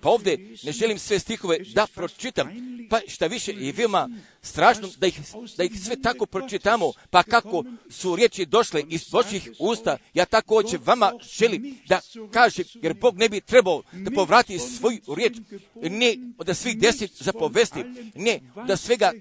Pa 0.00 0.08
ovdje 0.08 0.56
ne 0.62 0.72
želim 0.72 0.98
sve 0.98 1.18
stihove 1.18 1.58
da 1.74 1.86
pročitam, 1.94 2.48
pa 2.90 3.00
šta 3.08 3.26
više 3.26 3.52
je 3.52 3.72
veoma 3.72 4.08
strašno 4.42 4.88
da 4.98 5.06
ih, 5.06 5.20
da 5.56 5.64
ih 5.64 5.80
sve 5.84 6.02
tako 6.02 6.26
pročitamo, 6.26 6.92
pa 7.10 7.22
kako 7.22 7.64
su 7.90 8.16
riječi 8.16 8.46
došle 8.46 8.82
iz 8.88 9.08
Božih 9.10 9.50
usta, 9.58 9.98
ja 10.14 10.24
također 10.24 10.80
vama 10.84 11.12
želim 11.38 11.78
da 11.88 12.00
kažem, 12.32 12.64
jer 12.74 12.94
Bog 12.94 13.18
ne 13.18 13.28
bi 13.28 13.40
trebao 13.40 13.82
da 13.92 14.10
povrati 14.10 14.58
svoju 14.58 15.00
riječ, 15.16 15.36
ne 15.74 16.16
da 16.44 16.54
svih 16.54 16.78
deset 16.78 17.10
zapovesti, 17.22 17.84
ne 18.14 18.40
da 18.66 18.76
svega, 18.76 19.12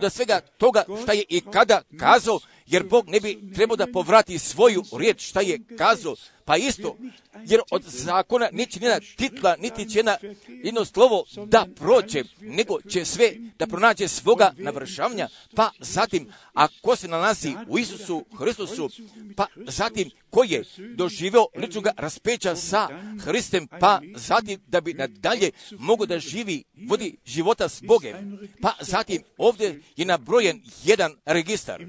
da 0.00 0.10
svega 0.10 0.40
toga 0.40 0.84
šta 1.02 1.12
je 1.12 1.24
i 1.28 1.40
kada 1.40 1.82
kazao, 1.98 2.40
jer 2.70 2.84
Bog 2.84 3.08
ne 3.08 3.20
bi 3.20 3.52
trebao 3.54 3.76
da 3.76 3.86
povrati 3.92 4.38
svoju 4.38 4.82
riječ. 4.98 5.28
Šta 5.28 5.40
je 5.40 5.60
kazao, 5.78 6.14
pa 6.48 6.56
isto, 6.56 6.96
jer 7.44 7.60
od 7.70 7.82
zakona 7.82 8.48
neće 8.52 8.78
jedna 8.82 9.00
titla, 9.16 9.56
niti 9.58 9.88
će 9.88 9.98
jedna 9.98 10.16
jedno 10.48 10.84
slovo 10.84 11.24
da 11.46 11.66
prođe, 11.76 12.24
nego 12.40 12.80
će 12.80 13.04
sve 13.04 13.32
da 13.58 13.66
pronađe 13.66 14.08
svoga 14.08 14.52
navršavanja, 14.56 15.28
pa 15.54 15.70
zatim, 15.80 16.28
ako 16.52 16.96
se 16.96 17.08
nalazi 17.08 17.54
u 17.66 17.78
Isusu 17.78 18.24
Hristusu, 18.38 18.90
pa 19.36 19.46
zatim 19.66 20.10
ko 20.30 20.44
je 20.44 20.64
doživio 20.94 21.46
ličnog 21.56 21.86
raspeća 21.96 22.56
sa 22.56 22.88
Hristem, 23.24 23.68
pa 23.80 24.00
zatim 24.14 24.60
da 24.66 24.80
bi 24.80 24.94
nadalje 24.94 25.50
mogo 25.78 26.06
da 26.06 26.18
živi, 26.18 26.64
vodi 26.88 27.16
života 27.24 27.68
s 27.68 27.82
Bogem, 27.82 28.38
pa 28.62 28.74
zatim 28.80 29.22
ovdje 29.36 29.82
je 29.96 30.04
nabrojen 30.04 30.62
jedan 30.84 31.16
registar. 31.24 31.84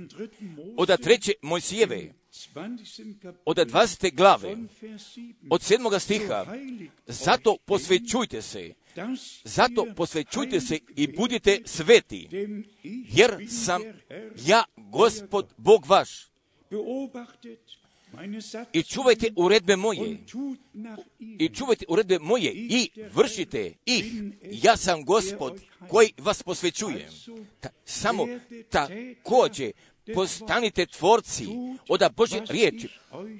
Od 0.77 1.01
treće 1.01 1.33
Mojsijeve, 1.41 2.18
od 3.45 3.57
20. 3.57 4.15
glave, 4.15 4.55
od 5.49 5.61
7. 5.61 5.99
stiha, 5.99 6.45
zato 7.07 7.57
posvećujte 7.65 8.41
se, 8.41 8.73
zato 9.43 9.85
posvećujte 9.95 10.59
se 10.59 10.79
i 10.95 11.07
budite 11.07 11.61
sveti, 11.65 12.27
jer 12.83 13.47
sam 13.49 13.81
ja, 14.45 14.63
gospod 14.77 15.53
Bog 15.57 15.85
vaš. 15.85 16.29
I 18.73 18.83
čuvajte 18.83 19.33
uredbe 19.35 19.75
moje, 19.75 20.17
i 21.19 21.49
čuvajte 21.49 21.85
uredbe 21.87 22.19
moje 22.19 22.51
i 22.53 22.89
vršite 23.13 23.73
ih. 23.85 24.13
Ja 24.51 24.77
sam 24.77 25.05
gospod 25.05 25.61
koji 25.89 26.13
vas 26.17 26.43
posvećujem. 26.43 27.09
Ta, 27.59 27.69
samo 27.85 28.27
također 28.69 29.71
postanite 30.15 30.85
tvorci 30.85 31.47
od 31.89 32.01
Božje 32.15 32.41
riječi, 32.49 32.89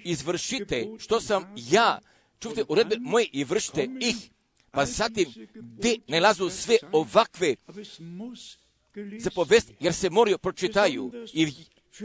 izvršite 0.04 0.88
što 1.00 1.22
sam 1.22 1.54
ja, 1.56 2.00
čuvajte 2.40 2.64
uredbe 2.68 2.96
moje 3.00 3.28
i 3.32 3.44
vršite 3.44 3.88
ih, 4.02 4.16
pa 4.72 4.86
zatim 4.86 5.26
gdje 5.54 5.98
ne 6.08 6.20
lazu 6.20 6.50
sve 6.50 6.78
ovakve 6.92 7.56
zapovesti, 9.20 9.74
jer 9.80 9.94
se 9.94 10.10
moraju 10.10 10.38
pročitaju. 10.38 11.12
I 11.34 11.54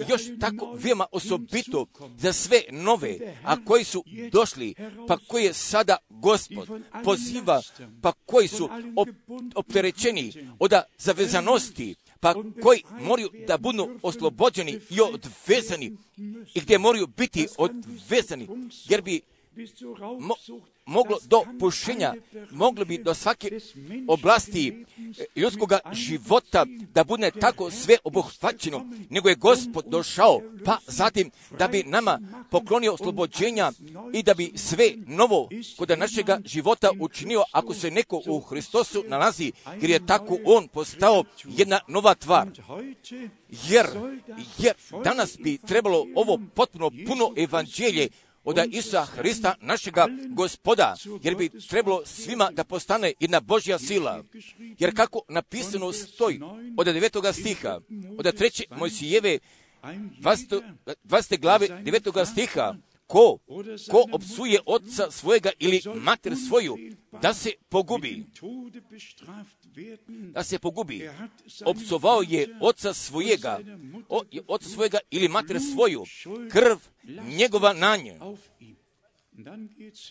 još 0.08 0.22
tako 0.40 0.72
veoma 0.72 1.06
osobito 1.12 1.86
za 2.18 2.32
sve 2.32 2.62
nove, 2.70 3.18
a 3.44 3.64
koji 3.64 3.84
su 3.84 4.04
došli, 4.32 4.74
pa 5.08 5.18
koji 5.28 5.44
je 5.44 5.52
sada 5.52 5.96
gospod 6.08 6.68
poziva, 7.04 7.62
pa 8.02 8.12
koji 8.12 8.48
su 8.48 8.68
op, 8.96 9.08
opterećeni 9.54 10.32
od 10.58 10.72
zavezanosti, 10.98 11.94
pa 12.24 12.34
koji 12.62 12.82
moraju 13.00 13.30
da 13.48 13.58
budu 13.58 13.98
oslobođeni 14.02 14.80
i 14.90 15.00
odvezani 15.00 15.96
i 16.54 16.60
gdje 16.60 16.78
moraju 16.78 17.06
biti 17.06 17.46
odvezani, 17.58 18.48
jer 18.88 19.02
bi 19.02 19.20
moglo 20.86 21.18
do 21.28 21.44
pušenja, 21.60 22.14
moglo 22.50 22.84
bi 22.84 22.98
do 22.98 23.14
svake 23.14 23.50
oblasti 24.08 24.84
ljudskog 25.36 25.72
života 25.92 26.66
da 26.94 27.04
bude 27.04 27.30
tako 27.30 27.70
sve 27.70 27.96
obuhvaćeno, 28.04 28.86
nego 29.10 29.28
je 29.28 29.34
Gospod 29.34 29.84
došao, 29.86 30.40
pa 30.64 30.78
zatim 30.86 31.30
da 31.58 31.68
bi 31.68 31.82
nama 31.82 32.20
poklonio 32.50 32.92
oslobođenja 32.92 33.72
i 34.12 34.22
da 34.22 34.34
bi 34.34 34.52
sve 34.54 34.92
novo 35.06 35.48
kod 35.76 35.98
našega 35.98 36.40
života 36.44 36.90
učinio 37.00 37.44
ako 37.52 37.74
se 37.74 37.90
neko 37.90 38.22
u 38.26 38.40
Hristosu 38.40 39.04
nalazi, 39.06 39.52
jer 39.80 39.90
je 39.90 40.06
tako 40.06 40.38
on 40.44 40.68
postao 40.68 41.24
jedna 41.44 41.80
nova 41.88 42.14
tvar. 42.14 42.48
Jer, 43.68 43.86
jer 44.58 44.74
danas 45.04 45.36
bi 45.38 45.58
trebalo 45.58 46.06
ovo 46.14 46.38
potpuno 46.54 46.90
puno 47.06 47.32
evanđelje 47.36 48.08
od 48.44 48.58
Isa 48.70 49.04
Hrista, 49.04 49.54
našega 49.60 50.06
gospoda, 50.28 50.96
jer 51.22 51.36
bi 51.36 51.50
trebalo 51.68 52.02
svima 52.06 52.50
da 52.50 52.64
postane 52.64 53.12
jedna 53.20 53.40
Božja 53.40 53.78
sila. 53.78 54.24
Jer 54.78 54.96
kako 54.96 55.20
napisano 55.28 55.92
stoji 55.92 56.40
od 56.76 56.86
9. 56.86 57.32
stiha, 57.32 57.80
od 58.18 58.26
3. 58.26 58.64
Mojsijeve 58.76 59.38
20. 59.82 61.40
glave 61.40 61.68
9. 61.68 62.32
stiha, 62.32 62.74
ko, 63.14 63.38
ko 63.90 64.04
opsuje 64.12 64.60
oca 64.66 65.10
svojega 65.10 65.50
ili 65.58 65.82
mater 65.94 66.36
svoju, 66.48 66.76
da 67.22 67.34
se 67.34 67.50
pogubi. 67.68 68.24
Da 70.08 70.44
se 70.44 70.58
pogubi. 70.58 71.10
Opsovao 71.64 72.22
je 72.28 72.58
oca 72.60 72.94
svojega, 72.94 73.60
o, 74.08 74.22
oca 74.48 74.68
svojega 74.68 74.98
ili 75.10 75.28
mater 75.28 75.60
svoju, 75.74 76.04
krv 76.50 76.76
njegova 77.38 77.72
na 77.72 77.96
nje. 77.96 78.18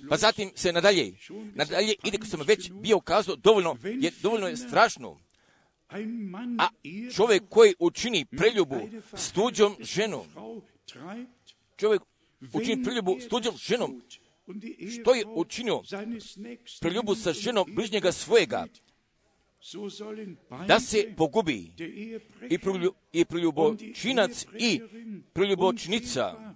Pa 0.09 0.17
zatim 0.17 0.51
se 0.55 0.71
nadalje, 0.71 1.13
nadalje 1.53 1.95
ide 2.03 2.17
ko 2.17 2.25
sam 2.25 2.41
već 2.41 2.71
bio 2.71 2.99
kazao, 2.99 3.35
dovoljno 3.35 3.77
je, 3.83 4.11
dovoljno 4.21 4.47
je 4.47 4.57
strašno. 4.57 5.19
A 6.59 6.67
čovjek 7.15 7.43
koji 7.49 7.73
učini 7.79 8.25
preljubu 8.25 8.89
s 9.13 9.31
tuđom 9.31 9.75
ženom, 9.79 10.25
čovjek 11.77 12.01
učini 12.53 12.83
preljubu 12.83 13.17
s 13.19 13.27
tuđom 13.27 13.55
ženom, 13.57 14.01
što 14.95 15.13
je 15.13 15.25
učinio? 15.25 15.81
Preljubu 16.81 17.15
sa 17.15 17.33
ženom 17.33 17.65
bližnjega 17.75 18.11
svojega, 18.11 18.67
da 20.67 20.79
se 20.79 21.13
pogubi. 21.17 21.71
I, 22.49 22.57
prelju, 22.57 22.93
i 23.13 23.25
preljubočinac 23.25 24.45
i 24.59 24.81
preljubočnica. 25.33 26.55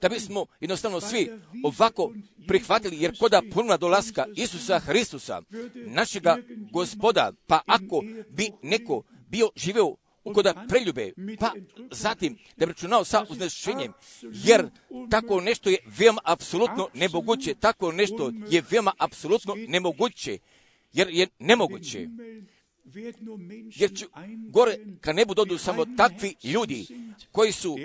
Da 0.00 0.08
bismo 0.08 0.46
jednostavno 0.60 1.00
svi 1.00 1.30
ovako 1.64 2.12
prihvatili, 2.46 2.96
jer 3.00 3.18
koda 3.18 3.42
puna 3.52 3.76
dolaska 3.76 4.26
Isusa 4.36 4.78
Hristusa, 4.78 5.42
našega 5.74 6.36
gospoda, 6.72 7.32
pa 7.46 7.60
ako 7.66 8.02
bi 8.30 8.50
neko 8.62 9.02
bio 9.28 9.50
živeo 9.56 9.94
koda 10.32 10.66
preljube, 10.68 11.12
pa 11.40 11.52
zatim 11.90 12.38
da 12.56 12.66
bi 12.66 12.72
računao 12.72 13.04
sa 13.04 13.26
uznešenjem, 13.30 13.92
jer 14.22 14.68
tako 15.10 15.40
nešto 15.40 15.70
je 15.70 15.78
veoma 15.98 16.20
apsolutno 16.24 16.88
nemoguće, 16.94 17.54
tako 17.54 17.92
nešto 17.92 18.32
je 18.50 18.62
veoma 18.70 18.92
apsolutno 18.98 19.54
nemoguće, 19.68 20.38
jer 20.92 21.08
je 21.10 21.26
nemoguće. 21.38 22.08
Jer 23.74 23.94
će 23.96 24.06
gore 24.50 24.78
ka 25.00 25.12
nebu 25.12 25.34
dodu 25.34 25.58
samo 25.58 25.86
takvi 25.96 26.34
ljudi 26.44 26.86
koji 27.32 27.52
su 27.52 27.76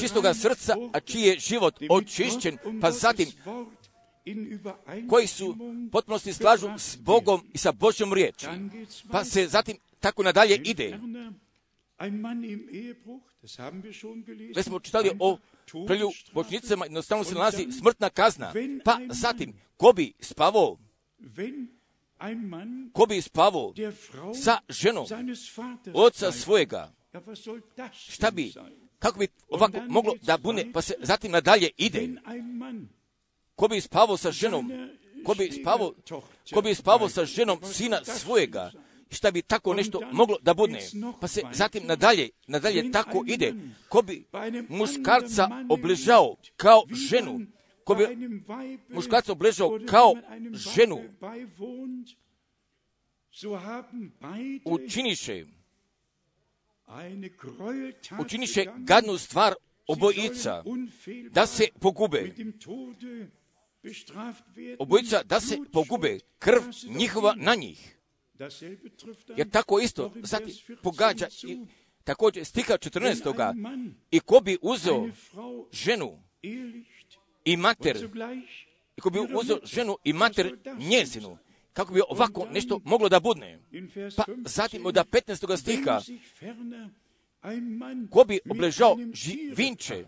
čistoga 0.00 0.34
srca, 0.34 0.76
a 0.92 1.00
čiji 1.00 1.22
je 1.22 1.38
život 1.38 1.74
očišćen, 1.90 2.58
pa 2.80 2.90
zatim 2.90 3.28
koji 5.08 5.26
su 5.26 5.56
potpunosti 5.92 6.32
slažu 6.32 6.68
s 6.78 6.96
Bogom 6.96 7.40
i 7.52 7.58
sa 7.58 7.72
Božjom 7.72 8.12
riječi. 8.12 8.46
Pa 9.12 9.24
se 9.24 9.46
zatim 9.48 9.76
tako 10.00 10.22
nadalje 10.22 10.60
ide. 10.64 10.98
Već 14.56 14.66
smo 14.66 14.80
čitali 14.80 15.10
o 15.20 15.38
prelju 15.86 16.10
počnicama, 16.32 16.84
jednostavno 16.84 17.24
se 17.24 17.34
nalazi 17.34 17.66
smrtna 17.78 18.10
kazna. 18.10 18.52
Pa 18.84 18.98
zatim, 19.10 19.54
ko 19.76 19.92
bi 19.92 20.12
spavao? 20.20 20.78
ko 22.92 23.06
bi 23.06 23.22
spavao? 23.22 23.74
sa 24.42 24.58
ženom 24.68 25.06
oca 25.94 26.32
svojega, 26.32 26.92
šta 27.92 28.30
bi, 28.30 28.52
kako 28.98 29.18
bi 29.18 29.28
ovako 29.48 29.80
moglo 29.88 30.14
da 30.22 30.36
bune, 30.36 30.72
pa 30.72 30.82
se 30.82 30.94
zatim 31.02 31.32
nadalje 31.32 31.70
ide. 31.76 32.08
Ko 33.56 33.68
bi 33.68 33.80
spavao 33.80 34.16
sa 34.16 34.30
ženom, 34.32 34.70
ko 35.24 35.34
bi 35.34 35.50
spavao, 35.52 35.94
ko 36.54 36.62
bi 36.62 36.74
spavao 36.74 37.08
sa 37.08 37.24
ženom 37.24 37.58
sina 37.72 38.04
svojega, 38.04 38.72
šta 39.10 39.30
bi 39.30 39.42
tako 39.42 39.74
nešto 39.74 40.00
moglo 40.12 40.36
da 40.42 40.54
budne. 40.54 40.80
Pa 41.20 41.28
se 41.28 41.42
zatim 41.52 41.86
nadalje, 41.86 42.28
nadalje 42.46 42.92
tako 42.92 43.24
ide. 43.26 43.54
Ko 43.88 44.02
bi 44.02 44.24
muškarca 44.68 45.48
obližao 45.68 46.36
kao 46.56 46.82
ženu, 47.08 47.40
ko 47.84 47.94
bi 47.94 48.04
muškarca 48.88 49.32
obležao 49.32 49.78
kao 49.86 50.14
ženu, 50.74 50.98
učiniše, 54.64 55.44
učiniše 58.20 58.64
gadnu 58.76 59.18
stvar 59.18 59.54
obojica, 59.86 60.64
da 61.30 61.46
se 61.46 61.68
pogube. 61.80 62.34
Obojica 64.78 65.22
da 65.22 65.40
se 65.40 65.58
pogube, 65.72 66.18
krv 66.38 66.62
njihova 66.88 67.34
na 67.36 67.54
njih. 67.54 67.96
Jer 69.36 69.50
tako 69.50 69.80
isto, 69.80 70.12
zatim 70.22 70.54
pogađa 70.82 71.28
i 71.42 71.58
također 72.04 72.44
stika 72.44 72.78
14. 72.78 73.92
I 74.10 74.20
ko 74.20 74.40
bi 74.40 74.58
uzeo 74.62 75.08
ženu 75.72 76.22
i 77.44 77.56
mater, 77.56 78.08
i 78.96 79.00
ko 79.00 79.10
bi 79.10 79.18
uzeo 79.34 79.58
ženu 79.64 79.96
i 80.04 80.12
mater 80.12 80.58
njezinu, 80.78 81.38
kako 81.72 81.92
bi 81.92 82.00
ovako 82.08 82.48
nešto 82.52 82.80
moglo 82.84 83.08
da 83.08 83.20
budne. 83.20 83.60
Pa 84.16 84.24
zatim 84.44 84.86
od 84.86 84.94
15. 84.94 85.56
stiha, 85.56 86.00
ko 88.10 88.24
bi 88.24 88.40
obležao 88.50 88.98
živinče, 89.12 90.04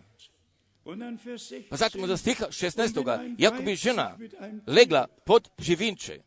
pa 1.70 1.76
zatim 1.76 2.04
od 2.04 2.18
stiha 2.18 2.46
16. 2.46 3.34
Iako 3.38 3.62
bi 3.62 3.76
žena 3.76 4.18
legla 4.66 5.06
pod 5.24 5.48
živinče, 5.58 6.20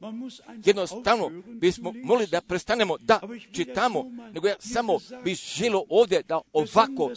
jednostavno 0.65 1.29
bismo 1.47 1.93
molili 2.03 2.27
da 2.27 2.41
prestanemo 2.41 2.97
da 2.97 3.19
čitamo, 3.51 4.03
nego 4.33 4.47
ja 4.47 4.55
samo 4.59 4.99
bih 5.23 5.37
želio 5.37 5.83
ovdje 5.89 6.23
da 6.27 6.41
ovako 6.53 7.11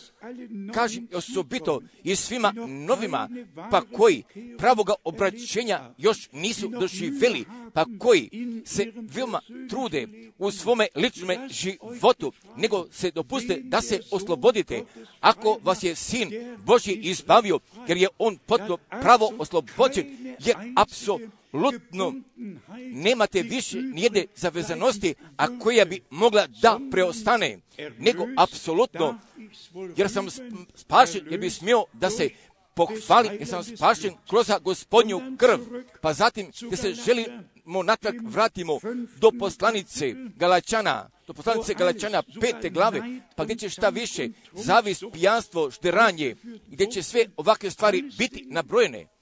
kažem 0.75 1.09
osobito 1.15 1.81
i 2.05 2.17
svima 2.17 2.53
novima, 2.87 3.29
pa 3.71 3.81
koji 3.81 4.23
pravoga 4.59 4.95
obraćenja 5.05 5.95
još 5.99 6.29
nisu 6.33 6.69
doživjeli, 6.69 7.45
pa 7.73 7.85
koji 7.99 8.31
se 8.65 8.93
veoma 8.97 9.41
trude 9.69 10.09
u 10.39 10.51
svome 10.51 10.87
ličnom 10.95 11.31
životu, 11.51 12.33
nego 12.57 12.87
se 12.91 13.11
dopuste 13.11 13.61
da 13.65 13.81
se 13.81 14.01
oslobodite. 14.11 14.83
Ako 15.21 15.61
vas 15.63 15.83
je 15.83 15.95
sin 15.95 16.31
Boži 16.65 16.93
izbavio, 16.93 17.34
jer 17.89 17.97
je 17.97 18.09
on 18.19 18.39
potpuno 18.47 18.79
pravo 19.01 19.33
oslobođen, 19.39 20.37
jer 20.45 20.57
apsolutno 20.77 22.15
nemate 22.93 23.43
više 23.43 23.83
nijedne 23.83 24.27
zavezanosti, 24.37 25.15
a 25.37 25.59
koja 25.59 25.85
bi 25.85 26.01
mogla 26.11 26.47
da 26.63 26.81
preostane, 26.91 27.59
nego 27.99 28.27
apsolutno, 28.37 29.19
jer 29.97 30.11
sam 30.11 30.27
spašen, 30.75 31.27
jer 31.31 31.41
bi 31.41 31.51
smio 31.51 31.85
da 31.93 32.11
se 32.11 32.31
pohvali, 32.75 33.29
jer 33.39 33.49
sam 33.49 33.65
spašen 33.65 34.15
kroz 34.29 34.51
gospodnju 34.63 35.21
krv, 35.39 35.61
pa 36.01 36.13
zatim 36.13 36.51
gdje 36.67 36.77
se 36.77 36.95
želimo 36.95 37.83
natrag 37.83 38.15
vratimo 38.25 38.79
do 39.17 39.31
poslanice 39.39 40.15
Galačana, 40.37 41.11
do 41.27 41.33
poslanice 41.33 41.75
Galačana 41.75 42.23
pete 42.41 42.71
glave, 42.71 43.03
pa 43.37 43.45
gdje 43.45 43.57
će 43.57 43.69
šta 43.69 43.89
više, 43.89 44.29
zavis, 44.53 45.03
pijanstvo, 45.13 45.71
šteranje, 45.71 46.37
gdje 46.67 46.87
će 46.91 47.03
sve 47.03 47.27
ovakve 47.37 47.71
stvari 47.71 48.03
biti 48.19 48.45
nabrojene 48.51 49.14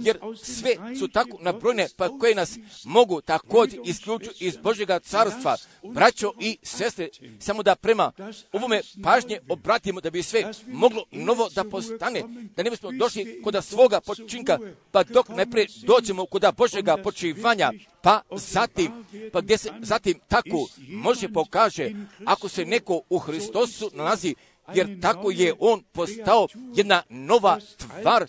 jer 0.00 0.18
sve 0.42 0.76
su 0.98 1.08
tako 1.08 1.38
nabrojene 1.40 1.88
pa 1.96 2.18
koje 2.18 2.34
nas 2.34 2.58
mogu 2.84 3.20
također 3.20 3.80
isključiti 3.84 4.44
iz 4.44 4.56
Božjega 4.56 4.98
carstva, 4.98 5.56
braćo 5.82 6.32
i 6.40 6.58
sestre, 6.62 7.08
samo 7.40 7.62
da 7.62 7.76
prema 7.76 8.12
ovome 8.52 8.80
pažnje 9.02 9.40
obratimo 9.48 10.00
da 10.00 10.10
bi 10.10 10.22
sve 10.22 10.52
moglo 10.66 11.04
novo 11.10 11.48
da 11.54 11.64
postane, 11.64 12.22
da 12.56 12.62
ne 12.62 12.70
bismo 12.70 12.90
došli 12.92 13.40
kod 13.44 13.64
svoga 13.64 14.00
počinka, 14.00 14.58
pa 14.90 15.04
dok 15.04 15.28
najprije 15.28 15.66
dođemo 15.82 16.26
kod 16.26 16.44
Božjega 16.56 16.96
počivanja, 16.96 17.72
pa 18.02 18.22
zatim, 18.30 19.04
pa 19.32 19.40
gdje 19.40 19.58
se 19.58 19.70
zatim 19.80 20.20
tako 20.28 20.68
može 20.88 21.28
pokaže, 21.28 21.90
ako 22.24 22.48
se 22.48 22.64
neko 22.64 23.00
u 23.08 23.18
Hristosu 23.18 23.90
nalazi, 23.94 24.34
jer 24.74 25.00
tako 25.00 25.30
je 25.30 25.54
on 25.58 25.82
postao 25.92 26.48
jedna 26.74 27.02
nova 27.08 27.58
tvar, 28.02 28.26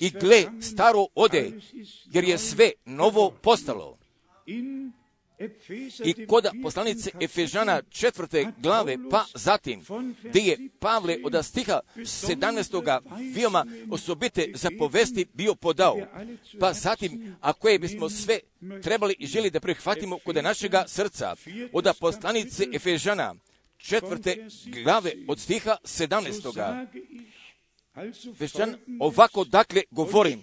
i 0.00 0.10
gle, 0.10 0.44
staro 0.60 1.06
ode, 1.14 1.52
jer 2.12 2.24
je 2.24 2.38
sve 2.38 2.72
novo 2.84 3.30
postalo. 3.42 3.98
I 6.04 6.26
kod 6.26 6.46
poslanice 6.62 7.10
Efežana 7.20 7.82
četvrte 7.90 8.46
glave, 8.58 8.96
pa 9.10 9.24
zatim, 9.34 9.84
gdje 10.22 10.40
je 10.40 10.68
Pavle 10.78 11.16
od 11.24 11.44
stiha 11.44 11.80
17. 11.96 13.00
veoma 13.34 13.66
osobite 13.90 14.52
zapovesti 14.54 15.26
bio 15.32 15.54
podao, 15.54 15.96
pa 16.60 16.72
zatim, 16.72 17.36
a 17.40 17.52
koje 17.52 17.78
bismo 17.78 18.10
sve 18.10 18.38
trebali 18.82 19.14
i 19.18 19.26
želi 19.26 19.50
da 19.50 19.60
prihvatimo 19.60 20.18
kod 20.18 20.36
našega 20.36 20.84
srca, 20.88 21.34
od 21.72 21.88
poslanice 22.00 22.66
Efežana 22.72 23.34
četvrte 23.76 24.36
glave 24.84 25.12
od 25.28 25.38
stiha 25.38 25.76
17. 25.84 26.86
Vešćan, 28.38 28.76
ovako 29.00 29.44
dakle 29.44 29.82
govorim, 29.90 30.40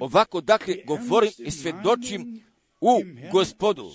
ovako 0.00 0.40
dakle 0.40 0.76
govorim 0.86 1.32
i 1.38 1.50
svjedočim 1.50 2.44
u 2.80 3.00
gospodu, 3.32 3.90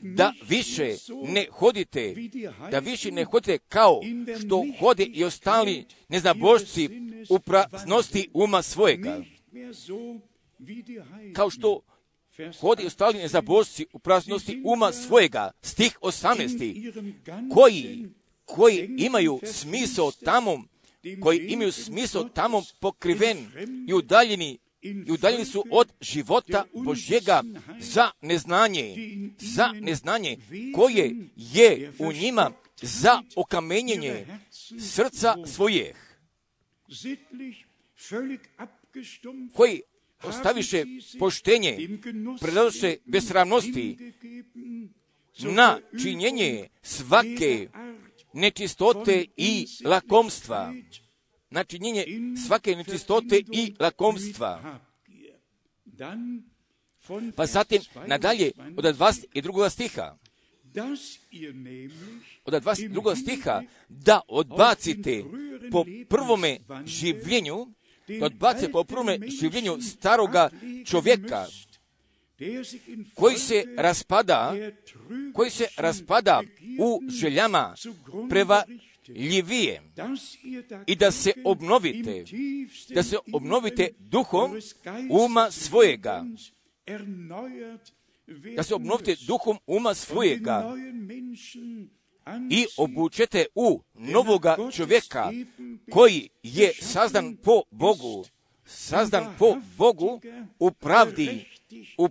da 0.00 0.32
više 0.48 0.96
ne 1.22 1.46
hodite, 1.50 2.14
da 2.70 2.78
više 2.78 3.10
ne 3.10 3.24
hodite 3.24 3.58
kao 3.58 4.00
što 4.40 4.64
hode 4.80 5.04
i 5.04 5.24
ostali 5.24 5.84
neznabošci 6.08 6.88
u 7.28 7.38
praznosti 7.38 8.30
uma 8.32 8.62
svojega. 8.62 9.22
Kao 11.32 11.50
što 11.50 11.80
hodi 12.60 12.82
i 12.82 12.86
ostali 12.86 13.18
nezabošci 13.18 13.86
u 13.92 13.98
praznosti 13.98 14.62
uma 14.64 14.92
svojega, 14.92 15.50
stih 15.62 15.98
18. 16.00 17.50
koji, 17.54 18.08
koji 18.44 18.88
imaju 18.98 19.40
smisao 19.44 20.12
tamo 20.24 20.64
koji 21.22 21.38
imaju 21.38 21.72
smisao 21.72 22.24
tamo 22.24 22.62
pokriven 22.80 23.38
i 23.88 23.92
udaljeni 23.92 24.58
i 24.84 25.12
udaljeni 25.12 25.44
su 25.44 25.64
od 25.70 25.92
života 26.00 26.64
Božjega 26.74 27.42
za 27.80 28.10
neznanje, 28.20 28.94
za 29.38 29.72
neznanje 29.80 30.36
koje 30.74 31.14
je 31.36 31.92
u 31.98 32.12
njima 32.12 32.50
za 32.82 33.22
okamenjenje 33.36 34.26
srca 34.80 35.36
svojih, 35.46 36.16
koji 39.54 39.82
ostaviše 40.22 40.84
poštenje, 41.18 41.88
predadoše 42.40 42.96
besramnosti 43.04 43.96
na 45.38 45.80
činjenje 46.02 46.68
svake 46.82 47.68
nečistote 48.34 49.24
i 49.36 49.66
lakomstva. 49.84 50.74
Načinjenje 51.50 52.04
svake 52.46 52.76
nečistote 52.76 53.42
i 53.52 53.74
lakomstva. 53.80 54.80
Pa 57.36 57.46
zatim 57.46 57.82
nadalje 58.06 58.52
od 58.76 58.84
22. 58.84 59.70
stiha. 59.70 60.16
Od 62.44 62.54
22. 62.54 63.16
stiha 63.22 63.62
da 63.88 64.20
odbacite 64.28 65.24
po 65.70 65.84
prvome 66.08 66.58
življenju, 66.86 67.66
da 68.08 68.26
odbacite 68.26 68.72
po 68.72 68.84
prvome 68.84 69.18
življenju 69.40 69.78
staroga 69.82 70.50
čovjeka, 70.86 71.46
koji 73.14 73.38
se 73.38 73.64
raspada, 73.76 74.54
koji 75.34 75.50
se 75.50 75.66
raspada 75.76 76.42
u 76.78 77.00
željama 77.08 77.74
prevaljivije 78.28 79.82
i 80.86 80.96
da 80.96 81.10
se 81.10 81.32
obnovite, 81.44 82.24
da 82.88 83.02
se 83.02 83.16
obnovite 83.32 83.88
duhom 83.98 84.60
uma 85.10 85.50
svojega, 85.50 86.24
da 88.56 88.62
se 88.62 88.74
obnovite 88.74 89.16
duhom 89.26 89.58
uma 89.66 89.94
svojega 89.94 90.74
i 92.50 92.66
obučete 92.76 93.46
u 93.54 93.80
novoga 93.94 94.56
čovjeka 94.72 95.32
koji 95.90 96.28
je 96.42 96.72
sazdan 96.80 97.36
po 97.36 97.62
Bogu, 97.70 98.24
sazdan 98.64 99.34
po 99.38 99.56
Bogu 99.76 100.20
u 100.58 100.70
pravdi, 100.70 101.53
u, 101.98 102.08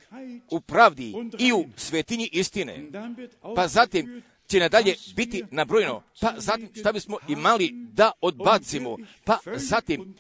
u 0.51 0.61
pravdi 0.61 1.13
i 1.39 1.53
u 1.53 1.65
svetinji 1.75 2.29
istine. 2.31 2.85
Pa 3.55 3.67
zatim 3.67 4.23
će 4.47 4.59
nadalje 4.59 4.95
biti 5.15 5.43
nabrojeno, 5.51 6.03
pa 6.21 6.33
zatim 6.37 6.69
šta 6.79 6.91
bismo 6.91 7.17
imali 7.27 7.71
da 7.93 8.11
odbacimo, 8.21 8.97
pa 9.25 9.37
zatim 9.55 10.15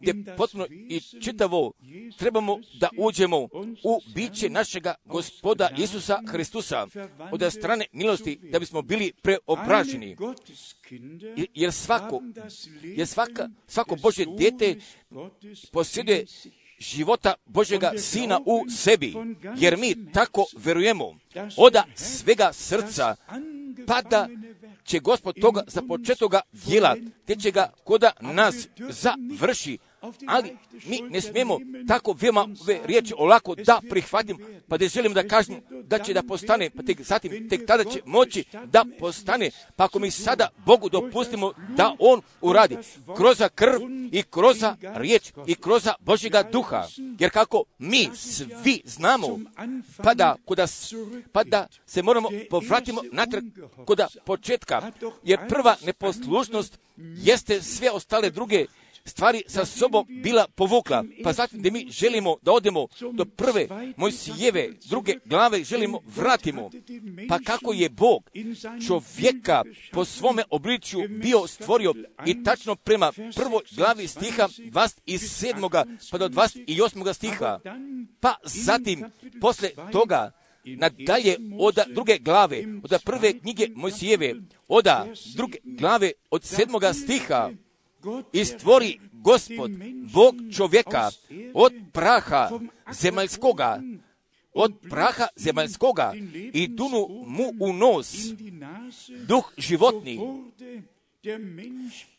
gdje 0.00 0.36
potpuno 0.36 0.66
i 0.70 1.00
čitavo 1.00 1.72
trebamo 2.18 2.58
da 2.80 2.88
uđemo 2.98 3.38
u 3.84 4.00
biće 4.14 4.50
našega 4.50 4.94
gospoda 5.04 5.70
Isusa 5.78 6.20
Hristusa 6.28 6.86
od 7.32 7.52
strane 7.52 7.86
milosti 7.92 8.38
da 8.42 8.58
bismo 8.58 8.82
bili 8.82 9.12
preopraženi. 9.22 10.16
Jer 11.54 11.72
svako, 11.72 12.22
jer 12.82 13.06
svaka, 13.06 13.48
svako 13.66 13.96
Bože 13.96 14.24
dijete 14.38 14.76
posjeduje 15.72 16.26
života 16.78 17.34
Božega 17.46 17.92
Sina 17.98 18.40
u 18.46 18.64
sebi, 18.70 19.14
jer 19.56 19.76
mi 19.76 20.12
tako 20.12 20.46
verujemo. 20.56 21.18
oda 21.56 21.84
svega 21.94 22.52
srca, 22.52 23.16
pa 23.86 24.02
da 24.02 24.28
će 24.84 24.98
Gospod 24.98 25.34
toga 25.40 25.62
za 25.66 25.82
početoga 25.88 26.40
djela, 26.52 26.96
te 27.26 27.36
će 27.36 27.50
ga 27.50 27.72
koda 27.84 28.12
nas 28.20 28.68
završi, 28.88 29.78
ali 30.26 30.56
mi 30.86 31.00
ne 31.10 31.20
smijemo 31.20 31.58
tako 31.88 32.16
veoma 32.20 32.48
ove 32.62 32.80
riječi 32.84 33.14
olako 33.16 33.54
da 33.54 33.80
prihvatim, 33.90 34.38
pa 34.68 34.76
da 34.76 34.88
želim 34.88 35.14
da 35.14 35.28
kažem 35.28 35.60
da 35.84 35.98
će 35.98 36.14
da 36.14 36.22
postane, 36.22 36.70
pa 36.70 36.82
tek 36.82 37.02
zatim, 37.02 37.48
tek 37.48 37.66
tada 37.66 37.84
će 37.84 38.00
moći 38.04 38.44
da 38.64 38.84
postane, 38.98 39.50
pa 39.76 39.84
ako 39.84 39.98
mi 39.98 40.10
sada 40.10 40.48
Bogu 40.66 40.88
dopustimo 40.88 41.52
da 41.76 41.96
On 41.98 42.22
uradi 42.40 42.76
kroz 43.16 43.42
krv 43.54 43.80
i 44.12 44.22
kroz 44.22 44.56
riječ 44.82 45.32
i 45.46 45.54
kroz 45.54 45.88
Božjega 46.00 46.42
duha, 46.42 46.86
jer 47.18 47.30
kako 47.30 47.64
mi 47.78 48.08
svi 48.14 48.82
znamo, 48.84 49.38
pa 49.96 50.14
da, 50.14 50.36
kuda, 50.44 50.66
pa 51.32 51.44
da 51.44 51.66
se 51.86 52.02
moramo 52.02 52.28
povratimo 52.50 53.02
natrag 53.12 53.44
kod 53.84 54.00
početka, 54.24 54.92
jer 55.22 55.48
prva 55.48 55.76
neposlušnost 55.86 56.78
jeste 56.96 57.62
sve 57.62 57.90
ostale 57.90 58.30
druge 58.30 58.66
stvari 59.04 59.42
sa 59.46 59.64
sobom 59.64 60.06
bila 60.22 60.46
povukla. 60.54 61.04
Pa 61.24 61.32
zatim 61.32 61.62
da 61.62 61.70
mi 61.70 61.86
želimo 61.90 62.36
da 62.42 62.52
odemo 62.52 62.86
do 63.12 63.24
prve 63.24 63.68
Mojsijeve, 63.96 64.70
druge 64.88 65.14
glave, 65.24 65.64
želimo 65.64 66.00
vratimo. 66.16 66.70
Pa 67.28 67.38
kako 67.38 67.72
je 67.72 67.88
Bog 67.88 68.30
čovjeka 68.86 69.62
po 69.92 70.04
svome 70.04 70.42
obličju 70.50 71.08
bio 71.08 71.46
stvorio 71.46 71.94
i 72.26 72.44
tačno 72.44 72.76
prema 72.76 73.12
prvoj 73.12 73.62
glavi 73.76 74.08
stiha 74.08 74.48
27. 74.48 75.84
pa 76.10 76.18
do 76.18 76.28
28. 76.28 77.14
stiha. 77.14 77.60
Pa 78.20 78.34
zatim, 78.44 79.04
posle 79.40 79.70
toga, 79.92 80.32
nadalje 80.64 81.36
od 81.58 81.78
druge 81.88 82.18
glave, 82.18 82.64
od 82.82 83.02
prve 83.04 83.38
knjige 83.38 83.66
Mojsijeve, 83.74 84.34
od 84.68 84.84
druge 85.36 85.58
glave 85.64 86.12
od 86.30 86.44
sedmoga 86.44 86.92
stiha, 86.92 87.50
i 88.32 88.44
stvori 88.44 89.00
gospod, 89.12 89.70
Bog 90.12 90.34
čovjeka, 90.56 91.10
od 91.54 91.72
praha 91.92 92.50
zemaljskoga, 92.92 93.82
od 94.54 94.72
praha 94.90 95.26
zemaljskoga 95.36 96.12
i 96.52 96.68
dunu 96.68 97.08
mu 97.26 97.52
u 97.60 97.72
nos, 97.72 98.14
duh 99.26 99.52
životni, 99.56 100.20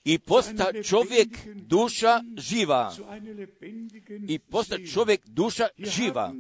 i 0.04 0.20
posta 0.20 0.84
čovjek 0.84 1.30
duša 1.56 2.22
živa. 2.38 2.96
I 4.28 4.40
posta 4.40 4.78
čovjek 4.94 5.22
duša 5.28 5.68
živa. 5.78 6.34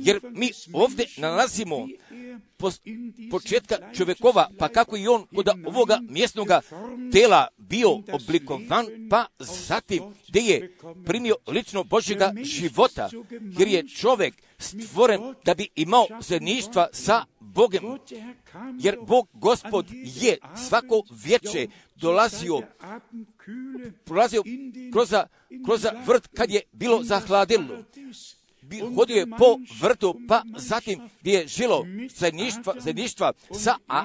Jer 0.00 0.20
mi 0.30 0.50
ovdje 0.72 1.06
nalazimo 1.16 1.88
početka 3.30 3.76
čovjekova, 3.96 4.50
pa 4.58 4.68
kako 4.68 4.96
i 4.96 5.08
on 5.08 5.26
kod 5.34 5.48
ovoga 5.66 6.00
mjesnoga 6.08 6.60
tela 7.12 7.48
bio 7.58 7.90
oblikovan, 7.90 8.86
pa 9.10 9.26
zatim 9.38 10.02
gdje 10.28 10.40
je 10.40 10.76
primio 11.04 11.34
lično 11.46 11.84
Božjega 11.84 12.32
života, 12.42 13.08
jer 13.58 13.68
je 13.68 13.88
čovjek 13.88 14.34
stvoren 14.58 15.20
da 15.44 15.54
bi 15.54 15.68
imao 15.76 16.06
zajedništva 16.20 16.88
sa 16.92 17.24
Bogem. 17.40 17.82
Jer 18.80 18.96
Bog 19.06 19.28
gospod 19.32 19.86
je 19.92 20.38
svako 20.68 21.02
vječe 21.24 21.66
dolazio, 21.96 22.62
prolazio 24.04 24.42
kroz, 24.92 25.14
kroz 25.64 25.86
vrt 26.06 26.28
kad 26.36 26.50
je 26.50 26.60
bilo 26.72 27.02
zahladilo 27.02 27.84
hodio 28.94 29.16
je 29.16 29.26
po 29.38 29.58
vrtu, 29.80 30.20
pa 30.28 30.42
zatim 30.56 31.00
gdje 31.20 31.32
je 31.32 31.46
žilo 31.46 31.86
zajedništva, 32.14 32.74
zajedništva 32.78 33.32
sa 33.52 33.76
A, 33.88 34.04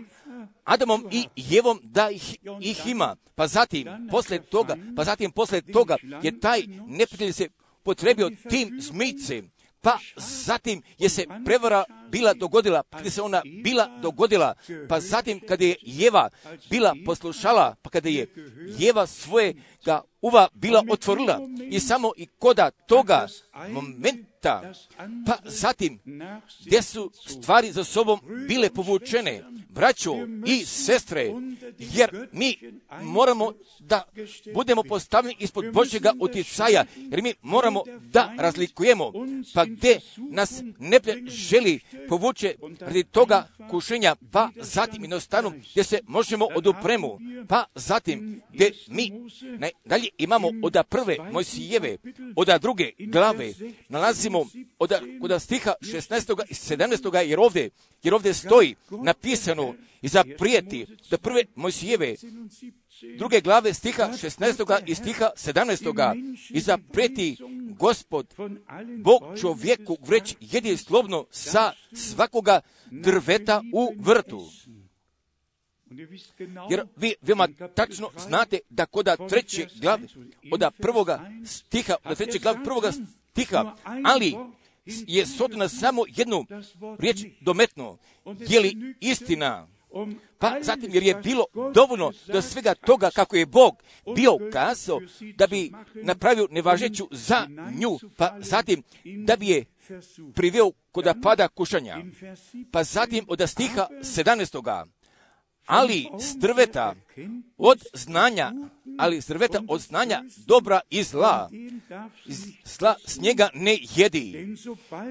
Adamom 0.64 1.08
i 1.12 1.26
Jevom 1.36 1.80
da 1.84 2.10
ih, 2.10 2.38
ih 2.62 2.88
ima. 2.88 3.16
Pa 3.36 3.48
zatim, 3.48 3.88
posle 4.12 4.40
toga, 4.40 4.76
pa 4.96 5.04
zatim 5.04 5.32
posle 5.32 5.62
toga 5.62 5.96
je 6.22 6.40
taj 6.40 6.62
neprijatelj 6.88 7.34
se 7.34 7.50
potrebio 7.84 8.32
tim 8.50 8.78
zmijcem 8.82 9.52
pa 9.88 9.98
zatim 10.18 10.82
je 10.98 11.10
se 11.10 11.26
prevara 11.46 11.84
bila 12.10 12.34
dogodila, 12.34 12.84
kada 12.92 13.10
se 13.10 13.22
ona 13.22 13.42
bila 13.64 13.88
dogodila, 14.02 14.54
pa 14.90 15.00
zatim 15.00 15.40
kada 15.40 15.66
je 15.66 15.76
Jeva 15.82 16.30
bila 16.70 16.96
poslušala, 17.06 17.76
pa 17.82 17.90
kada 17.90 18.10
je 18.10 18.28
Jeva 18.78 19.08
svojega 19.08 20.02
uva 20.22 20.48
bila 20.54 20.84
otvorila. 20.90 21.40
I 21.72 21.80
samo 21.80 22.12
i 22.18 22.26
koda 22.40 22.72
toga 22.72 23.28
momenta, 24.48 24.74
pa 25.26 25.38
zatim 25.46 26.00
gdje 26.66 26.82
su 26.82 27.12
stvari 27.14 27.72
za 27.72 27.84
sobom 27.84 28.20
bile 28.48 28.70
povučene, 28.70 29.44
braćo 29.70 30.14
i 30.46 30.66
sestre, 30.66 31.32
jer 31.78 32.28
mi 32.32 32.58
moramo 33.02 33.54
da 33.80 34.04
budemo 34.54 34.84
postavljeni 34.84 35.36
ispod 35.40 35.74
Božjega 35.74 36.14
utjecaja, 36.20 36.86
jer 36.96 37.22
mi 37.22 37.34
moramo 37.42 37.84
da 38.02 38.34
razlikujemo, 38.38 39.12
pa 39.54 39.66
gdje 39.66 40.00
nas 40.18 40.64
ne 40.80 41.00
želi 41.28 41.80
povuče 42.10 42.56
radi 42.80 43.04
toga 43.04 43.48
kušenja, 43.70 44.16
pa 44.32 44.50
zatim 44.56 45.04
jednostavno 45.04 45.54
gdje 45.72 45.84
se 45.84 46.00
možemo 46.08 46.48
odupremu, 46.56 47.20
pa 47.48 47.66
zatim 47.76 48.42
gdje 48.54 48.74
mi 48.88 49.12
dalje 49.86 50.10
imamo 50.18 50.48
od 50.64 50.78
prve 50.90 51.18
Mojsijeve, 51.32 51.98
od 52.36 52.48
druge 52.62 52.92
glave, 53.00 53.54
nalazimo 53.90 54.37
od, 54.80 54.92
kod 55.22 55.42
stiha 55.42 55.74
16. 55.82 56.44
i 56.50 56.54
17. 56.54 57.28
jer 57.28 57.40
ovdje, 57.40 57.70
jer 58.04 58.14
ovdje 58.14 58.34
stoji 58.34 58.76
napisano 59.04 59.74
i 60.02 60.08
zaprijeti 60.08 60.86
da 61.10 61.18
prve 61.18 61.44
Mojsijeve 61.56 62.16
druge 63.18 63.42
glave 63.42 63.74
stiha 63.74 64.04
16. 64.04 64.82
i 64.86 64.96
stiha 64.96 65.30
17. 65.36 66.38
i 66.50 66.60
zaprijeti 66.60 67.38
gospod 67.78 68.34
Bog 68.98 69.24
čovjeku 69.42 69.98
vreć 70.02 70.36
jedi 70.40 70.78
slovno 70.78 71.26
sa 71.32 71.72
svakoga 71.94 72.62
drveta 72.92 73.62
u 73.74 73.94
vrtu. 74.00 74.50
Jer 76.70 76.86
vi 76.96 77.14
veoma 77.22 77.48
tačno 77.76 78.10
znate 78.28 78.60
da 78.70 78.86
koda 78.86 79.18
treće 79.30 79.68
glave, 79.82 80.08
od 80.52 80.64
prvoga 80.82 81.32
stiha, 81.46 81.96
od 82.04 82.18
treće 82.18 82.40
glave 82.40 82.64
prvoga 82.64 82.92
stiha, 83.38 83.76
ali 84.06 84.36
je 84.86 85.26
Sotona 85.26 85.70
samo 85.70 86.04
jednu 86.16 86.46
riječ 87.00 87.26
dometno, 87.42 87.98
je 88.40 88.60
li 88.60 88.96
istina? 89.00 89.68
Pa 90.38 90.58
zatim 90.62 90.90
jer 90.94 91.04
je 91.04 91.16
bilo 91.16 91.46
dovoljno 91.74 92.12
do 92.28 92.42
svega 92.42 92.76
toga 92.76 93.10
kako 93.16 93.36
je 93.36 93.46
Bog 93.46 93.84
bio 94.16 94.38
kazao 94.52 95.02
da 95.36 95.48
bi 95.48 95.72
napravio 95.94 96.48
nevažeću 96.52 97.08
za 97.12 97.48
nju, 97.80 98.00
pa 98.18 98.36
zatim 98.40 98.84
da 99.26 99.36
bi 99.36 99.48
je 99.48 99.66
priveo 100.36 100.72
kod 100.92 101.06
pada 101.24 101.48
kušanja. 101.48 101.98
Pa 102.72 102.84
zatim 102.84 103.26
od 103.28 103.50
stiha 103.50 103.88
17 104.02 104.88
ali 105.68 106.08
strveta 106.20 106.96
od 107.58 107.84
znanja, 107.94 108.52
ali 108.98 109.22
strveta 109.22 109.62
od 109.68 109.82
znanja 109.82 110.24
dobra 110.46 110.80
i 110.90 111.04
zla, 111.04 111.50
zla 112.66 112.96
s 113.06 113.20
njega 113.22 113.50
ne 113.54 113.78
jedi, 113.96 114.56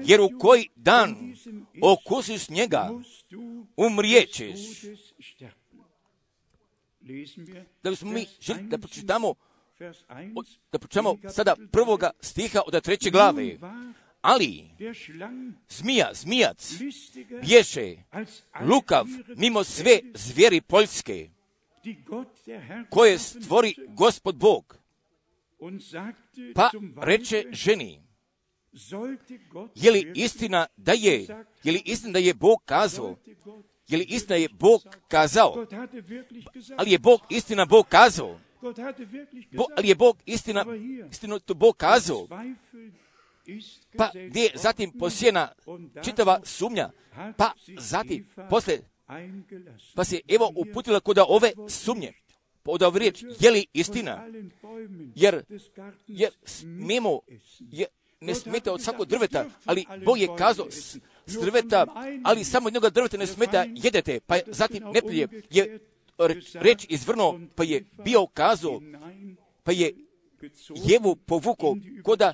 jer 0.05 0.21
u 0.21 0.29
koji 0.39 0.69
dan 0.75 1.35
okusiš 1.81 2.49
njega, 2.49 2.89
umrijećeš. 3.77 4.59
Da 7.83 7.89
bismo 7.89 8.11
mi 8.11 8.25
želi 8.41 8.63
da 8.63 8.77
pročitamo, 8.77 9.33
da 10.71 10.79
pročitamo 10.79 11.17
sada 11.29 11.55
prvoga 11.71 12.11
stiha 12.21 12.61
od 12.67 12.83
treće 12.83 13.09
glave 13.09 13.57
ali 14.27 14.69
zmija, 15.69 16.13
zmijac, 16.13 16.73
bješe 17.41 17.95
lukav 18.61 19.05
mimo 19.35 19.63
sve 19.63 19.99
zvijeri 20.13 20.61
poljske, 20.61 21.29
koje 22.89 23.19
stvori 23.19 23.75
gospod 23.87 24.35
Bog. 24.35 24.77
Pa 26.55 26.69
reče 27.01 27.43
ženi, 27.51 28.01
je 29.75 29.91
li 29.91 30.11
istina 30.15 30.67
da 30.77 30.91
je, 30.91 31.27
je 31.63 31.71
li 31.71 31.81
istina 31.85 32.13
da 32.13 32.19
je 32.19 32.33
Bog 32.33 32.59
kazao, 32.65 33.15
je 33.87 33.97
li 33.97 34.03
istina 34.03 34.35
je 34.35 34.49
Bog 34.49 34.81
kazao, 35.07 35.65
ali 36.77 36.91
je 36.91 36.99
Bog 36.99 37.21
istina 37.29 37.65
Bog 37.65 37.87
kazao, 37.87 38.39
Bo, 39.51 39.65
ali 39.77 39.87
je 39.87 39.95
Bog 39.95 40.17
istina, 40.25 40.65
istina 41.11 41.39
to 41.39 41.53
Bog 41.53 41.77
kazao, 41.77 42.27
pa 43.97 44.11
gdje 44.27 44.41
je 44.41 44.51
zatim 44.55 44.91
posjena 44.91 45.51
čitava 46.03 46.41
sumnja, 46.43 46.89
pa 47.37 47.51
zatim 47.79 48.27
posle, 48.49 48.77
pa 49.95 50.03
se 50.03 50.19
evo 50.27 50.51
uputila 50.55 50.99
kod 50.99 51.17
ove 51.27 51.51
sumnje, 51.69 52.13
od 52.65 52.83
ove 52.83 52.99
riječ, 52.99 53.23
je 53.39 53.51
li 53.51 53.65
istina? 53.73 54.27
Jer, 55.15 55.43
jer 56.07 56.31
mimo, 56.63 57.19
je, 57.59 57.85
ne 58.21 58.35
smeta 58.35 58.73
od 58.73 58.81
svakog 58.81 59.07
drveta, 59.07 59.45
ali 59.65 59.85
Bog 60.05 60.19
je 60.19 60.27
kazao 60.37 60.71
s 61.25 61.37
drveta, 61.41 61.85
ali 62.23 62.43
samo 62.43 62.67
jednog 62.67 62.89
drveta 62.89 63.17
ne 63.17 63.27
smeta 63.27 63.65
jedete, 63.75 64.19
pa 64.19 64.37
zatim 64.47 64.83
neplje 64.93 65.27
je 65.49 65.79
reč 66.53 66.85
izvrnuo, 66.89 67.39
pa 67.55 67.63
je 67.63 67.85
bio 68.03 68.25
kazao, 68.25 68.81
pa 69.63 69.71
je 69.71 69.93
jevu 70.87 71.15
povukao 71.15 71.75
koda, 72.03 72.33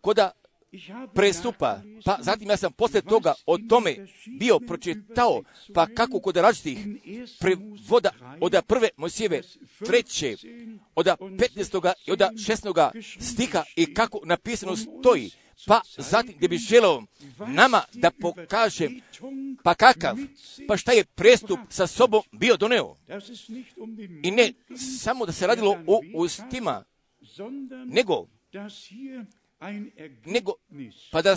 koda 0.00 0.30
prestupa. 1.14 1.80
Pa 2.04 2.18
zatim 2.20 2.50
ja 2.50 2.56
sam 2.56 2.72
poslije 2.72 3.02
toga 3.02 3.34
o 3.46 3.58
tome 3.58 3.96
bio 4.38 4.58
pročitao, 4.58 5.42
pa 5.74 5.86
kako 5.86 6.20
kod 6.20 6.36
različitih 6.36 6.86
prevoda 7.40 8.10
od 8.40 8.56
prve 8.66 8.88
Mojsijeve 8.96 9.42
treće, 9.86 10.36
od 10.94 11.06
15. 11.06 11.92
i 12.06 12.12
od 12.12 12.18
16. 12.18 13.20
stiha 13.20 13.64
i 13.76 13.94
kako 13.94 14.20
napisano 14.24 14.76
stoji, 14.76 15.30
pa 15.66 15.80
zatim 15.98 16.34
gdje 16.36 16.48
bi 16.48 16.58
želeo 16.58 17.02
nama 17.48 17.82
da 17.92 18.10
pokažem 18.10 19.00
pa 19.62 19.74
kakav, 19.74 20.16
pa 20.68 20.76
šta 20.76 20.92
je 20.92 21.04
prestup 21.04 21.58
sa 21.68 21.86
sobom 21.86 22.22
bio 22.32 22.56
doneo. 22.56 22.96
I 24.22 24.30
ne 24.30 24.52
samo 25.00 25.26
da 25.26 25.32
se 25.32 25.46
radilo 25.46 25.78
o 25.86 26.00
ustima, 26.14 26.84
nego 27.86 28.26
nego 30.24 30.52
pa 31.10 31.22
da, 31.22 31.36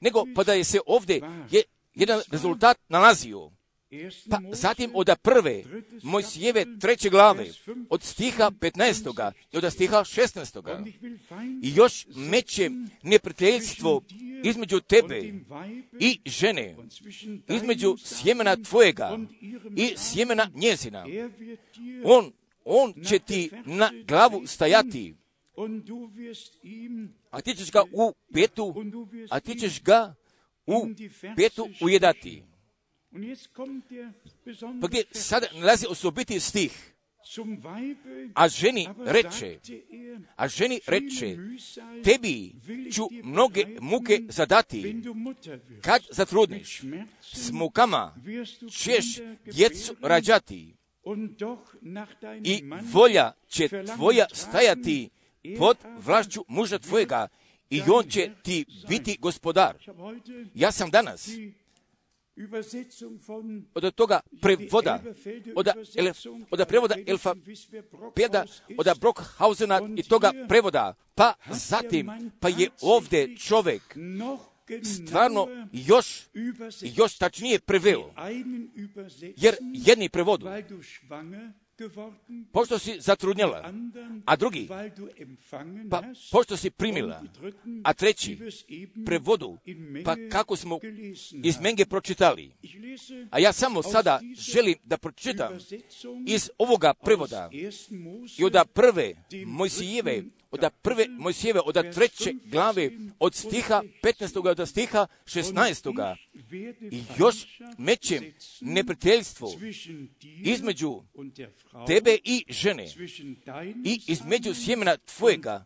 nego 0.00 0.24
pa 0.34 0.44
da 0.44 0.54
je 0.54 0.64
se 0.64 0.78
ovdje 0.86 1.20
je 1.50 1.62
jedan 1.94 2.20
rezultat 2.30 2.78
nalazio. 2.88 3.50
Pa 4.30 4.40
zatim 4.52 4.90
od 4.94 5.10
prve 5.22 5.62
Mojsijeve 6.02 6.64
treće 6.80 7.10
glave, 7.10 7.46
od 7.88 8.02
stiha 8.02 8.50
15. 8.50 9.32
i 9.52 9.56
od 9.56 9.72
stiha 9.72 9.96
16. 9.96 10.92
I 11.62 11.74
još 11.74 12.06
meće 12.14 12.70
neprijateljstvo 13.02 14.02
između 14.44 14.80
tebe 14.80 15.32
i 16.00 16.20
žene, 16.26 16.76
između 17.48 17.96
sjemena 18.04 18.56
tvojega 18.56 19.18
i 19.76 19.94
sjemena 19.96 20.50
njezina. 20.54 21.06
On, 22.04 22.32
on 22.64 22.94
će 23.08 23.18
ti 23.18 23.50
na 23.64 23.90
glavu 24.06 24.46
stajati 24.46 25.14
a 27.30 27.40
ti 27.40 27.54
ćeš 27.54 27.70
ga 27.70 27.82
u 27.92 28.12
petu, 28.34 28.74
a 29.30 29.40
ti 29.40 29.54
ćeš 29.54 29.82
ga 29.82 30.14
u 30.66 30.86
petu 31.36 31.68
ujedati. 31.80 32.42
Pa 34.80 34.88
gdje 34.88 35.04
sada 35.12 35.46
nalazi 35.54 35.86
osobiti 35.88 36.40
stih. 36.40 36.94
A 38.34 38.48
ženi 38.48 38.88
reče, 39.06 39.58
a 40.36 40.48
ženi 40.48 40.80
reče, 40.86 41.36
tebi 42.04 42.54
ću 42.92 43.08
mnoge 43.22 43.64
muke 43.80 44.20
zadati, 44.28 45.02
kad 45.82 46.02
zatrudniš, 46.10 46.82
s 47.20 47.50
mukama 47.50 48.14
ćeš 48.70 49.04
djecu 49.44 49.96
rađati. 50.02 50.74
I 52.44 52.62
volja 52.92 53.32
će 53.48 53.68
tvoja 53.96 54.26
stajati 54.32 55.10
pod 55.58 55.76
vlašću 55.98 56.44
muža 56.48 56.78
tvojega 56.78 57.28
i 57.70 57.82
on 57.92 58.04
će 58.04 58.30
ti 58.42 58.64
biti 58.88 59.16
gospodar. 59.20 59.76
Ja 60.54 60.72
sam 60.72 60.90
danas 60.90 61.28
od 63.74 63.94
toga 63.94 64.20
prevoda, 64.40 65.02
od, 65.56 65.68
od 66.50 66.68
prevoda 66.68 66.94
Elfapeda, 67.06 68.44
od 68.78 68.86
Brockhausena 69.00 69.80
i 69.96 70.02
toga 70.02 70.32
prevoda, 70.48 70.94
pa 71.14 71.34
zatim, 71.50 72.10
pa 72.40 72.48
je 72.48 72.68
ovdje 72.80 73.36
čovjek 73.36 73.96
stvarno 75.06 75.48
još, 75.72 76.28
još 76.80 77.18
tačnije 77.18 77.58
preveo, 77.58 78.10
jer 79.36 79.56
jedni 79.60 80.08
prevodu, 80.08 80.46
pošto 82.52 82.78
si 82.78 83.00
zatrudnjela, 83.00 83.72
a 84.24 84.36
drugi, 84.36 84.68
pa 85.90 86.02
pošto 86.32 86.56
si 86.56 86.70
primila, 86.70 87.22
a 87.84 87.92
treći, 87.92 88.38
prevodu, 89.06 89.58
pa 90.04 90.16
kako 90.32 90.56
smo 90.56 90.78
iz 91.42 91.60
Menge 91.60 91.84
pročitali. 91.84 92.52
A 93.30 93.38
ja 93.38 93.52
samo 93.52 93.82
sada 93.82 94.20
želim 94.52 94.74
da 94.84 94.98
pročitam 94.98 95.58
iz 96.26 96.50
ovoga 96.58 96.94
prevoda 96.94 97.50
i 98.38 98.44
od 98.44 98.56
prve 98.74 99.14
Mojsijeve 99.46 100.22
od 100.50 100.64
prve 100.82 101.06
Mojsijeve, 101.08 101.60
od 101.64 101.94
treće 101.94 102.34
glave, 102.44 102.90
od 103.18 103.34
stiha 103.34 103.82
15. 104.02 104.60
od 104.60 104.68
stiha 104.68 105.06
16. 105.24 106.16
I 106.90 107.02
još 107.18 107.60
meće 107.78 108.20
neprijateljstvo 108.60 109.48
između 110.44 111.02
tebe 111.86 112.18
i 112.24 112.44
žene 112.48 112.86
i 113.84 114.00
između 114.06 114.54
sjemena 114.54 114.96
tvojega 114.96 115.64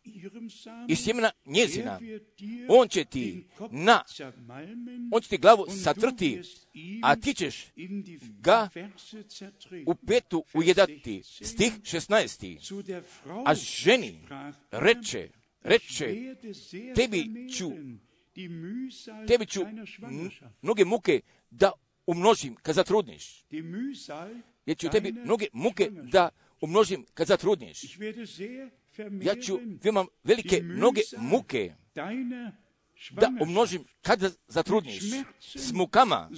i 0.89 0.97
sjemena 0.97 1.31
njezina. 1.47 2.01
On 2.69 2.89
će 2.89 3.05
ti 3.05 3.45
na, 3.71 4.03
on 5.13 5.23
će 5.23 5.29
ti 5.29 5.39
glavu 5.39 5.67
satrti, 5.83 6.41
a 7.03 7.17
ti 7.17 7.35
ćeš 7.35 7.67
ga 8.41 8.69
u 9.87 9.95
petu 9.95 10.45
ujedati. 10.55 11.23
Stih 11.25 11.73
16. 11.73 13.45
A 13.47 13.55
ženi 13.55 14.21
reče, 14.71 15.29
reče, 15.63 16.35
tebi 16.95 17.49
ću, 17.57 17.73
tebi 19.29 19.47
ću 19.47 19.61
mnoge 20.63 20.85
muke 20.85 21.21
da 21.51 21.73
umnožim 22.07 22.55
kad 22.55 22.75
zatrudniš. 22.75 23.45
Jer 24.67 24.77
ću 24.77 24.89
tebi 24.89 25.13
mnoge 25.13 25.47
muke 25.53 25.91
da 25.91 26.31
umnožim 26.61 27.07
kad 27.15 27.27
zatrudniš. 27.27 27.99
Ja 29.23 29.35
ću 29.35 29.61
imam 29.85 30.07
velike 30.25 30.63
mnoge 30.63 31.01
muke 31.19 31.75
da 33.11 33.33
umnožim 33.41 33.85
kada 34.03 34.31
zatrudniš. 34.49 35.03
S 35.41 35.73
mukama, 35.73 36.31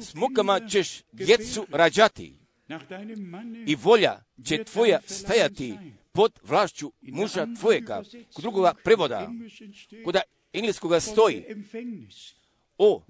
s 0.00 0.14
mukama 0.14 0.60
ćeš 0.68 1.02
djecu 1.12 1.66
rađati 1.70 2.38
i 3.66 3.74
volja 3.74 4.22
će 4.44 4.64
tvoja 4.64 5.00
stajati 5.06 5.74
pod 6.12 6.32
vlašću 6.42 6.92
muža 7.02 7.46
tvojega. 7.60 8.02
Kod 8.34 8.42
drugoga 8.42 8.74
prevoda, 8.84 9.30
kod 10.04 10.16
engleskoga 10.52 11.00
stoji 11.00 11.44
o 12.78 13.02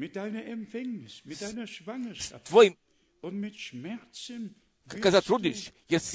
s 2.15 2.33
tvojim 2.45 2.75
kad 5.03 5.13
zatrudiš, 5.13 5.71
jer 5.89 6.01
s 6.01 6.15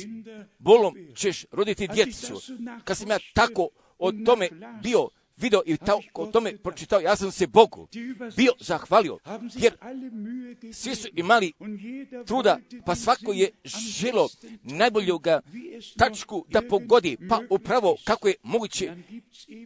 bolom 0.60 0.96
ćeš 1.16 1.46
roditi 1.52 1.88
djecu. 1.88 2.42
Kad 2.84 2.98
sam 2.98 3.10
ja 3.10 3.20
tako 3.34 3.70
o 3.98 4.12
tome 4.12 4.50
bio 4.84 5.10
video 5.38 5.62
i 5.66 5.78
tako 5.78 6.22
o 6.22 6.26
tome 6.26 6.58
pročitao, 6.58 7.00
ja 7.00 7.16
sam 7.16 7.32
se 7.32 7.48
Bogu 7.48 7.88
bio 8.38 8.52
zahvalio, 8.60 9.18
jer 9.56 9.74
svi 10.74 10.96
su 10.96 11.08
imali 11.16 11.54
truda, 12.26 12.60
pa 12.86 12.96
svako 12.96 13.34
je 13.34 13.50
želo 13.64 14.30
najboljoga 14.64 15.42
tačku 15.98 16.46
da 16.50 16.62
pogodi, 16.62 17.18
pa 17.30 17.42
upravo 17.50 17.96
kako 18.06 18.28
je 18.28 18.36
moguće 18.44 18.96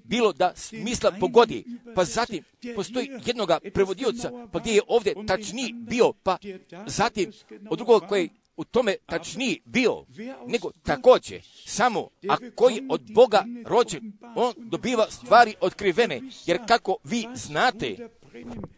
bilo 0.03 0.33
da 0.33 0.53
smisla 0.55 1.11
pogodi, 1.19 1.65
pa 1.95 2.05
zatim 2.05 2.43
postoji 2.75 3.09
jednoga 3.25 3.59
prevodioca, 3.73 4.31
pa 4.51 4.59
gdje 4.59 4.71
je 4.71 4.81
ovdje 4.87 5.13
tačniji 5.27 5.73
bio, 5.73 6.13
pa 6.23 6.37
zatim 6.87 7.31
od 7.69 7.77
drugog 7.77 8.03
koji 8.07 8.29
u 8.57 8.63
tome 8.63 8.95
tačniji 9.05 9.61
bio, 9.65 10.05
nego 10.47 10.71
također 10.83 11.41
samo 11.65 12.09
a 12.29 12.35
koji 12.55 12.81
od 12.89 13.01
Boga 13.13 13.45
rođen, 13.65 14.13
on 14.35 14.53
dobiva 14.57 15.11
stvari 15.11 15.55
otkrivene, 15.61 16.21
jer 16.45 16.59
kako 16.67 16.97
vi 17.03 17.27
znate, 17.35 18.09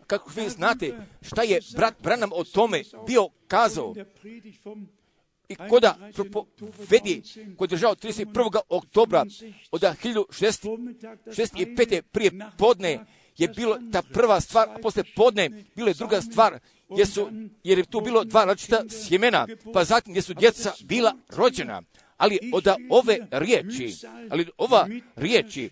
kako 0.08 0.32
vi 0.36 0.50
znate 0.50 0.94
šta 1.22 1.42
je 1.42 1.60
brat 1.76 1.94
Branham 2.02 2.30
o 2.34 2.44
tome 2.44 2.84
bio 3.08 3.30
kazao, 3.48 3.94
i 5.50 5.56
koda 5.70 5.98
propovedi 6.14 7.22
koji 7.58 7.66
je 7.66 7.70
držao 7.70 7.96
31. 7.96 8.60
oktobra 8.70 9.26
od 9.72 9.82
1665. 9.82 12.02
prije 12.02 12.32
podne 12.58 13.06
je 13.38 13.48
bilo 13.48 13.78
ta 13.92 14.02
prva 14.14 14.42
stvar, 14.42 14.70
a 14.70 14.78
poslije 14.82 15.04
podne 15.16 15.64
bila 15.76 15.90
je 15.90 15.94
druga 15.94 16.22
stvar, 16.22 16.60
jer, 16.90 17.08
su, 17.08 17.30
jer 17.64 17.78
je 17.78 17.86
tu 17.86 18.02
bilo 18.02 18.24
dva 18.24 18.46
različita 18.46 18.84
sjemena, 18.90 19.48
pa 19.74 19.84
zatim 19.84 20.14
gdje 20.14 20.22
su 20.22 20.34
djeca 20.34 20.74
bila 20.84 21.16
rođena. 21.30 21.82
Ali 22.18 22.40
od 22.54 22.68
ove 22.90 23.28
riječi, 23.32 23.96
ali 24.30 24.48
ova 24.58 24.88
riječi, 25.16 25.70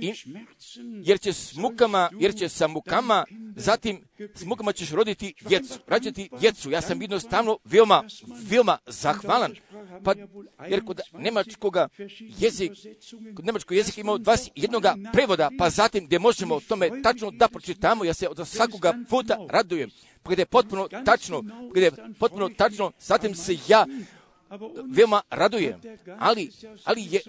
i, 0.00 0.14
jer 1.02 1.20
će 1.20 1.32
s 1.32 1.56
mukama, 1.56 2.10
jer 2.18 2.34
će 2.34 2.48
sa 2.48 2.66
mukama, 2.66 3.24
zatim 3.56 4.04
s 4.34 4.44
mukama 4.44 4.72
ćeš 4.72 4.90
roditi 4.90 5.34
djecu, 5.48 5.78
rađati 5.86 6.28
djecu. 6.40 6.70
Ja 6.70 6.80
sam 6.80 7.02
jednostavno 7.02 7.58
veoma, 7.64 8.04
veoma 8.50 8.78
zahvalan. 8.86 9.54
Pa, 10.04 10.14
jer 10.68 10.84
kod 10.84 11.00
nemačkoga 11.12 11.88
jezik, 12.18 12.72
kod 13.36 13.44
nemačkog 13.44 13.76
jezika 13.76 14.00
imamo 14.00 14.18
dva 14.18 14.36
jednoga 14.54 14.96
prevoda, 15.12 15.50
pa 15.58 15.70
zatim 15.70 16.06
gdje 16.06 16.18
možemo 16.18 16.54
o 16.54 16.60
tome 16.60 17.02
tačno 17.02 17.30
da 17.30 17.48
pročitamo, 17.48 18.04
ja 18.04 18.14
se 18.14 18.28
od 18.28 18.48
svakoga 18.48 18.94
puta 19.10 19.38
radujem. 19.48 19.90
Pa 20.22 20.32
gdje 20.32 20.42
je 20.42 20.46
potpuno 20.46 20.88
tačno, 21.04 21.42
gdje 21.70 21.84
je 21.84 21.92
potpuno 22.18 22.48
tačno, 22.48 22.92
zatim 23.00 23.34
se 23.34 23.56
ja 23.68 23.86
veoma 24.84 25.22
radujem. 25.30 25.80
Ali, 26.18 26.50
ali 26.84 27.02
je 27.10 27.20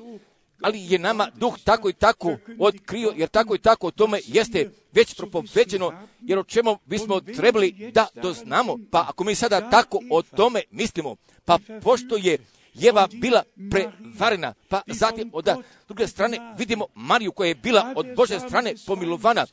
ali 0.61 0.91
je 0.91 0.99
nama 0.99 1.29
duh 1.35 1.59
tako 1.63 1.89
i 1.89 1.93
tako 1.93 2.37
otkrio, 2.59 3.13
jer 3.15 3.29
tako 3.29 3.55
i 3.55 3.59
tako 3.59 3.87
o 3.87 3.91
tome 3.91 4.19
jeste 4.25 4.71
već 4.91 5.15
propoveđeno, 5.15 5.93
jer 6.21 6.39
o 6.39 6.43
čemu 6.43 6.77
bismo 6.85 7.19
trebali 7.19 7.91
da 7.93 8.07
doznamo. 8.21 8.77
Pa 8.91 9.05
ako 9.09 9.23
mi 9.23 9.35
sada 9.35 9.69
tako 9.69 9.99
o 10.11 10.21
tome 10.21 10.61
mislimo, 10.71 11.15
pa 11.45 11.57
pošto 11.83 12.17
je 12.17 12.37
Jeva 12.73 13.07
bila 13.11 13.43
prevarena, 13.71 14.53
pa 14.69 14.81
zatim 14.87 15.29
od 15.33 15.49
druge 15.87 16.07
strane 16.07 16.37
vidimo 16.57 16.85
Mariju 16.95 17.31
koja 17.31 17.47
je 17.47 17.55
bila 17.55 17.93
od 17.95 18.05
Bože 18.15 18.39
strane 18.39 18.73
pomilovana, 18.87 19.45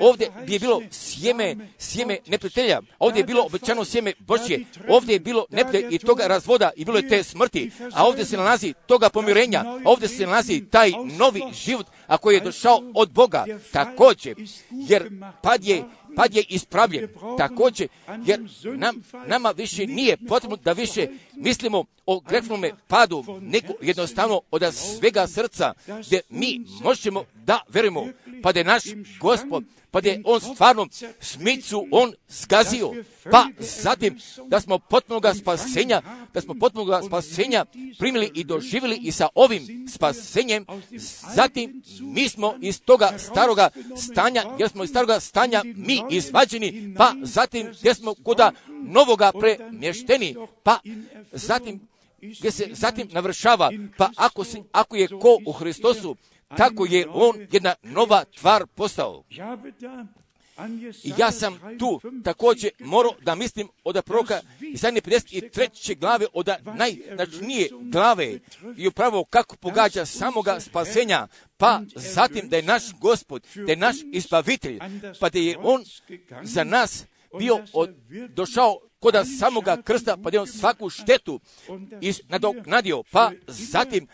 Ovdje 0.00 0.30
bi 0.46 0.52
je 0.52 0.58
bilo 0.58 0.82
sjeme, 0.90 1.56
sjeme 1.78 2.18
neprijatelja. 2.26 2.80
Ovdje 2.98 3.20
je 3.20 3.24
bilo 3.24 3.44
obećano 3.44 3.84
sjeme 3.84 4.12
Božje. 4.18 4.64
Ovdje 4.88 5.12
je 5.12 5.20
bilo 5.20 5.46
neprijatelj 5.50 5.94
i 5.94 5.98
toga 5.98 6.26
razvoda 6.26 6.70
i 6.76 6.84
bilo 6.84 6.98
je 6.98 7.08
te 7.08 7.22
smrti. 7.22 7.70
A 7.92 8.06
ovdje 8.06 8.24
se 8.24 8.36
nalazi 8.36 8.74
toga 8.86 9.08
pomirenja. 9.08 9.64
Ovdje 9.84 10.08
se 10.08 10.26
nalazi 10.26 10.64
taj 10.70 10.92
novi 11.18 11.42
život, 11.52 11.86
a 12.06 12.18
koji 12.18 12.34
je 12.34 12.40
došao 12.40 12.82
od 12.94 13.12
Boga. 13.12 13.44
Također, 13.72 14.36
jer 14.70 15.10
pad 15.42 15.64
je 15.64 15.84
pad 16.16 16.34
je 16.34 16.44
ispravljen. 16.48 17.08
Također, 17.38 17.88
jer 18.26 18.40
nam, 18.76 19.02
nama 19.26 19.50
više 19.50 19.86
nije 19.86 20.16
potrebno 20.16 20.56
da 20.56 20.72
više 20.72 21.06
mislimo 21.34 21.84
o 22.06 22.20
grešnome 22.20 22.72
padu, 22.86 23.24
nego 23.40 23.72
jednostavno 23.82 24.40
od 24.50 24.74
svega 24.74 25.26
srca, 25.26 25.72
gdje 26.06 26.20
mi 26.28 26.60
možemo 26.82 27.24
da 27.34 27.60
verujemo, 27.68 28.06
pa 28.42 28.52
da 28.52 28.60
je 28.60 28.64
naš 28.64 28.82
gospod 29.20 29.64
pa 29.90 30.00
je 30.04 30.22
on 30.24 30.40
stvarno 30.40 30.88
smicu 31.20 31.86
on 31.90 32.12
skazio, 32.28 32.92
pa 33.30 33.46
zatim 33.58 34.18
da 34.46 34.60
smo 34.60 34.78
potpunoga 34.78 35.34
spasenja, 35.34 36.02
da 36.34 36.40
smo 36.40 36.54
potpunoga 36.60 37.02
spasenja 37.06 37.64
primili 37.98 38.30
i 38.34 38.44
doživjeli 38.44 39.00
i 39.02 39.12
sa 39.12 39.28
ovim 39.34 39.86
spasenjem, 39.94 40.66
zatim 41.34 41.82
mi 42.00 42.28
smo 42.28 42.54
iz 42.60 42.80
toga 42.80 43.10
staroga 43.18 43.68
stanja, 43.96 44.44
jer 44.58 44.68
smo 44.68 44.84
iz 44.84 44.90
staroga 44.90 45.20
stanja 45.20 45.62
mi 45.64 46.02
izvađeni, 46.10 46.94
pa 46.96 47.12
zatim 47.22 47.72
gdje 47.80 47.94
smo 47.94 48.14
kuda 48.14 48.52
novoga 48.68 49.32
premješteni, 49.40 50.36
pa 50.62 50.78
zatim 51.32 51.88
gdje 52.20 52.50
se 52.50 52.68
zatim 52.72 53.08
navršava, 53.12 53.70
pa 53.96 54.10
ako, 54.16 54.44
si, 54.44 54.62
ako 54.72 54.96
je 54.96 55.08
ko 55.08 55.38
u 55.46 55.52
Hristosu, 55.52 56.16
tako 56.56 56.86
je 56.86 57.06
on 57.08 57.46
jedna 57.52 57.74
nova 57.82 58.24
tvar 58.24 58.66
postao. 58.66 59.24
I 61.04 61.12
ja 61.18 61.30
sam 61.32 61.60
tu 61.78 62.00
također 62.24 62.70
morao 62.78 63.12
da 63.22 63.34
mislim 63.34 63.68
od 63.84 64.02
proroka 64.04 64.40
Isajne 64.60 65.00
53. 65.00 65.98
glave 65.98 66.26
od 66.32 66.48
najnačnije 66.64 67.68
glave 67.80 68.38
i 68.76 68.88
upravo 68.88 69.24
kako 69.24 69.56
pogađa 69.56 70.06
samoga 70.06 70.60
spasenja, 70.60 71.26
pa 71.56 71.80
zatim 71.94 72.48
da 72.48 72.56
je 72.56 72.62
naš 72.62 72.82
gospod, 73.00 73.46
da 73.66 73.72
je 73.72 73.76
naš 73.76 73.96
izbavitelj, 74.12 74.78
pa 75.20 75.28
da 75.28 75.38
je 75.38 75.58
on 75.62 75.84
za 76.42 76.64
nas 76.64 77.04
bio 77.38 77.64
od, 77.72 77.94
došao 78.28 78.78
koda 78.98 79.24
samoga 79.24 79.82
krsta, 79.82 80.16
pa 80.22 80.30
da 80.30 80.36
je 80.36 80.40
on 80.40 80.46
svaku 80.46 80.90
štetu 80.90 81.40
nadoknadio, 82.28 83.02
pa 83.10 83.32
zatim 83.46 84.06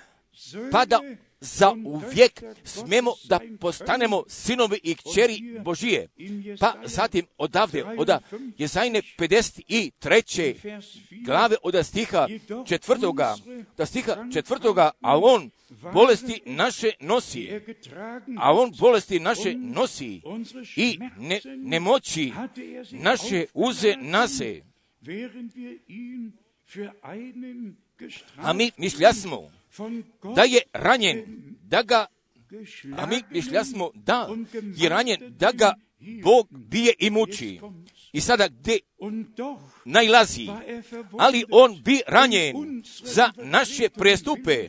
pa 0.73 0.85
da 0.85 1.01
za 1.45 1.75
uvijek 1.85 2.43
smemo 2.65 3.13
da 3.25 3.41
postanemo 3.61 4.23
sinovi 4.29 4.81
i 4.83 4.95
kćeri 4.95 5.61
Božije. 5.65 6.09
Pa 6.61 6.75
zatim 6.85 7.27
odavde, 7.39 7.85
od 7.99 8.11
Jezajne 8.59 9.03
53. 9.19 10.81
glave 11.25 11.57
od 11.63 11.87
stiha 11.87 12.29
četvrtoga, 12.67 13.37
da 13.77 13.87
stiha 13.87 14.17
četvrtoga, 14.33 14.91
a 15.01 15.19
on 15.19 15.51
bolesti 15.93 16.41
naše 16.47 16.91
nosi, 17.01 17.51
a 18.39 18.53
on 18.53 18.73
bolesti 18.79 19.21
naše 19.21 19.55
nosi 19.55 20.23
i 20.77 20.99
ne, 21.19 21.41
nemoći 21.57 22.33
naše 22.91 23.47
uze 23.55 23.95
nase. 23.97 24.63
A 28.37 28.53
mi 28.53 28.71
mišljasmo 28.77 29.51
da 30.37 30.43
je 30.43 30.61
ranjen, 30.73 31.25
da 31.63 31.83
ga, 31.83 32.07
a 32.97 33.07
mi 33.07 33.23
mišlja 33.31 33.65
smo 33.65 33.91
da 33.95 34.29
je 34.77 34.89
ranjen, 34.89 35.19
da 35.39 35.53
ga 35.53 35.75
Bog 36.23 36.49
bije 36.51 36.95
i 36.99 37.11
muči. 37.11 37.61
I 38.13 38.21
sada 38.21 38.49
gdje 38.49 38.79
najlazi, 39.85 40.47
ali 41.19 41.45
on 41.51 41.83
bi 41.85 42.01
ranjen 42.07 42.83
za 43.05 43.33
naše 43.37 43.89
prestupe, 43.89 44.69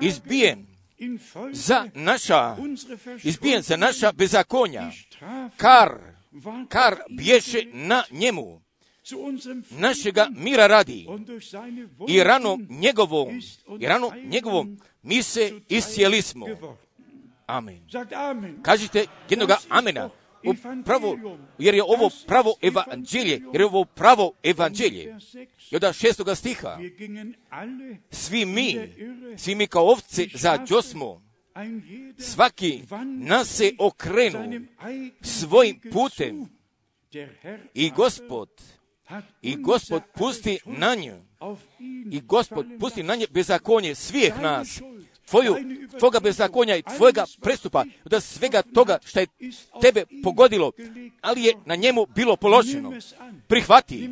izbijen 0.00 0.66
za 1.52 1.88
naša, 1.94 2.56
izbijen 3.24 3.62
za 3.62 3.76
naša 3.76 4.12
bezakonja, 4.12 4.90
kar, 5.56 5.98
kar 6.68 6.96
bješe 7.10 7.64
na 7.72 8.02
njemu 8.10 8.65
našega 9.70 10.28
mira 10.36 10.66
radi. 10.66 11.06
i 12.08 12.22
rano 12.22 12.58
njegovom, 12.68 13.40
i 13.80 13.86
rano 13.86 14.10
njegovom 14.24 14.78
mi 15.02 15.22
se 15.22 15.60
iscijeli 15.68 16.22
smo. 16.22 16.46
Amen. 17.46 17.80
Kažite 18.62 19.06
jednoga 19.30 19.56
amena. 19.68 20.10
Upravo, 20.80 21.38
jer 21.58 21.74
je 21.74 21.82
ovo 21.82 22.10
pravo 22.26 22.54
evanđelje, 22.62 23.42
jer 23.52 23.60
je 23.60 23.66
ovo 23.66 23.84
pravo 23.84 24.32
evanđelje. 24.42 25.16
I 25.70 25.76
od 25.76 25.94
šestoga 25.94 26.34
stiha, 26.34 26.78
svi 28.10 28.44
mi, 28.44 28.78
svi 29.36 29.54
mi 29.54 29.66
kao 29.66 29.90
ovce 29.90 30.26
za 30.34 30.66
smo, 30.82 31.22
svaki 32.18 32.82
nas 33.18 33.48
se 33.48 33.72
okrenu 33.78 34.66
svojim 35.20 35.80
putem. 35.92 36.48
I 37.74 37.90
gospod 37.90 38.48
i 39.42 39.56
gospod 39.56 40.02
pusti 40.14 40.58
na 40.64 40.94
nju. 40.94 41.14
I 42.10 42.20
gospod 42.20 42.66
pusti 42.80 43.02
na 43.02 43.16
nje 43.16 43.26
bezakonje 43.30 43.94
svih 43.94 44.40
nas. 44.40 44.80
tvoju, 45.26 45.56
tvoga 45.98 46.20
bezakonja 46.20 46.76
i 46.76 46.82
tvojega 46.82 47.24
prestupa, 47.40 47.84
od 48.04 48.22
svega 48.22 48.62
toga 48.62 48.98
što 49.04 49.20
je 49.20 49.26
tebe 49.82 50.04
pogodilo, 50.22 50.72
ali 51.20 51.42
je 51.42 51.54
na 51.64 51.74
njemu 51.74 52.06
bilo 52.14 52.36
položeno. 52.36 52.92
Prihvati 53.46 54.10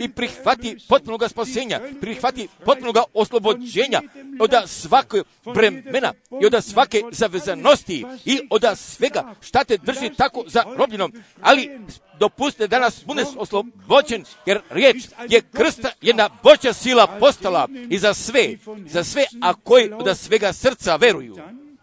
i 0.00 0.08
prihvati 0.08 0.76
potpunoga 0.88 1.28
spasenja, 1.28 1.80
prihvati 2.00 2.48
potpunoga 2.64 3.02
oslobođenja 3.14 4.02
od 4.40 4.50
svakog 4.66 5.26
bremena 5.54 6.12
i 6.42 6.46
od 6.46 6.64
svake 6.64 7.02
zavezanosti 7.12 8.04
i 8.24 8.40
od 8.50 8.64
svega 8.76 9.34
šta 9.40 9.64
te 9.64 9.78
drži 9.78 10.10
tako 10.16 10.44
zarobljenom, 10.46 11.12
ali 11.40 11.80
dopustite 12.18 12.68
da 12.68 12.78
nas 12.78 13.04
bude 13.06 13.24
oslobođen, 13.36 14.24
jer 14.46 14.60
riječ 14.70 14.96
je 15.28 15.40
krsta 15.40 15.90
jedna 16.00 16.30
Božja 16.42 16.72
sila 16.72 17.06
postala 17.06 17.68
i 17.90 17.98
za 17.98 18.14
sve, 18.14 18.56
za 18.86 19.04
sve, 19.04 19.24
a 19.42 19.54
koji 19.54 19.92
od 19.92 20.18
svega 20.18 20.52
srca 20.52 20.96
veruju. 20.96 21.36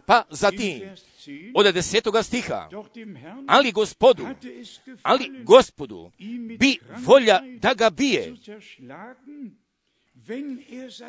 Pa 0.06 0.22
zatim, 0.30 0.82
od 1.54 1.74
desetoga 1.74 2.22
stiha, 2.22 2.68
ali 3.46 3.72
gospodu, 3.72 4.26
ali 5.02 5.30
gospodu, 5.44 6.10
bi 6.58 6.78
volja 7.06 7.40
da 7.60 7.74
ga 7.74 7.90
bije. 7.90 8.34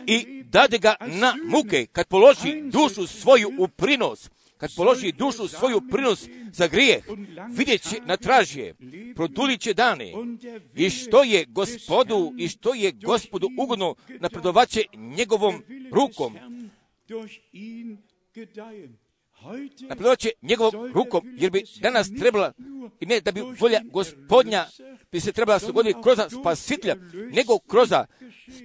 i 0.07 0.43
dade 0.43 0.77
ga 0.77 0.95
na 0.99 1.33
muke 1.45 1.85
kad 1.85 2.07
položi 2.07 2.61
dušu 2.61 3.07
svoju 3.07 3.51
u 3.57 3.67
prinos, 3.67 4.29
kad 4.57 4.75
položi 4.75 5.11
dušu 5.11 5.47
svoju 5.47 5.81
prinos 5.91 6.27
za 6.51 6.67
grijeh, 6.67 7.03
vidjet 7.49 7.81
će 7.81 8.01
na 8.05 8.17
tražje, 8.17 8.75
produlit 9.15 9.61
će 9.61 9.73
dane 9.73 10.13
i 10.75 10.89
što 10.89 11.23
je 11.23 11.45
gospodu 11.45 12.33
i 12.37 12.47
što 12.47 12.73
je 12.73 12.91
gospodu 12.91 13.47
ugodno 13.57 13.95
napredovat 14.19 14.69
će 14.69 14.83
njegovom 14.93 15.63
rukom. 15.91 16.35
Napredovat 19.81 20.19
će 20.19 20.29
njegovom 20.41 20.93
rukom, 20.93 21.35
jer 21.37 21.51
bi 21.51 21.63
danas 21.81 22.09
trebala, 22.19 22.53
i 22.99 23.05
ne 23.05 23.21
da 23.21 23.31
bi 23.31 23.41
volja 23.59 23.81
gospodnja 23.91 24.65
bi 25.11 25.19
se 25.19 25.31
trebala 25.31 25.59
dogoditi 25.59 25.99
kroz 26.03 26.19
spasitelja, 26.39 26.95
nego 27.31 27.59
kroz 27.59 27.89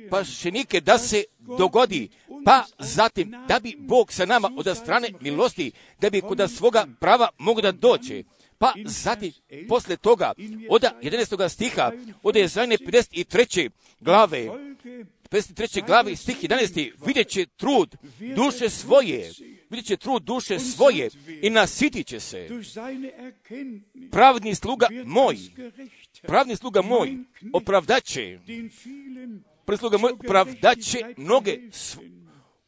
spašenike 0.06 0.80
da 0.80 0.98
se 0.98 1.24
dogodi, 1.58 2.08
pa 2.44 2.64
zatim 2.78 3.34
da 3.48 3.60
bi 3.60 3.76
Bog 3.78 4.12
sa 4.12 4.26
nama 4.26 4.50
od 4.56 4.76
strane 4.76 5.08
milosti, 5.20 5.72
da 6.00 6.10
bi 6.10 6.20
kod 6.20 6.50
svoga 6.56 6.86
prava 7.00 7.28
mogu 7.38 7.60
da 7.60 7.72
doće. 7.72 8.24
Pa 8.58 8.72
zatim, 8.84 9.32
posle 9.68 9.96
toga, 9.96 10.32
od 10.70 10.82
11. 11.02 11.48
stiha, 11.48 11.92
od 12.22 12.36
Jezajne 12.36 12.76
53. 12.76 13.70
glave, 14.00 14.48
53. 15.30 15.86
glave 15.86 16.16
stih 16.16 16.36
11. 16.42 16.92
vidjet 17.06 17.28
će 17.28 17.46
trud 17.56 17.96
duše 18.36 18.70
svoje, 18.70 19.32
vidjet 19.70 19.86
će 19.86 19.96
trud 19.96 20.22
duše 20.22 20.58
svoje 20.58 21.10
i 21.42 21.50
nasitit 21.50 22.06
će 22.06 22.20
se. 22.20 22.48
Pravni 24.10 24.54
sluga 24.54 24.88
moj, 25.04 25.36
pravni 26.22 26.56
sluga 26.56 26.82
moj, 26.82 27.16
opravdaće, 27.52 28.38
presluga 29.64 29.98
moj, 29.98 30.12
opravdaće 30.12 30.98
mnoge 31.16 31.58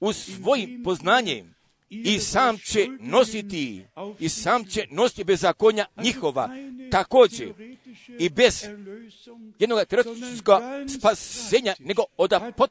u 0.01 0.13
svojim 0.13 0.83
poznanjem 0.85 1.55
i 1.93 2.19
sam 2.19 2.59
će 2.59 2.89
nositi, 3.01 3.85
i 4.19 4.29
sam 4.29 4.65
će 4.65 4.87
nositi 4.91 5.25
bezakonja 5.25 5.87
njihova, 6.03 6.49
također 6.91 7.53
i 8.19 8.29
bez 8.29 8.65
jednog 9.59 9.85
teoretičkog 9.89 10.63
spasenja, 10.99 11.75
nego 11.79 12.03
od 12.17 12.33
pot, 12.57 12.71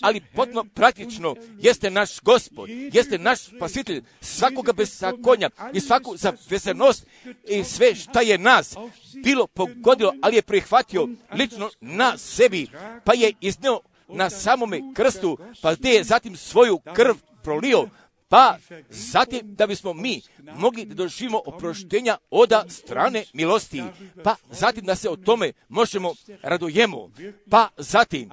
ali 0.00 0.20
potpuno 0.34 0.64
praktično 0.74 1.34
jeste 1.58 1.90
naš 1.90 2.20
gospod, 2.20 2.68
jeste 2.68 3.18
naš 3.18 3.38
spasitelj 3.40 4.02
svakoga 4.20 4.72
bezakonja 4.72 5.50
i 5.72 5.80
svaku 5.80 6.16
zavezanost 6.16 7.06
i 7.48 7.64
sve 7.64 7.94
šta 7.94 8.20
je 8.20 8.38
nas 8.38 8.76
bilo 9.24 9.46
pogodilo, 9.46 10.14
ali 10.22 10.36
je 10.36 10.42
prihvatio 10.42 11.08
lično 11.32 11.70
na 11.80 12.18
sebi, 12.18 12.66
pa 13.04 13.14
je 13.14 13.32
izneo 13.40 13.80
na 14.08 14.30
samome 14.30 14.80
krstu, 14.94 15.38
pa 15.62 15.74
gdje 15.74 15.90
je 15.90 16.04
zatim 16.04 16.36
svoju 16.36 16.78
krv 16.94 17.14
prolio, 17.42 17.88
pa 18.32 18.58
zatim 18.90 19.54
da 19.54 19.66
bismo 19.66 19.92
mi 19.92 20.22
mogli 20.56 20.84
da 20.84 20.94
doživimo 20.94 21.42
oproštenja 21.46 22.16
oda 22.30 22.64
strane 22.68 23.24
milosti, 23.32 23.82
pa 24.24 24.36
zatim 24.50 24.84
da 24.84 24.96
se 24.96 25.08
o 25.10 25.16
tome 25.16 25.52
možemo 25.68 26.14
radujemo, 26.42 27.10
pa 27.50 27.68
zatim, 27.76 28.30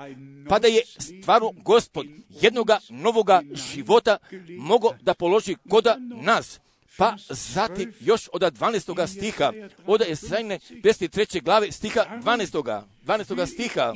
pa 0.49 0.59
da 0.59 0.67
je 0.67 0.81
stvarno 0.85 1.51
gospod 1.51 2.05
jednoga 2.29 2.79
novoga 2.89 3.41
života 3.71 4.17
mogo 4.57 4.93
da 5.01 5.13
položi 5.13 5.55
koda 5.69 5.97
nas, 6.23 6.59
pa 6.97 7.15
zatim 7.29 7.93
još 7.99 8.29
od 8.33 8.41
12. 8.41 9.07
stiha, 9.07 9.53
od 9.85 10.01
Esajne 10.01 10.59
53. 10.83 11.43
glave 11.43 11.71
stiha 11.71 12.05
12. 12.23 12.83
12. 13.05 13.45
stiha, 13.45 13.93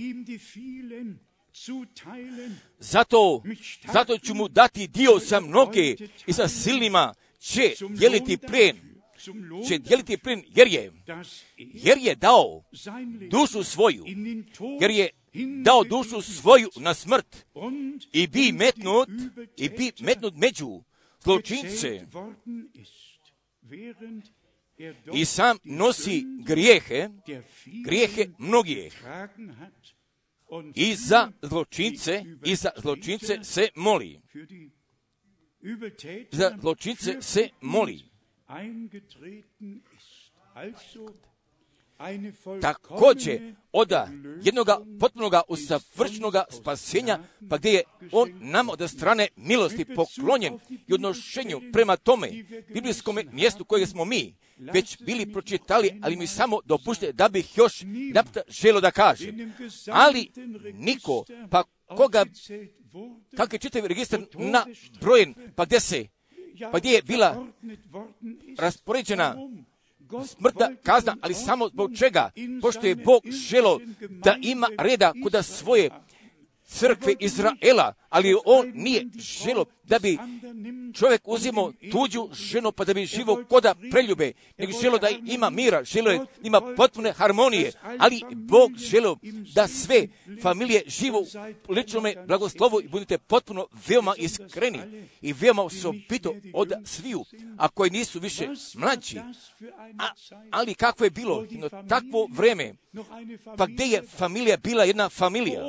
zato, 2.80 3.44
zato 3.94 4.18
ću 4.18 4.34
mu 4.34 4.48
dati 4.48 4.88
dio 4.88 5.20
sa 5.20 5.40
mnoge 5.40 5.96
i 6.28 6.34
sa 6.34 6.48
silnima 6.48 7.14
će 7.40 7.74
dijeliti 7.90 8.38
plen, 8.38 8.78
će 9.68 9.78
dijeliti 9.78 10.18
plen 10.18 10.44
jer 10.56 10.68
je, 10.68 10.92
jer 11.58 11.98
je 11.98 12.16
dao 12.16 12.64
dušu 13.30 13.64
svoju, 13.64 14.06
jer 14.82 14.92
je 14.92 15.10
dao 15.64 15.84
dušu 15.84 16.22
svoju 16.22 16.70
na 16.76 16.94
smrt 16.94 17.46
i 18.14 18.28
bi 18.28 18.52
metnut, 18.52 19.10
i 19.58 19.70
bi 19.70 19.92
metnut 20.00 20.34
među 20.36 20.82
zločince. 21.24 22.02
i 25.14 25.26
sam 25.26 25.58
nosi 25.64 26.24
grijehe, 26.46 27.10
grijehe 27.86 28.28
mnogih 28.38 29.04
i 30.76 30.96
za 30.96 31.32
zločince, 31.42 32.24
i 32.46 32.56
za 32.56 32.70
zločince 32.78 33.44
se 33.44 33.70
moli. 33.76 34.22
Za 36.32 36.58
zločince 36.62 37.22
se 37.22 37.50
moli. 37.62 38.04
Također, 42.62 43.56
od 43.72 43.92
jednoga 44.44 44.80
potpunoga 45.00 45.42
usavršenoga 45.48 46.44
spasenja, 46.50 47.20
pa 47.50 47.58
gdje 47.58 47.70
je 47.70 47.84
on 48.12 48.34
nam 48.42 48.70
od 48.70 48.90
strane 48.90 49.28
milosti 49.36 49.86
poklonjen 49.86 50.60
i 50.88 50.94
odnošenju 50.94 51.62
prema 51.74 51.98
tome 51.98 52.30
biblijskom 52.74 53.20
mjestu 53.32 53.66
koje 53.66 53.88
smo 53.88 54.06
mi 54.06 54.36
već 54.58 54.98
bili 55.04 55.32
pročitali, 55.34 56.00
ali 56.02 56.16
mi 56.16 56.28
samo 56.28 56.60
dopušte 56.66 57.12
da 57.12 57.30
bih 57.30 57.58
još 57.58 57.82
napta 58.14 58.42
želo 58.48 58.82
da 58.82 58.92
kažem. 58.92 59.54
Ali 59.92 60.32
niko, 60.74 61.26
pa 61.50 61.64
koga, 61.86 62.26
kak 63.38 63.54
je 63.54 63.60
čitav 63.60 63.86
registar 63.86 64.20
na 64.34 64.66
brojen, 65.02 65.34
pa 65.56 65.66
gdje 65.66 65.80
se, 65.80 66.06
pa 66.72 66.80
gdje 66.80 66.92
je 66.92 67.02
bila 67.02 67.48
raspoređena 68.58 69.36
smrtna 70.28 70.70
kazna, 70.84 71.16
ali 71.22 71.34
samo 71.34 71.68
zbog 71.68 71.92
čega? 71.98 72.30
Pošto 72.62 72.88
je 72.88 72.96
Bog 72.96 73.24
želo 73.30 73.80
da 74.10 74.36
ima 74.42 74.68
reda 74.78 75.14
kuda 75.24 75.44
svoje 75.44 75.90
crkve 76.66 77.14
Izraela, 77.20 77.94
ali 78.14 78.36
on 78.46 78.72
nije 78.74 79.06
želo 79.16 79.66
da 79.84 80.00
bi 80.00 80.18
čovjek 80.94 81.22
uzimao 81.28 81.74
tuđu 81.92 82.30
ženu 82.34 82.72
pa 82.72 82.86
da 82.86 82.94
bi 82.94 83.06
živo 83.06 83.44
koda 83.50 83.76
preljube, 83.92 84.32
nego 84.58 84.72
želo 84.82 84.98
da 84.98 85.10
ima 85.26 85.50
mira, 85.50 85.84
želo 85.84 86.12
je 86.12 86.26
ima 86.44 86.62
potpune 86.78 87.12
harmonije, 87.12 87.72
ali 87.98 88.22
Bog 88.36 88.72
želo 88.78 89.18
da 89.56 89.68
sve 89.68 90.08
familije 90.42 90.84
živo 90.88 91.26
u 91.68 91.74
ličnome 91.74 92.16
blagoslovu 92.28 92.82
i 92.82 92.88
budete 92.88 93.18
potpuno 93.18 93.68
veoma 93.88 94.14
iskreni 94.18 94.80
i 95.22 95.34
veoma 95.34 95.64
osobito 95.64 96.36
od 96.54 96.74
sviju, 96.86 97.26
a 97.58 97.68
koji 97.68 97.92
nisu 97.92 98.20
više 98.20 98.48
mlađi. 98.76 99.20
A, 100.00 100.10
ali 100.52 100.74
kako 100.74 101.04
je 101.04 101.10
bilo 101.10 101.46
jedno 101.50 101.70
takvo 101.70 102.28
vreme, 102.32 102.74
pa 103.58 103.66
gdje 103.66 103.86
je 103.86 104.02
familija 104.02 104.58
bila 104.58 104.84
jedna 104.84 105.10
familija, 105.10 105.62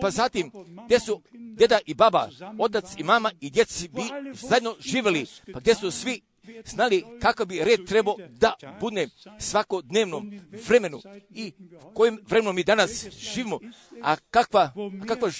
pa 0.00 0.10
zatim 0.10 0.50
gdje 0.84 1.00
su 1.00 1.22
djeda 1.32 1.78
i 1.86 1.94
baba, 1.94 2.30
otac 2.58 2.84
i 2.96 3.02
mama 3.02 3.30
i 3.40 3.50
djeci 3.50 3.88
bi 3.88 4.02
zajedno 4.34 4.76
živjeli, 4.80 5.26
pa 5.52 5.60
gdje 5.60 5.74
su 5.74 5.90
svi 5.90 6.20
znali 6.64 7.04
kakav 7.20 7.46
bi 7.46 7.64
red 7.64 7.86
trebao 7.86 8.16
da 8.30 8.54
bude 8.80 9.08
svakodnevnom 9.38 10.40
vremenu 10.68 11.00
i 11.30 11.52
kojim 11.94 12.18
vremenom 12.28 12.56
mi 12.56 12.64
danas 12.64 13.08
živimo, 13.10 13.60
a 14.02 14.16
kakva, 14.30 14.72
a 15.02 15.06
kakva 15.06 15.30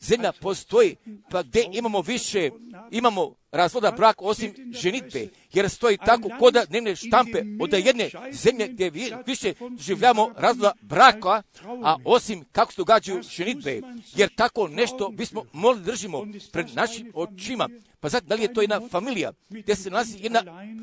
zemlja 0.00 0.32
postoji, 0.32 0.96
pa 1.30 1.42
gdje 1.42 1.64
imamo 1.72 2.00
više, 2.00 2.50
imamo 2.90 3.34
razvoda 3.56 3.90
brak 3.90 4.22
osim 4.22 4.54
ženitbe, 4.70 5.28
jer 5.52 5.70
stoji 5.70 5.98
tako 5.98 6.28
koda 6.38 6.64
dnevne 6.64 6.96
štampe 6.96 7.42
od 7.60 7.72
jedne 7.72 8.10
zemlje 8.32 8.68
gdje 8.68 8.90
više 9.26 9.54
življamo 9.78 10.30
razvoda 10.36 10.72
braka, 10.80 11.42
a 11.84 11.96
osim 12.04 12.44
kako 12.52 12.72
se 12.72 12.80
događaju 12.80 13.22
ženitbe, 13.22 13.80
jer 14.14 14.34
tako 14.34 14.68
nešto 14.68 15.08
bismo 15.08 15.44
mogli 15.52 15.82
držimo 15.82 16.26
pred 16.52 16.66
našim 16.74 17.12
očima, 17.14 17.68
Pa 18.00 18.10
zato 18.10 18.26
da 18.26 18.34
li 18.34 18.42
je 18.42 18.54
to 18.54 18.60
jedna 18.60 18.80
familija 18.90 19.32
gdje 19.48 19.76
se 19.76 19.90
nalazi 19.90 20.18
jedna, 20.20 20.42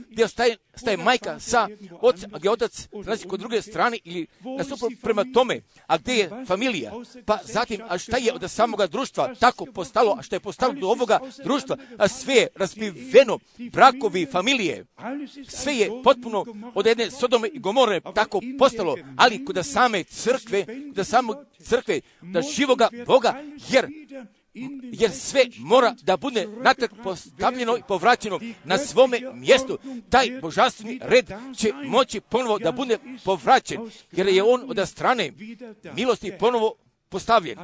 gdje 0.09 0.27
staje, 0.27 0.57
staje 0.75 0.97
majka 0.97 1.39
sa 1.39 1.67
ocem, 2.01 2.35
a 2.35 2.37
gdje 2.37 2.51
otac 2.51 2.87
nalazi 2.93 3.27
kod 3.27 3.39
druge 3.39 3.61
strane 3.61 3.97
ili 4.03 4.27
nasuprot 4.57 4.93
prema 5.01 5.25
tome, 5.33 5.61
a 5.87 5.97
gdje 5.97 6.13
je 6.13 6.29
familija? 6.47 6.91
Pa 7.25 7.39
zatim, 7.43 7.81
a 7.89 7.97
šta 7.97 8.17
je 8.17 8.33
od 8.33 8.51
samoga 8.51 8.87
društva 8.87 9.35
tako 9.39 9.65
postalo, 9.65 10.15
a 10.19 10.21
što 10.21 10.35
je 10.35 10.39
postalo 10.39 10.73
do 10.73 10.87
ovoga 10.87 11.19
društva, 11.43 11.77
a 11.97 12.07
sve 12.07 12.33
je 12.35 12.47
raspiveno, 12.63 13.39
brakovi, 13.71 14.25
familije, 14.31 14.85
sve 15.47 15.73
je 15.75 15.89
potpuno 16.03 16.45
od 16.75 16.85
jedne 16.85 17.11
Sodome 17.11 17.47
i 17.47 17.59
Gomore 17.59 18.01
tako 18.15 18.41
postalo, 18.59 18.95
ali 19.17 19.45
kod 19.45 19.65
same 19.65 20.03
crkve, 20.03 20.65
da 20.95 21.03
samo 21.03 21.43
crkve, 21.59 22.01
da 22.21 22.41
živoga 22.41 22.89
Boga, 23.07 23.43
jer 23.69 23.87
jer 24.91 25.11
sve 25.11 25.45
mora 25.57 25.95
da 26.03 26.17
bude 26.17 26.47
natrag 26.63 26.89
postavljeno 27.03 27.77
i 27.77 27.81
povraćeno 27.87 28.39
na 28.63 28.77
svome 28.77 29.19
mjestu. 29.33 29.77
Taj 30.09 30.39
božanstveni 30.41 30.99
red 31.01 31.31
će 31.57 31.71
moći 31.85 32.19
ponovo 32.19 32.59
da 32.59 32.71
bude 32.71 32.97
povraćen, 33.25 33.89
jer 34.11 34.27
je 34.27 34.43
on 34.43 34.61
od 34.67 34.89
strane 34.89 35.31
milosti 35.95 36.31
ponovo 36.39 36.75
postavljen. 37.13 37.57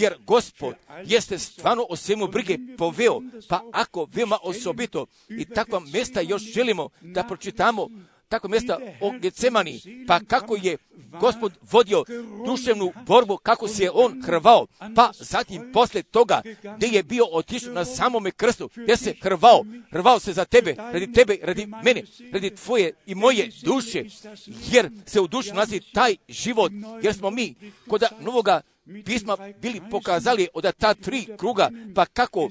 Jer 0.00 0.14
gospod 0.26 0.74
jeste 1.04 1.38
stvarno 1.38 1.86
o 1.88 1.96
svemu 1.96 2.26
brige 2.26 2.58
poveo, 2.78 3.20
pa 3.48 3.60
ako 3.72 4.08
veoma 4.12 4.38
osobito 4.42 5.06
i 5.28 5.44
takva 5.44 5.80
mjesta 5.80 6.20
još 6.20 6.42
želimo 6.42 6.88
da 7.00 7.24
pročitamo 7.24 7.88
tako 8.32 8.48
mjesta 8.48 8.78
o 9.00 9.12
Gecemani, 9.20 9.80
pa 10.06 10.20
kako 10.20 10.56
je 10.62 10.76
gospod 11.20 11.52
vodio 11.70 12.04
duševnu 12.46 12.92
borbu, 13.06 13.36
kako 13.36 13.68
se 13.68 13.82
je 13.82 13.90
on 13.94 14.22
hrvao, 14.22 14.66
pa 14.94 15.10
zatim 15.20 15.72
posle 15.72 16.02
toga 16.02 16.42
gdje 16.76 16.86
je 16.86 17.02
bio 17.02 17.24
otišao 17.32 17.72
na 17.72 17.84
samome 17.84 18.30
krstu, 18.30 18.70
gdje 18.76 18.96
se 18.96 19.14
hrvao, 19.22 19.64
hrvao 19.90 20.18
se 20.18 20.32
za 20.32 20.44
tebe, 20.44 20.74
radi 20.78 21.12
tebe, 21.12 21.38
radi 21.42 21.66
mene, 21.84 22.02
radi 22.32 22.50
tvoje 22.50 22.92
i 23.06 23.14
moje 23.14 23.50
duše, 23.62 24.04
jer 24.72 24.90
se 25.06 25.20
u 25.20 25.26
duši 25.26 25.48
nalazi 25.48 25.80
taj 25.92 26.16
život, 26.28 26.72
jer 27.02 27.14
smo 27.14 27.30
mi 27.30 27.54
kod 27.88 28.02
novoga 28.20 28.60
pisma 29.04 29.36
bili 29.60 29.80
pokazali 29.90 30.48
od 30.54 30.72
ta 30.78 30.94
tri 30.94 31.26
kruga, 31.38 31.70
pa 31.94 32.06
kako 32.06 32.48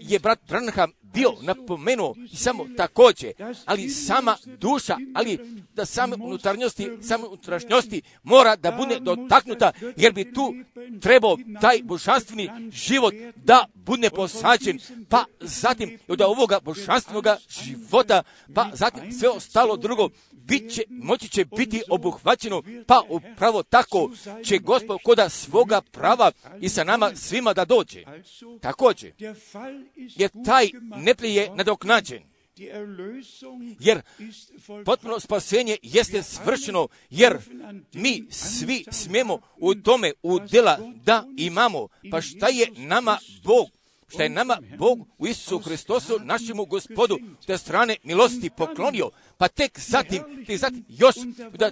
je 0.00 0.18
brat 0.18 0.38
Branham 0.48 0.92
bio 1.02 1.32
napomenuo 1.42 2.14
i 2.32 2.36
samo 2.36 2.66
također, 2.76 3.32
ali 3.64 3.88
sama 3.88 4.36
duša, 4.58 4.96
ali 5.14 5.38
da 5.74 5.86
same 5.86 6.16
unutarnjosti, 6.16 6.90
same 7.02 7.24
unutrašnjosti 7.24 8.02
mora 8.22 8.56
da 8.56 8.72
bude 8.72 9.00
dotaknuta, 9.00 9.72
jer 9.96 10.12
bi 10.12 10.32
tu 10.32 10.54
trebao 11.00 11.36
taj 11.60 11.80
božanstveni 11.82 12.50
život 12.72 13.14
da 13.36 13.66
bude 13.74 14.10
posađen, 14.10 14.78
pa 15.08 15.24
zatim 15.40 15.98
od 16.08 16.20
ovoga 16.20 16.60
božanstvenog 16.60 17.24
života, 17.48 18.22
pa 18.54 18.70
zatim 18.72 19.12
sve 19.12 19.28
ostalo 19.28 19.76
drugo, 19.76 20.08
bit 20.48 20.74
će, 20.74 20.82
moći 20.88 21.28
će 21.28 21.44
biti 21.56 21.82
obuhvaćeno, 21.90 22.62
pa 22.86 23.02
upravo 23.08 23.62
tako 23.62 24.10
će 24.44 24.58
gospod 24.58 24.98
koda 25.04 25.28
svoga 25.58 25.80
prava 25.80 26.32
i 26.60 26.68
sa 26.68 26.84
nama 26.84 27.16
svima 27.16 27.52
da 27.52 27.64
dođe. 27.64 28.04
Također, 28.60 29.12
jer 29.96 30.30
taj 30.44 30.70
neprije 30.96 31.50
nadoknađen. 31.54 32.22
Jer 33.80 34.02
potpuno 34.84 35.20
spasenje 35.20 35.76
jeste 35.82 36.22
svršeno, 36.22 36.88
jer 37.10 37.38
mi 37.92 38.24
svi 38.30 38.84
smijemo 38.90 39.38
u 39.56 39.74
tome 39.74 40.12
udjela 40.22 40.78
da 41.04 41.24
imamo. 41.36 41.88
Pa 42.10 42.20
šta 42.20 42.48
je 42.48 42.66
nama 42.76 43.18
Bog 43.44 43.68
šta 44.08 44.22
je 44.22 44.28
nama 44.28 44.58
Bog 44.78 45.06
u 45.18 45.26
Isusu 45.26 45.58
Hristosu, 45.58 46.18
našemu 46.24 46.64
gospodu, 46.64 47.18
te 47.46 47.58
strane 47.58 47.96
milosti 48.02 48.50
poklonio, 48.56 49.10
pa 49.38 49.48
tek 49.48 49.80
zatim, 49.80 50.22
tek 50.46 50.58
zatim 50.58 50.84
još 50.88 51.14
da 51.58 51.70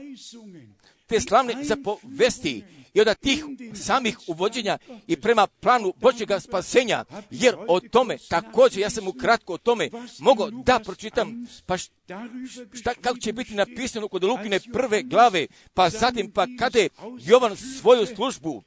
te 1.07 1.20
slavne 1.20 1.55
zapovesti 1.64 2.64
i 2.97 3.01
od 3.01 3.18
tih 3.18 3.44
samih 3.74 4.18
uvođenja 4.26 4.78
i 5.07 5.16
prema 5.16 5.47
planu 5.47 5.92
Božjega 6.01 6.40
spasenja, 6.40 7.05
jer 7.30 7.55
o 7.68 7.80
tome, 7.80 8.18
također, 8.28 8.80
ja 8.80 8.90
sam 8.90 9.09
ukratko 9.09 9.55
o 9.55 9.59
tome 9.59 9.90
mogao 10.18 10.51
da 10.51 10.80
pročitam, 10.84 11.47
pa 11.66 11.78
šta, 11.78 12.94
kako 13.01 13.18
će 13.18 13.32
biti 13.32 13.55
napisano 13.55 14.09
kod 14.09 14.24
Lukine 14.24 14.61
prve 14.72 15.03
glave, 15.03 15.47
pa 15.74 15.90
zatim, 15.90 16.30
pa 16.30 16.47
kada 16.59 16.78
je 16.78 16.88
Jovan 17.20 17.57
svoju 17.57 18.07
službu 18.07 18.62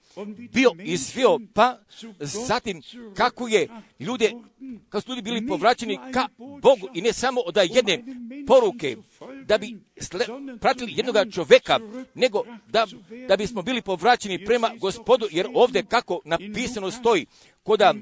bio 0.51 0.71
izvio, 0.83 1.39
pa 1.53 1.77
zatim 2.19 2.81
kako 3.15 3.47
je 3.47 3.67
ljude, 3.99 4.31
kako 4.89 5.01
su 5.01 5.09
ljudi 5.09 5.21
bili 5.21 5.47
povraćeni 5.47 5.99
ka 6.13 6.27
Bogu 6.37 6.87
i 6.93 7.01
ne 7.01 7.13
samo 7.13 7.41
od 7.41 7.57
jedne 7.57 8.03
poruke, 8.47 8.97
da 9.45 9.57
bi 9.57 9.77
pratili 10.59 10.93
jednoga 10.95 11.25
čoveka, 11.31 11.79
nego 12.13 12.43
da, 12.67 12.87
da 13.27 13.37
bismo 13.37 13.61
bili 13.61 13.81
povraćeni 13.81 14.18
prema 14.45 14.71
gospodu, 14.79 15.27
jer 15.31 15.47
ovdje 15.53 15.85
kako 15.85 16.21
napisano 16.25 16.91
stoji, 16.91 17.25
koda, 17.63 17.93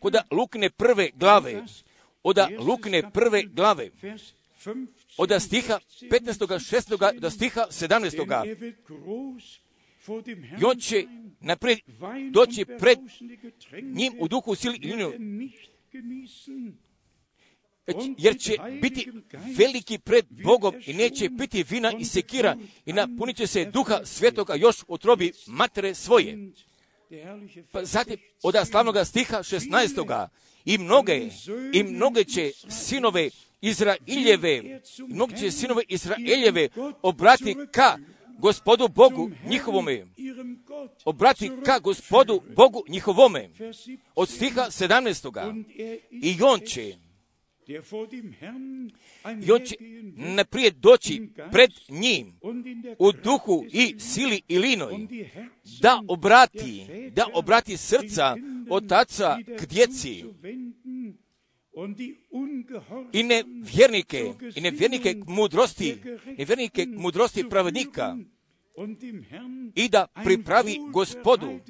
koda 0.00 0.22
Lukine 0.30 0.70
prve 0.70 1.10
glave, 1.14 1.64
oda 2.22 2.48
Lukine 2.58 3.10
prve 3.10 3.42
glave, 3.42 3.90
od 5.18 5.42
stiha 5.42 5.78
15. 6.02 6.46
6. 6.46 7.20
do 7.20 7.30
stiha 7.30 7.66
17. 7.70 8.56
I 10.60 10.64
on 10.64 10.78
će 10.78 11.04
naprijed 11.40 11.78
doći 12.30 12.64
pred 12.64 12.98
njim 13.82 14.12
u 14.18 14.28
duhu 14.28 14.54
sili 14.54 14.78
i 14.82 14.92
jer 18.18 18.38
će 18.38 18.56
biti 18.82 19.12
veliki 19.58 19.98
pred 19.98 20.26
Bogom 20.44 20.74
i 20.86 20.92
neće 20.92 21.28
biti 21.28 21.64
vina 21.70 21.92
i 21.98 22.04
sekira 22.04 22.56
i 22.86 22.92
napunit 22.92 23.36
će 23.36 23.46
se 23.46 23.64
duha 23.64 24.00
svetoga 24.04 24.54
još 24.54 24.76
otrobi 24.88 25.32
matere 25.46 25.94
svoje. 25.94 26.38
Pa 27.72 27.84
zatim 27.84 28.16
od 28.42 28.54
slavnog 28.70 28.96
stiha 29.06 29.38
16. 29.38 30.28
I 30.64 30.78
mnoge, 30.78 31.28
i 31.72 31.82
mnoge 31.82 32.24
će 32.24 32.52
sinove 32.68 33.30
Izraeljeve, 33.60 34.80
mnogi 35.08 35.36
će 35.36 35.50
sinove 35.50 35.82
Izraeljeve 35.88 36.68
obrati 37.02 37.56
ka 37.72 37.98
gospodu 38.38 38.88
Bogu 38.88 39.30
njihovome. 39.48 40.06
Obrati 41.04 41.50
ka 41.64 41.78
gospodu 41.78 42.42
Bogu 42.56 42.84
njihovome. 42.88 43.50
Od 44.14 44.28
stiha 44.28 44.62
17. 44.62 45.64
I 46.10 46.42
on 46.42 46.60
će 46.60 46.94
i 49.42 49.52
on 49.52 49.60
će 49.64 49.76
naprijed 50.16 50.74
doći 50.74 51.28
pred 51.52 51.70
njim 51.88 52.38
u 52.98 53.12
duhu 53.12 53.64
i 53.72 53.94
sili 53.98 54.42
i 54.48 54.58
linoj 54.58 54.94
da 55.80 56.02
obrati, 56.08 56.86
da 57.12 57.26
obrati 57.34 57.76
srca 57.76 58.36
otaca 58.70 59.38
k 59.58 59.66
djeci. 59.66 60.24
i 63.12 63.22
ne 63.22 63.44
vjernike, 63.74 64.32
i 64.54 64.60
ne 64.60 64.70
vjernike 64.70 65.14
k 65.14 65.24
mudrosti, 65.26 65.96
i 66.38 66.44
vjernike 66.44 66.84
k 66.84 66.88
mudrosti 66.96 67.48
pravednika. 67.48 68.16
i 69.74 69.88
da 69.88 70.06
pripravi 70.24 70.78
gospodu, 70.92 71.60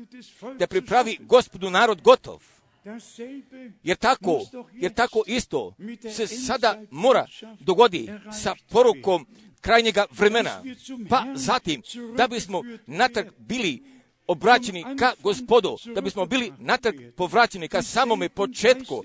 da 0.58 0.66
pripravi 0.66 1.18
gospodu 1.20 1.70
narod 1.70 2.02
gotov. 2.02 2.55
Jer 3.82 3.96
tako, 3.96 4.40
jer 4.72 4.94
tako 4.94 5.22
isto 5.26 5.74
se 6.16 6.26
sada 6.26 6.82
mora 6.90 7.26
dogodi 7.60 8.08
sa 8.42 8.54
porukom 8.70 9.26
krajnjega 9.60 10.06
vremena. 10.10 10.62
Pa 11.08 11.24
zatim, 11.34 11.82
da 12.16 12.28
bismo 12.28 12.62
natrag 12.86 13.26
bili 13.38 13.82
obraćeni 14.26 14.84
ka 14.98 15.12
gospodu, 15.22 15.76
da 15.94 16.00
bismo 16.00 16.26
bili 16.26 16.52
natrag 16.58 16.94
povraćeni 17.16 17.68
ka 17.68 17.82
samome 17.82 18.28
početku, 18.28 19.02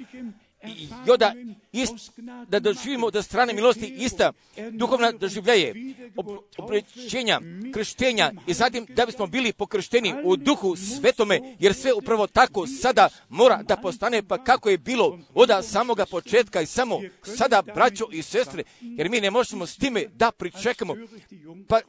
i 0.64 0.88
da, 1.18 1.34
ist, 1.72 2.12
da 2.48 2.60
doživimo 2.60 3.12
da 3.12 3.22
strane 3.22 3.54
milosti 3.54 3.96
ista 3.98 4.32
duhovna 4.72 5.12
doživljaje, 5.12 5.74
oprećenja, 6.58 7.42
krštenja 7.74 8.32
i 8.48 8.54
zatim 8.54 8.86
da 8.90 9.06
bismo 9.06 9.28
bili 9.28 9.54
pokršteni 9.54 10.14
u 10.24 10.36
duhu 10.36 10.76
svetome, 10.76 11.56
jer 11.60 11.74
sve 11.74 11.94
upravo 11.94 12.28
tako 12.28 12.68
sada 12.68 13.10
mora 13.30 13.64
da 13.64 13.78
postane 13.78 14.24
pa 14.24 14.44
kako 14.44 14.70
je 14.70 14.78
bilo 14.78 15.20
od 15.34 15.50
samoga 15.64 16.06
početka 16.06 16.62
i 16.62 16.66
samo 16.66 17.00
sada 17.24 17.62
braćo 17.62 18.08
i 18.12 18.22
sestre, 18.22 18.64
jer 18.82 19.10
mi 19.10 19.22
ne 19.22 19.32
možemo 19.32 19.66
s 19.66 19.78
time 19.78 20.06
da 20.14 20.32
pričekamo. 20.32 20.96
Pa 21.68 21.80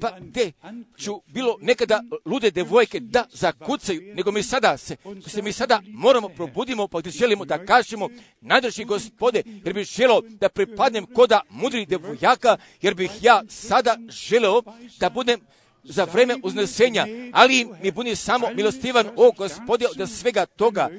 pa 0.00 0.16
gdje? 0.20 0.52
ću 0.98 1.20
bilo 1.26 1.58
nekada 1.60 2.02
lude 2.24 2.50
devojke 2.50 3.00
da 3.00 3.24
zakucaju, 3.32 4.14
nego 4.14 4.32
mi 4.32 4.42
sada 4.42 4.76
se, 4.76 4.96
se 5.26 5.42
mi 5.42 5.52
sada 5.52 5.82
moramo 5.88 6.28
probudimo, 6.28 6.88
pa 6.88 6.98
gdje 7.00 7.10
želimo 7.10 7.44
da 7.44 7.64
kažemo, 7.64 8.08
najdrži 8.40 8.84
gospode, 8.84 9.42
jer 9.64 9.74
bih 9.74 9.86
želio 9.86 10.22
da 10.40 10.48
pripadnem 10.48 11.06
koda 11.06 11.40
mudri 11.50 11.86
devojaka, 11.86 12.56
jer 12.82 12.94
bih 12.94 13.10
ja 13.22 13.42
sada 13.48 13.96
želio 14.08 14.62
da 14.98 15.10
budem 15.10 15.40
za 15.88 16.04
vreme 16.04 16.34
uznesenja, 16.42 17.06
ali 17.32 17.66
mi 17.82 17.90
budi 17.90 18.16
samo 18.16 18.46
milostivan, 18.54 19.06
o 19.16 19.32
gospode, 19.32 19.86
da 19.96 20.06
svega 20.06 20.46
toga 20.46 20.90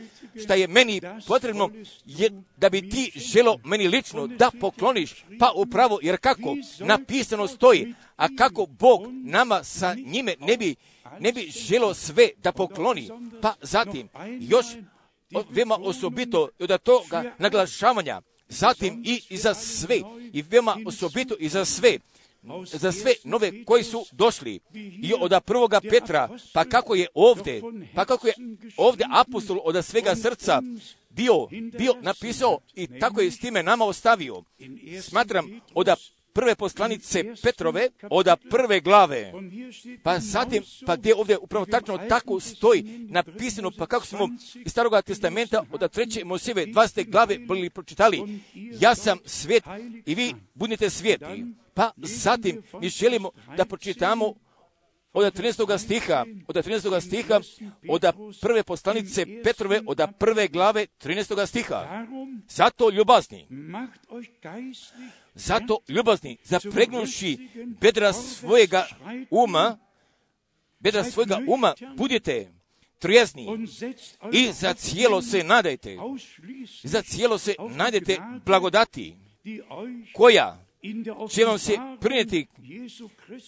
šta 0.44 0.54
je 0.54 0.68
meni 0.68 1.02
potrebno, 1.28 1.70
je 2.06 2.32
da 2.58 2.70
bi 2.70 2.90
ti 2.90 3.12
želo 3.16 3.60
meni 3.64 3.88
lično 3.88 4.28
da 4.28 4.52
pokloniš, 4.60 5.26
pa 5.40 5.52
upravo, 5.56 6.00
jer 6.02 6.18
kako 6.18 6.56
napisano 6.80 7.48
stoji, 7.48 7.94
a 8.16 8.28
kako 8.38 8.66
Bog 8.66 9.02
nama 9.12 9.64
sa 9.64 9.96
njime 10.06 10.36
ne 10.40 10.58
bi, 10.58 10.76
ne 11.20 11.32
bi 11.32 11.42
želo 11.42 11.94
sve 11.94 12.30
da 12.38 12.52
pokloni, 12.52 13.10
pa 13.42 13.54
zatim 13.62 14.10
još 14.40 14.66
veoma 15.50 15.78
osobito 15.82 16.50
od 16.60 16.82
toga 16.82 17.36
naglašavanja, 17.38 18.22
zatim 18.50 19.04
i, 19.06 19.22
i 19.30 19.38
za 19.38 19.54
sve, 19.54 20.02
i 20.34 20.42
veoma 20.42 20.78
osobito 20.86 21.36
i 21.40 21.50
za 21.50 21.66
sve, 21.66 21.98
za 22.66 22.92
sve 22.92 23.12
nove 23.24 23.64
koji 23.66 23.84
su 23.84 24.06
došli 24.12 24.60
i 25.04 25.14
od 25.20 25.44
prvoga 25.46 25.82
Petra, 25.90 26.30
pa 26.54 26.66
kako 26.66 26.96
je 26.96 27.08
ovdje, 27.14 27.62
pa 27.96 28.06
kako 28.06 28.28
je 28.28 28.34
ovdje 28.78 29.06
apostol 29.12 29.60
od 29.64 29.86
svega 29.86 30.16
srca 30.16 30.62
bio, 31.10 31.48
bio 31.78 31.94
napisao 32.02 32.60
i 32.76 33.00
tako 33.00 33.22
je 33.22 33.32
s 33.32 33.40
time 33.40 33.64
nama 33.64 33.86
ostavio. 33.86 34.44
Smatram 35.02 35.60
od 35.74 35.88
prve 36.34 36.56
poslanice 36.56 37.24
Petrove, 37.44 37.90
od 38.10 38.28
prve 38.50 38.80
glave, 38.80 39.34
pa 40.04 40.20
zatim, 40.20 40.64
pa 40.86 40.96
gdje 40.96 41.16
ovdje 41.16 41.38
upravo 41.38 41.66
tačno 41.66 41.98
tako 42.10 42.40
stoji 42.40 42.84
napisano, 43.10 43.72
pa 43.78 43.86
kako 43.86 44.06
smo 44.06 44.30
iz 44.66 44.72
staroga 44.72 45.02
testamenta 45.02 45.64
od 45.72 45.92
treće 45.92 46.26
Mosijeve 46.26 46.66
20. 46.66 47.10
glave 47.10 47.38
bili 47.38 47.70
pročitali, 47.70 48.40
ja 48.80 48.96
sam 48.96 49.18
svijet 49.26 49.64
i 50.06 50.16
vi 50.16 50.34
budite 50.54 50.90
svijeti. 50.90 51.46
Pa 51.78 51.92
zatim 51.98 52.64
mi 52.82 52.90
želimo 52.90 53.32
da 53.58 53.66
pročitamo 53.66 54.34
od 55.14 55.34
13. 55.34 55.78
stiha, 55.78 56.26
od 56.48 56.56
13. 56.56 57.02
stiha, 57.02 57.40
od 57.90 58.04
prve 58.42 58.64
poslanice 58.64 59.26
Petrove, 59.44 59.82
od 59.86 60.02
prve 60.20 60.48
glave 60.48 60.88
13. 61.04 61.48
stiha. 61.48 62.06
Zato 62.50 62.90
ljubazni, 62.90 63.48
zato 65.34 65.80
ljubazni, 65.88 66.38
zapregnuši 66.44 67.38
bedra 67.82 68.14
svojega 68.14 68.88
uma, 69.30 69.78
bedra 70.80 71.04
svojega 71.04 71.40
uma, 71.48 71.74
budite 71.96 72.52
trijezni 73.00 73.68
i 74.32 74.52
za 74.52 74.74
cijelo 74.74 75.22
se 75.22 75.44
nadajte, 75.44 75.98
za 76.84 77.02
cijelo 77.02 77.38
se 77.38 77.56
nadajte 77.70 78.18
blagodati, 78.46 79.18
koja 80.14 80.67
će 81.30 81.46
vam 81.46 81.60
se 81.60 81.78
prinijeti 82.00 82.48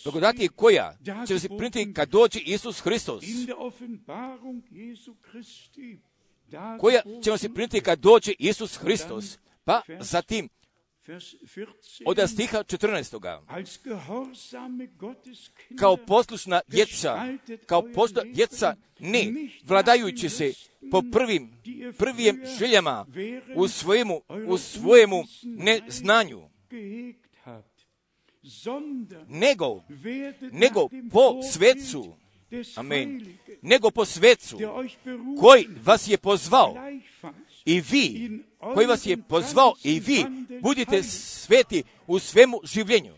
blagodati 0.03 0.49
koja 0.55 0.97
će 1.27 1.33
vam 1.33 1.39
se 1.39 1.47
prinijeti 1.47 1.93
kad 1.93 2.09
dođe 2.09 2.39
Isus 2.39 2.79
Hristos. 2.79 3.23
Koja 6.79 7.01
će 7.23 7.29
vam 7.29 7.39
se 7.39 7.49
prinijeti 7.53 7.81
kad 7.81 7.99
dođe 7.99 8.31
Isus 8.39 8.77
Hristos. 8.77 9.37
Pa 9.63 9.81
zatim 9.99 10.49
od 12.05 12.29
stiha 12.29 12.63
14. 12.63 13.39
Kao 15.79 15.97
poslušna 15.97 16.61
djeca, 16.67 17.37
kao 17.65 17.81
poslušna 17.95 18.31
djeca, 18.33 18.75
ne, 18.99 19.33
vladajući 19.63 20.29
se 20.29 20.53
po 20.91 21.03
prvim, 21.11 21.51
prvijem 21.97 22.41
željama 22.59 23.05
u 23.55 23.67
svojemu, 23.67 24.21
u 24.47 24.57
svojemu 24.57 25.23
neznanju, 25.43 26.49
nego, 29.27 29.83
nego 30.51 30.89
po 31.11 31.43
svecu, 31.43 32.15
amen, 32.75 33.37
nego 33.61 33.91
po 33.91 34.05
svecu 34.05 34.57
koji 35.39 35.67
vas 35.83 36.07
je 36.07 36.17
pozvao. 36.17 36.75
i 37.65 37.81
vi, 37.81 38.39
koji 38.59 38.87
vas 38.87 39.05
je 39.05 39.17
pozvao 39.17 39.73
i 39.83 39.99
vi, 39.99 40.25
budite 40.61 41.03
sveti 41.03 41.83
u 42.07 42.19
svemu 42.19 42.59
življenju. 42.63 43.13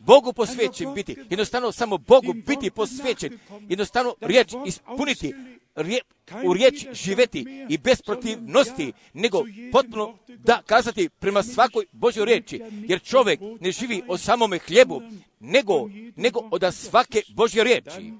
Bogu 0.00 0.32
posvećen 0.32 0.94
biti, 0.94 1.16
jednostavno 1.30 1.72
samo 1.72 1.98
Bogu 1.98 2.32
biti 2.46 2.70
posvećen, 2.70 3.38
jednostavno 3.68 4.14
riječ 4.20 4.52
ispuniti, 4.66 5.34
rije, 5.74 6.00
u 6.44 6.52
riječ 6.52 6.86
živeti 6.92 7.66
i 7.68 7.78
bez 7.78 8.02
protivnosti, 8.02 8.92
nego 9.12 9.44
potpuno 9.72 10.18
da 10.28 10.62
kazati 10.66 11.08
prema 11.08 11.42
svakoj 11.42 11.86
Božoj 11.92 12.24
riječi, 12.24 12.62
jer 12.88 13.02
čovjek 13.02 13.40
ne 13.60 13.72
živi 13.72 14.02
o 14.08 14.18
samome 14.18 14.58
hljebu, 14.58 15.02
nego, 15.40 15.88
nego 16.16 16.40
od 16.50 16.74
svake 16.74 17.22
Božje 17.34 17.64
riječi. 17.64 18.12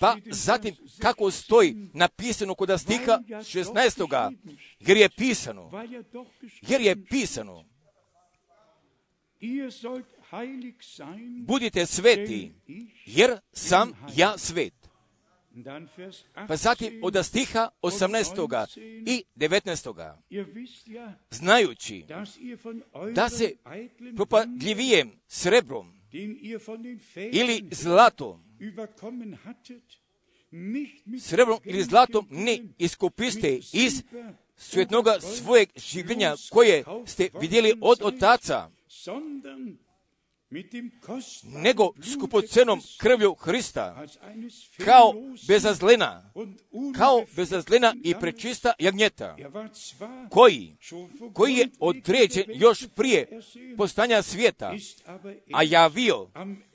Pa 0.00 0.16
zatim 0.30 0.76
kako 0.98 1.30
stoji 1.30 1.76
napisano 1.92 2.54
kod 2.54 2.80
stiha 2.80 3.18
16. 3.28 4.34
jer 4.80 4.96
je 4.96 5.08
pisano, 5.08 5.70
jer 6.68 6.80
je 6.80 7.04
pisano, 7.04 7.64
budite 11.46 11.86
sveti, 11.86 12.52
jer 13.06 13.38
sam 13.52 13.92
ja 14.16 14.38
svet. 14.38 14.74
Pa 16.48 16.56
zatim 16.56 17.00
od 17.02 17.24
stiha 17.24 17.68
18. 17.82 18.78
i 19.06 19.24
19. 19.36 20.14
Znajući 21.30 22.04
da 23.14 23.28
se 23.28 23.52
propadljivijem 24.16 25.12
srebrom 25.26 25.92
ili 27.32 27.64
zlatom 27.70 28.43
srebrom 31.20 31.58
ili 31.64 31.82
zlatom 31.82 32.26
ne 32.30 32.58
iskupiste 32.78 33.60
iz 33.72 34.02
svjetnoga 34.56 35.20
svojeg 35.20 35.68
življenja 35.76 36.34
koje 36.50 36.84
ste 37.06 37.28
vidjeli 37.40 37.74
od 37.80 38.02
otaca, 38.02 38.70
nego 41.44 41.92
skupocenom 42.12 42.80
krvlju 42.98 43.34
Hrista, 43.34 44.06
kao 44.84 45.14
bezazlena, 45.48 46.32
kao 46.98 47.24
bezazlena 47.36 47.94
i 48.04 48.14
prečista 48.20 48.72
jagnjeta, 48.78 49.36
koji, 50.30 50.76
koji 51.32 51.54
je 51.54 51.68
određen 51.78 52.44
još 52.48 52.86
prije 52.94 53.40
postanja 53.76 54.22
svijeta, 54.22 54.74
a 55.52 55.62
javio, 55.62 56.28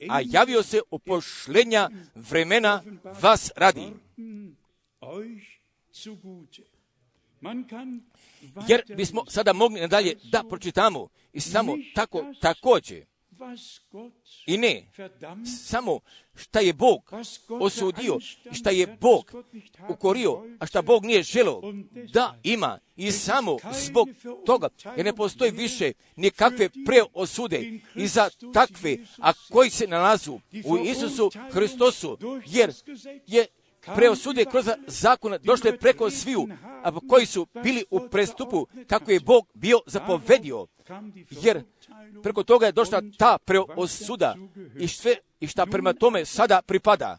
a 0.08 0.20
javio 0.24 0.62
se 0.62 0.80
u 0.90 0.98
pošlenja 0.98 1.90
vremena 2.14 2.82
vas 3.22 3.50
radi. 3.56 3.86
Jer 8.68 8.82
bismo 8.96 9.24
sada 9.28 9.52
mogli 9.52 9.80
nadalje 9.80 10.16
da 10.32 10.44
pročitamo 10.48 11.08
i 11.32 11.40
samo 11.40 11.76
tako 11.94 12.24
također 12.40 13.04
i 14.46 14.56
ne, 14.56 14.86
samo 15.66 16.00
šta 16.36 16.60
je 16.60 16.72
Bog 16.72 17.12
osudio 17.48 18.18
šta 18.52 18.70
je 18.70 18.86
Bog 19.00 19.32
ukorio, 19.88 20.44
a 20.58 20.66
šta 20.66 20.82
Bog 20.82 21.04
nije 21.04 21.22
želo 21.22 21.62
da 22.12 22.38
ima. 22.42 22.78
I 22.96 23.12
samo 23.12 23.56
zbog 23.72 24.08
toga, 24.46 24.68
jer 24.96 25.04
ne 25.06 25.16
postoji 25.16 25.50
više 25.50 25.92
nikakve 26.16 26.68
preosude 26.86 27.80
i 27.94 28.06
za 28.06 28.30
takve, 28.52 28.96
a 29.18 29.32
koji 29.50 29.70
se 29.70 29.86
nalazu 29.86 30.40
u 30.64 30.78
Isusu 30.78 31.30
Hristosu, 31.50 32.18
jer 32.46 32.72
je 33.26 33.46
preosude 33.96 34.44
kroz 34.44 34.68
zakon 34.86 35.36
došle 35.42 35.78
preko 35.78 36.10
sviju, 36.10 36.48
koji 37.08 37.26
su 37.26 37.46
bili 37.62 37.84
u 37.90 38.00
prestupu 38.08 38.66
kako 38.86 39.10
je 39.10 39.20
Bog 39.20 39.46
bio 39.54 39.80
zapovedio, 39.86 40.66
jer 41.30 41.62
preko 42.22 42.42
toga 42.42 42.66
je 42.66 42.72
došla 42.72 43.02
ta 43.18 43.38
preosuda 43.44 44.34
i 44.78 44.88
sve 44.88 45.16
i 45.40 45.46
šta 45.46 45.66
prema 45.66 45.92
tome 45.92 46.24
sada 46.24 46.62
pripada, 46.62 47.18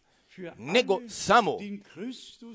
nego 0.58 1.00
samo 1.10 1.58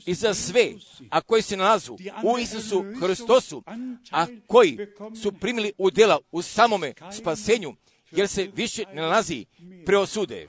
i 0.06 0.14
za 0.14 0.34
sve, 0.34 0.72
a 1.10 1.20
koji 1.20 1.42
se 1.42 1.56
nalazu 1.56 1.96
u 2.24 2.38
Isusu 2.38 2.84
Hristosu, 3.00 3.62
a 4.10 4.26
koji 4.46 4.78
su 5.22 5.32
primili 5.32 5.72
udjela 5.78 6.18
u 6.32 6.42
samome 6.42 6.92
spasenju, 7.12 7.74
jer 8.10 8.28
se 8.28 8.50
više 8.54 8.84
ne 8.94 9.02
nalazi 9.02 9.44
preosude. 9.86 10.48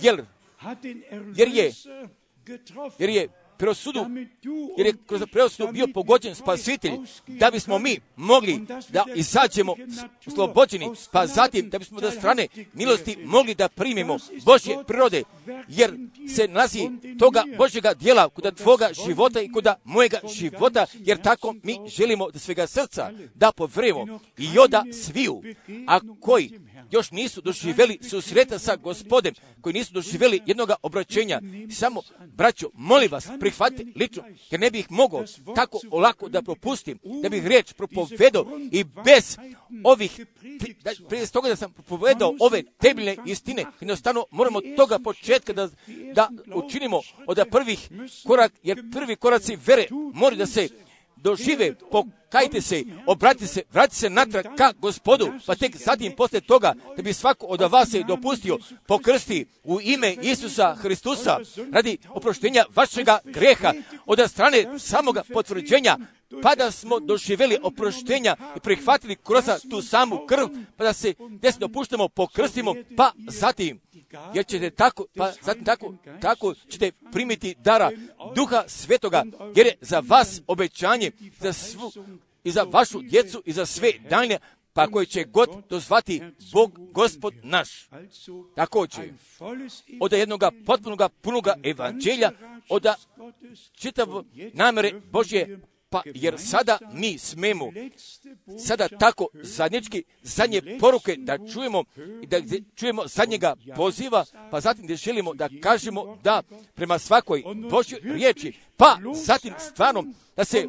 Jer, 0.00 0.24
jer 1.34 1.48
je 1.48 1.72
jer 2.48 3.28
preosudu, 3.58 4.06
jer 4.76 4.86
je 4.86 4.94
kroz 5.06 5.22
preosudu 5.32 5.72
bio 5.72 5.86
pogođen 5.94 6.34
spasitelj, 6.34 6.92
da 7.26 7.50
bismo 7.50 7.78
mi 7.78 8.00
mogli 8.16 8.66
da 8.88 9.04
izađemo 9.14 9.74
slobođeni, 10.34 10.90
pa 11.12 11.26
zatim 11.26 11.70
da 11.70 11.78
bismo 11.78 12.00
da 12.00 12.10
strane 12.10 12.48
milosti 12.72 13.16
mogli 13.24 13.54
da 13.54 13.68
primimo 13.68 14.18
Božje 14.44 14.76
prirode, 14.86 15.22
jer 15.68 15.94
se 16.36 16.48
nalazi 16.48 16.90
toga 17.18 17.44
Božjega 17.58 17.94
dijela 17.94 18.28
kod 18.28 18.56
tvoga 18.56 18.90
života 19.06 19.40
i 19.40 19.52
kod 19.52 19.66
mojega 19.84 20.20
života, 20.34 20.86
jer 20.94 21.22
tako 21.22 21.54
mi 21.62 21.78
želimo 21.86 22.30
da 22.30 22.38
svega 22.38 22.66
srca 22.66 23.10
da 23.34 23.52
povremo 23.52 24.20
i 24.38 24.58
oda 24.58 24.84
sviju, 24.92 25.42
a 25.86 26.00
koji 26.20 26.60
još 26.90 27.10
nisu 27.10 27.40
doživjeli 27.40 27.98
susreta 28.02 28.58
sa 28.58 28.76
gospodem, 28.76 29.34
koji 29.60 29.72
nisu 29.72 29.92
doživjeli 29.92 30.40
jednoga 30.46 30.74
obraćenja. 30.82 31.40
Samo, 31.70 32.02
braćo, 32.26 32.70
molim 32.74 33.10
vas, 33.10 33.28
prihvatite 33.48 33.92
lično, 33.96 34.22
jer 34.50 34.60
ne 34.60 34.70
bih 34.70 34.86
mogao 34.90 35.24
tako 35.54 35.80
olako 35.90 36.28
da 36.28 36.42
propustim, 36.42 36.98
da 37.22 37.28
bih 37.28 37.46
riječ 37.46 37.72
propovedao 37.72 38.46
i 38.72 38.84
bez 38.84 39.36
ovih, 39.84 40.20
prije 41.08 41.26
toga 41.26 41.48
da 41.48 41.56
sam 41.56 41.72
propovedao 41.72 42.34
ove 42.40 42.62
temeljne 42.62 43.16
istine, 43.26 43.64
jednostavno 43.80 44.24
moramo 44.30 44.60
toga 44.76 44.98
početka 44.98 45.52
da, 45.52 45.68
da 46.14 46.28
učinimo 46.54 47.00
od 47.26 47.38
prvih 47.50 47.88
korak, 48.26 48.52
jer 48.62 48.82
prvi 48.92 49.16
koraci 49.16 49.58
vere 49.66 49.86
moraju 50.14 50.38
da 50.38 50.46
se 50.46 50.68
dožive, 51.16 51.74
pokajte 52.28 52.60
se, 52.60 52.84
obrati 53.06 53.46
se, 53.46 53.62
vrati 53.72 53.96
se 53.96 54.10
natrag 54.10 54.46
ka 54.56 54.72
gospodu, 54.80 55.32
pa 55.46 55.54
tek 55.54 55.76
zatim 55.76 56.12
poslije 56.16 56.40
toga 56.40 56.74
da 56.96 57.02
bi 57.02 57.12
svako 57.12 57.46
od 57.46 57.60
vas 57.60 57.90
se 57.90 58.02
dopustio 58.02 58.58
pokrsti 58.86 59.46
u 59.64 59.80
ime 59.80 60.14
Isusa 60.22 60.74
Hristusa 60.74 61.38
radi 61.72 61.98
oproštenja 62.08 62.64
vašega 62.74 63.18
greha. 63.24 63.72
Od 64.06 64.30
strane 64.30 64.78
samoga 64.78 65.22
potvrđenja 65.32 65.96
pa 66.42 66.54
da 66.54 66.70
smo 66.70 67.00
doživjeli 67.00 67.58
oproštenja 67.62 68.36
i 68.56 68.60
prihvatili 68.60 69.16
kroz 69.16 69.44
tu 69.70 69.82
samu 69.82 70.26
krv, 70.26 70.46
pa 70.76 70.84
da 70.84 70.92
se 70.92 71.14
desno 71.30 71.60
dopuštamo, 71.60 72.08
pokrstimo, 72.08 72.74
pa 72.96 73.12
zatim. 73.28 73.80
Jer 74.34 74.46
ćete 74.46 74.70
tako, 74.70 75.06
pa 75.16 75.32
zatim 75.42 75.64
tako, 75.64 75.94
tako 76.20 76.54
ćete 76.68 76.92
primiti 77.12 77.54
dara 77.58 77.90
duha 78.34 78.64
svetoga, 78.66 79.24
jer 79.56 79.66
je 79.66 79.76
za 79.80 80.02
vas 80.08 80.40
obećanje 80.46 81.10
za 81.40 81.52
svu, 81.52 81.92
i 82.44 82.50
za 82.50 82.62
vašu 82.62 83.02
djecu 83.02 83.42
i 83.46 83.52
za 83.52 83.66
sve 83.66 83.92
daljne, 84.10 84.38
pa 84.72 84.86
koje 84.86 85.06
će 85.06 85.24
god 85.24 85.48
dozvati 85.68 86.22
Bog 86.52 86.78
gospod 86.92 87.34
naš. 87.42 87.88
Također, 88.56 89.12
od 90.00 90.12
jednoga 90.12 90.50
potpunoga 90.66 91.08
punoga 91.08 91.54
evanđelja, 91.62 92.30
od 92.68 92.86
čitav 93.72 94.24
namere 94.52 95.00
Božje 95.10 95.60
pa 95.90 96.02
jer 96.04 96.34
sada 96.38 96.78
mi 96.92 97.18
smemo 97.18 97.72
sada 98.66 98.88
tako 98.88 99.28
zadnječki 99.34 100.04
zadnje 100.22 100.62
poruke 100.80 101.16
da 101.18 101.38
čujemo 101.52 101.84
i 102.22 102.26
da 102.26 102.40
čujemo 102.74 103.06
zadnjega 103.06 103.54
poziva, 103.76 104.24
pa 104.50 104.60
zatim 104.60 104.86
da 104.86 104.96
želimo 104.96 105.34
da 105.34 105.48
kažemo 105.62 106.18
da 106.22 106.42
prema 106.74 106.98
svakoj 106.98 107.42
Božjoj 107.70 108.00
riječi, 108.02 108.52
pa 108.76 108.98
zatim 109.14 109.54
stvarno 109.58 110.04
da 110.36 110.44
se 110.44 110.68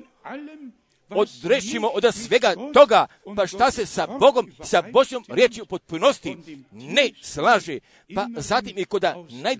odrešimo 1.09 1.87
od 1.87 2.03
svega 2.15 2.53
toga, 2.73 3.07
pa 3.35 3.47
šta 3.47 3.71
se 3.71 3.85
sa 3.85 4.07
Bogom, 4.19 4.51
sa 4.63 4.81
Božjom 4.81 5.25
riječi 5.27 5.61
u 5.61 5.65
potpunosti? 5.65 6.37
Ne 6.71 7.09
slaže, 7.21 7.79
pa 8.15 8.27
zatim 8.37 8.77
i 8.77 8.85
kod 8.85 9.03
naj, 9.29 9.55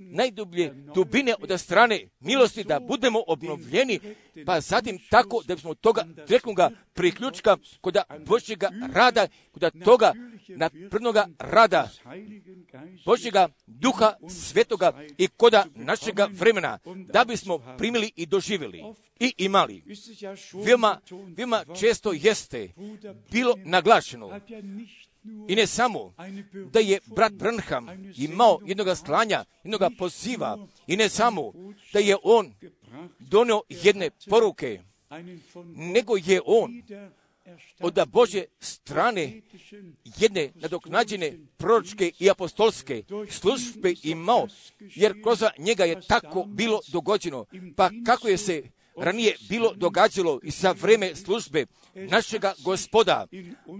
najdublje 0.00 0.74
dubine 0.94 1.34
od 1.40 1.60
strane 1.60 2.08
milosti 2.20 2.64
da 2.64 2.80
budemo 2.80 3.22
obnovljeni, 3.26 4.00
pa 4.46 4.60
zatim 4.60 4.98
tako 5.10 5.42
da 5.46 5.54
bismo 5.54 5.74
toga 5.74 6.04
direktnoga 6.26 6.70
priključka 6.92 7.56
kod 7.80 7.96
Božjega 8.26 8.70
rada, 8.92 9.28
kod 9.52 9.84
toga 9.84 10.12
naprednoga 10.48 11.28
rada 11.38 11.88
Božjega 13.04 13.48
duha 13.66 14.14
svetoga 14.28 14.92
i 15.18 15.28
koda 15.28 15.66
našega 15.74 16.28
vremena, 16.32 16.78
da 17.12 17.24
bismo 17.24 17.76
primili 17.78 18.12
i 18.16 18.26
doživjeli 18.26 18.82
i 19.20 19.34
imali. 19.38 19.82
Veoma, 20.66 21.00
veoma 21.36 21.64
često 21.80 22.12
jeste 22.12 22.68
bilo 23.30 23.54
naglašeno 23.64 24.40
i 25.48 25.56
ne 25.56 25.66
samo 25.66 26.14
da 26.72 26.80
je 26.80 26.98
brat 27.06 27.32
Branham 27.32 27.86
imao 28.16 28.58
jednoga 28.66 28.94
slanja, 28.94 29.44
jednoga 29.64 29.90
poziva, 29.98 30.66
i 30.86 30.96
ne 30.96 31.08
samo 31.08 31.52
da 31.92 31.98
je 31.98 32.16
on 32.22 32.54
donio 33.18 33.62
jedne 33.68 34.10
poruke, 34.30 34.80
nego 35.74 36.16
je 36.16 36.40
on 36.46 36.82
od 37.80 37.98
Bože 38.08 38.44
strane 38.60 39.40
jedne 40.18 40.50
nadoknađene 40.54 41.38
proročke 41.56 42.12
i 42.18 42.30
apostolske 42.30 43.02
službe 43.30 43.94
imao, 44.02 44.46
jer 44.80 45.22
kroz 45.22 45.42
njega 45.58 45.84
je 45.84 46.00
tako 46.08 46.44
bilo 46.44 46.80
dogođeno. 46.92 47.44
Pa 47.76 47.90
kako 48.06 48.28
je 48.28 48.36
se 48.36 48.62
ranije 48.96 49.36
bilo 49.48 49.72
događalo 49.74 50.40
i 50.42 50.50
sa 50.50 50.72
vreme 50.72 51.16
službe 51.16 51.66
našega 51.94 52.54
gospoda, 52.64 53.26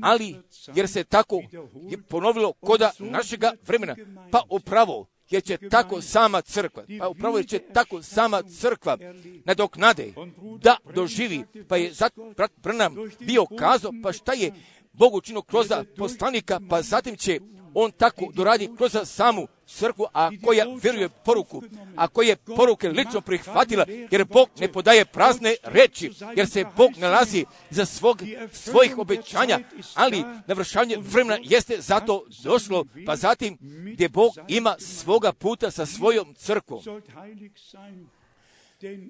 ali 0.02 0.36
jer 0.74 0.88
se 0.88 1.04
tako 1.04 1.42
je 1.90 2.02
ponovilo 2.08 2.52
koda 2.52 2.90
našega 2.98 3.52
vremena, 3.66 3.96
pa 4.30 4.42
upravo 4.50 5.06
jer 5.30 5.42
će 5.42 5.58
tako 5.70 6.02
sama 6.02 6.40
crkva, 6.40 6.84
pa 6.98 7.08
upravo 7.08 7.38
jer 7.38 7.46
će 7.46 7.58
tako 7.58 8.02
sama 8.02 8.42
crkva 8.42 8.98
nadoknade 9.44 10.12
da 10.60 10.76
doživi, 10.94 11.44
pa 11.68 11.76
je 11.76 11.92
zato 11.92 12.32
brat 12.36 12.52
Brnam 12.56 12.94
bio 13.20 13.46
kazao, 13.58 13.92
pa 14.02 14.12
šta 14.12 14.32
je 14.32 14.52
Bog 14.92 15.14
učinio 15.14 15.42
kroz 15.42 15.66
poslanika, 15.96 16.60
pa 16.70 16.82
zatim 16.82 17.16
će 17.16 17.40
on 17.74 17.90
tako 17.90 18.30
doradi 18.34 18.70
kroz 18.76 18.96
samu 19.04 19.46
crkvu, 19.70 20.06
a 20.12 20.30
koja 20.44 20.66
vjeruje 20.82 21.08
poruku, 21.08 21.62
a 21.96 22.08
koja 22.08 22.28
je 22.28 22.36
poruke 22.36 22.88
lično 22.88 23.20
prihvatila, 23.20 23.86
jer 24.10 24.24
Bog 24.24 24.48
ne 24.60 24.72
podaje 24.72 25.04
prazne 25.04 25.54
reči, 25.62 26.10
jer 26.36 26.48
se 26.48 26.64
Bog 26.76 26.90
nalazi 26.96 27.44
za 27.70 27.84
svog, 27.84 28.22
svojih 28.52 28.98
obećanja, 28.98 29.58
ali 29.94 30.24
navršavanje 30.46 30.96
vremena 31.00 31.38
jeste 31.42 31.80
zato 31.80 32.24
došlo, 32.42 32.84
pa 33.06 33.16
zatim 33.16 33.58
gdje 33.92 34.08
Bog 34.08 34.32
ima 34.48 34.76
svoga 34.78 35.32
puta 35.32 35.70
sa 35.70 35.86
svojom 35.86 36.34
crkvom. 36.34 36.82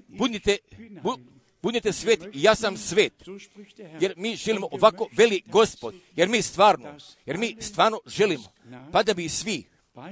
Budite, 0.09 0.56
bu, 1.02 1.16
budite 1.62 1.93
svet 1.93 2.20
ja 2.34 2.55
sam 2.55 2.76
svet. 2.76 3.12
Jer 4.01 4.14
mi 4.16 4.36
želimo 4.36 4.68
ovako 4.72 5.09
veli 5.16 5.43
gospod. 5.47 5.94
Jer 6.16 6.28
mi 6.28 6.43
stvarno, 6.43 6.97
jer 7.26 7.39
mi 7.39 7.56
stvarno 7.60 8.01
želimo. 8.06 8.44
Pa 8.93 9.02
da 9.02 9.14
bi 9.14 9.28
svi 9.28 9.64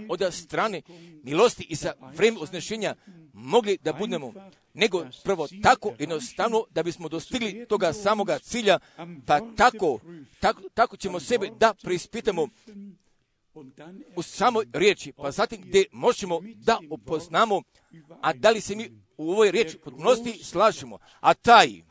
od 0.09 0.35
strane 0.35 0.83
milosti 1.23 1.67
i 1.69 1.75
za 1.75 1.93
vreme 2.15 2.39
oznešenja 2.41 2.95
mogli 3.33 3.79
da 3.83 3.93
budemo, 3.93 4.33
nego 4.75 5.07
prvo 5.25 5.49
tako 5.63 5.93
jednostavno 5.99 6.65
da 6.71 6.83
bismo 6.83 7.09
dostigli 7.09 7.67
toga 7.69 7.93
samoga 7.93 8.39
cilja, 8.39 8.79
pa 9.27 9.41
tako, 9.57 10.01
tako, 10.41 10.63
tako 10.75 10.97
ćemo 10.97 11.21
sebe 11.21 11.51
da 11.61 11.75
preispitamo 11.83 12.49
u 14.17 14.23
samoj 14.23 14.67
riječi, 14.73 15.13
pa 15.13 15.31
zatim 15.31 15.61
gdje 15.61 15.85
možemo 15.93 16.41
da 16.55 16.79
upoznamo, 16.91 17.63
a 18.21 18.33
da 18.33 18.51
li 18.51 18.61
se 18.61 18.77
mi 18.77 18.91
u 19.17 19.31
ovoj 19.31 19.51
riječi 19.51 19.79
potpunosti 19.79 20.45
slažemo, 20.45 20.99
a 21.21 21.35
taj 21.35 21.83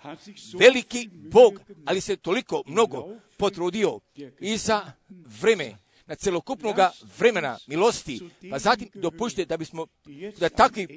veliki 0.60 1.10
Bog, 1.14 1.62
ali 1.86 2.02
se 2.02 2.16
toliko 2.16 2.64
mnogo 2.66 3.08
potrudio 3.38 4.00
i 4.40 4.58
za 4.58 4.92
vreme 5.42 5.78
na 6.08 6.16
celokupnoga 6.16 6.92
vremena 7.18 7.58
milosti, 7.68 8.22
pa 8.50 8.60
zatim 8.60 8.90
dopušte 8.94 9.46
da 9.46 9.58
bismo 9.58 9.88
da 10.40 10.50
takvi 10.50 10.88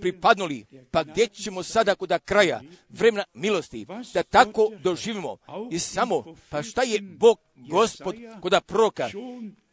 pripadnuli, 0.00 0.64
pa 0.90 1.04
gdje 1.04 1.26
ćemo 1.26 1.62
sada 1.62 1.94
kod 1.94 2.12
kraja 2.24 2.60
vremena 2.88 3.24
milosti, 3.34 3.86
da 4.14 4.22
tako 4.22 4.70
doživimo. 4.82 5.36
I 5.70 5.78
samo, 5.78 6.24
pa 6.48 6.62
šta 6.62 6.82
je 6.82 7.00
Bog, 7.00 7.38
gospod, 7.56 8.14
kod 8.40 8.54
proroka, 8.66 9.08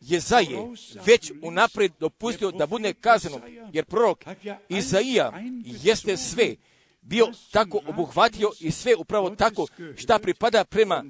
Jezaje 0.01 0.57
već 1.05 1.31
unaprijed 1.41 1.91
dopustio 1.99 2.51
da 2.51 2.65
bude 2.65 2.93
kazano, 2.93 3.41
jer 3.73 3.85
prorok 3.85 4.25
Izaija 4.69 5.33
jeste 5.63 6.17
sve 6.17 6.55
bio 7.01 7.27
tako 7.51 7.79
obuhvatio 7.87 8.51
i 8.59 8.71
sve 8.71 8.95
upravo 8.95 9.29
tako 9.29 9.67
šta 9.95 10.19
pripada 10.19 10.63
prema 10.63 11.03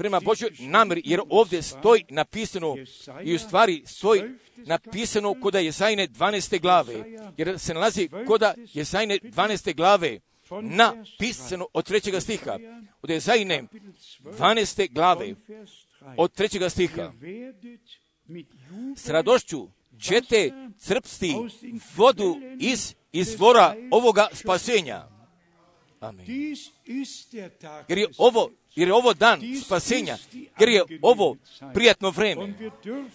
prema 0.00 0.20
Božoj 0.20 0.50
namjeri, 0.58 1.02
jer 1.04 1.20
ovdje 1.28 1.62
stoji 1.62 2.04
napisano 2.08 2.76
i 3.24 3.34
u 3.34 3.38
stvari 3.38 3.82
stoji 3.86 4.22
napisano 4.56 5.34
koda 5.40 5.58
Jezajne 5.58 6.08
12. 6.08 6.60
glave, 6.60 7.04
jer 7.36 7.58
se 7.58 7.74
nalazi 7.74 8.08
koda 8.26 8.54
Jezajne 8.72 9.18
12. 9.22 9.76
glave 9.76 10.20
napisano 10.62 11.66
od 11.72 11.84
trećega 11.84 12.20
stiha, 12.20 12.58
od 13.02 13.10
Jezajne 13.10 13.64
12. 14.22 14.92
glave, 14.92 15.34
od 16.16 16.32
trećega 16.32 16.70
stiha. 16.70 17.12
S 18.96 19.08
radošću 19.08 19.68
ćete 20.00 20.50
crpsti 20.78 21.34
vodu 21.96 22.36
iz 22.60 22.94
izvora 23.12 23.74
ovoga 23.90 24.28
spasenja. 24.32 25.08
Amen. 26.00 26.26
Jer 27.88 27.98
je 27.98 28.06
ovo, 28.18 28.50
jer 28.74 28.88
je 28.88 28.94
ovo 28.94 29.14
dan 29.14 29.40
spasenja, 29.64 30.16
jer 30.58 30.68
je 30.68 30.84
ovo 31.02 31.36
prijatno 31.74 32.10
vreme, 32.10 32.54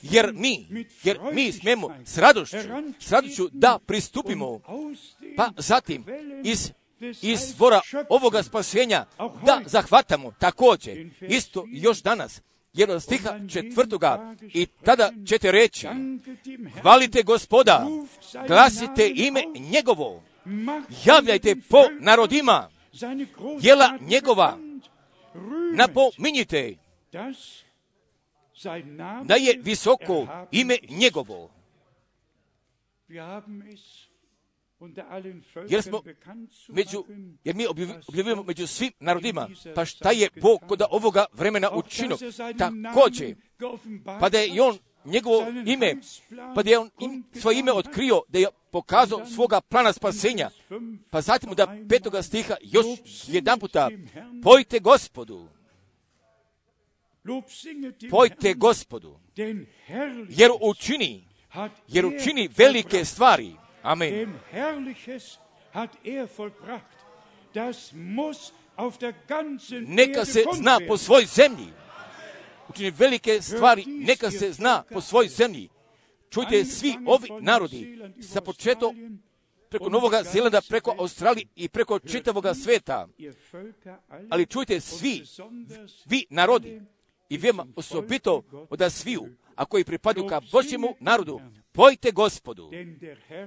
jer 0.01 0.33
mi, 0.33 0.85
jer 1.03 1.19
mi 1.33 1.51
smemo 1.51 1.95
s 2.05 2.17
radošću, 2.17 2.57
s 2.99 3.11
radošću 3.11 3.49
da 3.51 3.79
pristupimo, 3.85 4.59
pa 5.37 5.49
zatim 5.57 6.05
iz 6.43 6.71
izvora 7.21 7.81
ovoga 8.09 8.43
spasenja 8.43 9.05
da 9.45 9.61
zahvatamo 9.65 10.31
također, 10.39 11.09
isto 11.21 11.65
još 11.67 12.01
danas, 12.01 12.41
jer 12.73 12.91
od 12.91 13.03
stiha 13.03 13.39
četvrtoga 13.53 14.35
i 14.53 14.65
tada 14.65 15.11
ćete 15.27 15.51
reći, 15.51 15.87
hvalite 16.81 17.23
gospoda, 17.23 17.87
glasite 18.47 19.11
ime 19.15 19.43
njegovo, 19.71 20.23
javljajte 21.05 21.55
po 21.69 21.77
narodima, 21.99 22.69
jela 23.61 23.97
njegova, 24.01 24.57
napominjite. 25.75 26.75
Da 29.23 29.35
je 29.35 29.59
visoko 29.61 30.27
ime 30.51 30.77
njegovo. 30.89 31.49
Jer 35.69 35.83
smo 35.83 36.01
među, 36.67 37.05
jer 37.43 37.55
mi 37.55 37.67
objavljujemo 38.07 38.43
među 38.43 38.67
svim 38.67 38.91
narodima, 38.99 39.49
pa 39.75 39.85
šta 39.85 40.11
je 40.11 40.29
Bog 40.41 40.59
kod 40.67 40.81
ovoga 40.89 41.25
vremena 41.33 41.71
učinio? 41.71 42.17
Također, 42.57 43.35
pa 44.19 44.29
da 44.29 44.39
je 44.39 44.47
i 44.47 44.59
on 44.59 44.77
njegovo 45.05 45.45
ime, 45.65 45.95
pa 46.55 46.63
da 46.63 46.69
je 46.69 46.79
on 46.79 46.89
svoje 47.41 47.59
ime 47.59 47.71
otkrio, 47.71 48.21
da 48.27 48.39
je 48.39 48.47
pokazao 48.71 49.25
svoga 49.25 49.61
plana 49.61 49.93
spasenja. 49.93 50.49
Pa 51.09 51.21
zatim 51.21 51.53
da 51.53 51.77
petoga 51.89 52.21
stiha 52.21 52.55
još 52.61 52.85
jedan 53.27 53.59
puta, 53.59 53.89
pojte 54.43 54.79
gospodu, 54.79 55.47
pojte 58.09 58.53
gospodu, 58.53 59.19
jer 60.29 60.51
učini, 60.61 61.27
jer 61.87 62.05
učini 62.05 62.49
velike 62.57 63.05
stvari. 63.05 63.55
Amen. 63.81 64.33
Neka 69.87 70.25
se 70.25 70.43
zna 70.53 70.79
po 70.87 70.97
svoj 70.97 71.25
zemlji. 71.25 71.84
Učini 72.69 72.91
velike 72.91 73.41
stvari, 73.41 73.85
neka 73.87 74.31
se 74.31 74.51
zna 74.53 74.83
po 74.91 75.01
svoj 75.01 75.27
zemlji. 75.27 75.69
Čujte 76.29 76.65
svi 76.65 76.95
ovi 77.07 77.29
narodi 77.41 77.99
sa 78.21 78.41
početom 78.41 79.19
preko 79.69 79.89
Novoga 79.89 80.23
Zelanda, 80.23 80.61
preko 80.69 80.95
Australije 80.99 81.47
i 81.55 81.69
preko 81.69 81.99
čitavoga 81.99 82.53
sveta. 82.53 83.07
Ali 84.29 84.45
čujte 84.45 84.79
svi, 84.79 85.23
vi 86.05 86.25
narodi, 86.29 86.81
i 87.29 87.37
vema 87.37 87.65
osobito 87.75 88.43
od 88.69 88.91
sviju, 88.91 89.27
a 89.55 89.65
koji 89.65 89.83
pripadaju 89.83 90.27
ka 90.27 90.41
Božjemu 90.51 90.95
narodu, 90.99 91.41
pojte 91.71 92.11
gospodu, 92.11 92.71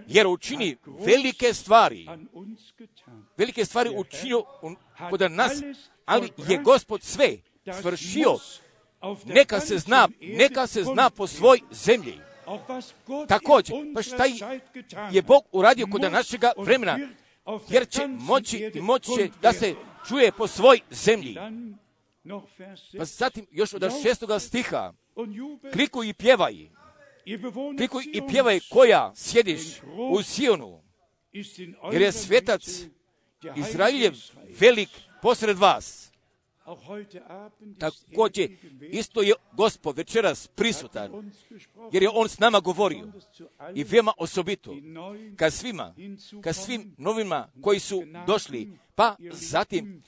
jer 0.06 0.26
učini 0.26 0.76
velike 0.86 1.54
stvari. 1.54 2.06
Velike 3.36 3.64
stvari 3.64 3.90
učinio 3.96 4.44
kod 5.10 5.32
nas, 5.32 5.52
ali 6.04 6.30
je 6.48 6.58
gospod 6.58 7.02
sve 7.02 7.36
svršio. 7.80 8.36
Neka 9.24 9.60
se 9.60 9.78
zna, 9.78 10.08
neka 10.20 10.66
se 10.66 10.82
zna 10.82 11.10
po 11.10 11.26
svoj 11.26 11.60
zemlji. 11.70 12.20
Također, 13.28 13.76
pa 13.94 14.02
šta 14.02 14.24
je 15.12 15.22
Bog 15.22 15.44
uradio 15.52 15.86
kod 15.92 16.12
našega 16.12 16.52
vremena, 16.56 16.98
jer 17.68 17.88
će 17.88 18.06
moći 18.06 18.70
i 18.74 18.80
moći 18.80 19.30
da 19.42 19.52
se 19.52 19.74
čuje 20.08 20.32
po 20.32 20.46
svoj 20.46 20.80
zemlji. 20.90 21.36
Pa 22.98 23.04
zatim 23.04 23.46
još 23.50 23.74
od 23.74 23.90
šestoga 24.02 24.38
stiha, 24.38 24.92
klikuj 25.72 26.08
i 26.08 26.14
pjevaj, 26.14 26.54
klikuj 27.76 28.04
i 28.12 28.22
pjevaj 28.30 28.60
koja 28.70 29.12
sjediš 29.14 29.62
u 30.10 30.22
Sionu, 30.22 30.82
jer 31.92 32.02
je 32.02 32.12
svetac 32.12 32.62
Izraeljev 33.56 34.14
velik 34.60 34.88
posred 35.22 35.58
vas. 35.58 36.07
Također, 37.78 38.50
isto 38.80 39.22
je 39.22 39.34
gospod 39.52 39.96
večeras 39.96 40.46
prisutan, 40.46 41.32
jer 41.92 42.02
je 42.02 42.10
on 42.12 42.28
s 42.28 42.38
nama 42.38 42.60
govorio. 42.60 43.12
I 43.74 43.84
veoma 43.84 44.12
osobito 44.18 44.76
ka 45.36 45.50
svima, 45.50 45.94
ka 46.42 46.52
svim 46.52 46.94
novima 46.98 47.48
koji 47.62 47.80
su 47.80 48.02
došli, 48.26 48.78
pa 48.94 49.16
zatim 49.32 50.02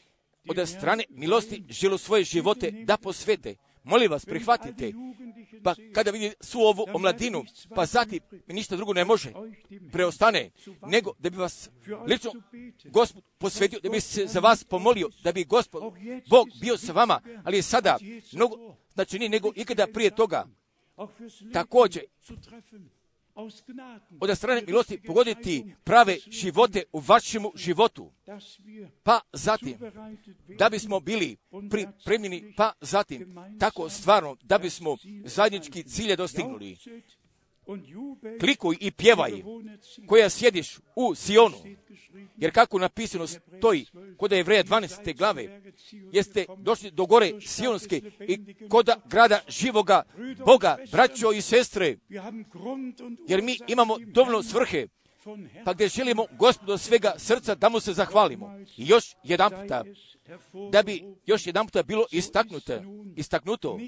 od 0.48 0.68
strane 0.68 1.04
milosti 1.08 1.64
želu 1.68 1.98
svoje 1.98 2.24
živote 2.24 2.70
da 2.70 2.96
posvete. 2.96 3.54
Molim 3.84 4.10
vas, 4.10 4.24
prihvatite. 4.24 4.92
Pa 5.62 5.74
kada 5.92 6.10
vidi 6.10 6.32
svu 6.40 6.60
ovu 6.60 6.86
omladinu, 6.94 7.44
pa 7.74 7.86
zatim 7.86 8.20
ništa 8.46 8.76
drugo 8.76 8.92
ne 8.92 9.04
može, 9.04 9.32
preostane, 9.92 10.50
nego 10.86 11.12
da 11.18 11.30
bi 11.30 11.36
vas 11.36 11.70
lično 12.06 12.32
Gospod 12.84 13.22
posvetio, 13.38 13.80
da 13.80 13.88
bi 13.88 14.00
se 14.00 14.26
za 14.26 14.40
vas 14.40 14.64
pomolio, 14.64 15.08
da 15.22 15.32
bi 15.32 15.44
Gospod, 15.44 15.82
Bog 16.28 16.48
bio 16.60 16.76
sa 16.76 16.92
vama, 16.92 17.20
ali 17.44 17.56
je 17.56 17.62
sada 17.62 17.98
mnogo 18.32 18.76
značajniji 18.94 19.28
nego 19.28 19.52
ikada 19.56 19.86
prije 19.86 20.10
toga. 20.10 20.46
Također, 21.52 22.02
od 24.20 24.36
strane 24.38 24.62
milosti 24.66 25.02
pogoditi 25.06 25.74
prave 25.84 26.16
živote 26.26 26.82
u 26.92 27.00
vašemu 27.00 27.52
životu. 27.54 28.12
Pa 29.02 29.20
zatim, 29.32 29.78
da 30.58 30.68
bismo 30.68 31.00
bili 31.00 31.36
pripremljeni, 31.70 32.54
pa 32.56 32.72
zatim, 32.80 33.34
tako 33.60 33.88
stvarno, 33.88 34.36
da 34.42 34.58
bismo 34.58 34.96
zajednički 35.24 35.82
cilje 35.82 36.16
dostignuli. 36.16 36.76
Klikuj 38.40 38.76
i 38.80 38.90
pjevaj, 38.90 39.32
koja 40.06 40.30
sjediš 40.30 40.78
u 40.96 41.14
Sionu, 41.14 41.56
jer 42.36 42.52
kako 42.52 42.78
napisano 42.78 43.26
stoji 43.26 43.86
kod 44.16 44.32
Jevreja 44.32 44.64
12. 44.64 45.16
glave, 45.16 45.62
jeste 46.12 46.46
došli 46.58 46.90
do 46.90 47.06
gore 47.06 47.32
Sionske 47.46 48.00
i 48.28 48.54
kod 48.68 48.90
grada 49.10 49.40
živoga 49.48 50.02
Boga, 50.46 50.76
braćo 50.92 51.32
i 51.32 51.40
sestre, 51.40 51.96
jer 53.28 53.42
mi 53.42 53.58
imamo 53.68 53.96
dovoljno 53.98 54.42
svrhe, 54.42 54.86
pa 55.64 55.72
gdje 55.72 55.88
želimo 55.88 56.26
gospodu 56.38 56.78
svega 56.78 57.12
srca 57.18 57.54
da 57.54 57.68
mu 57.68 57.80
se 57.80 57.92
zahvalimo. 57.92 58.58
I 58.76 58.86
još 58.86 59.04
jedan 59.24 59.50
puta, 59.50 59.84
da 60.70 60.82
bi 60.82 61.04
još 61.26 61.46
jedan 61.46 61.66
puta 61.66 61.82
bilo 61.82 62.04
istaknuto, 62.10 62.82
istaknuto, 63.16 63.78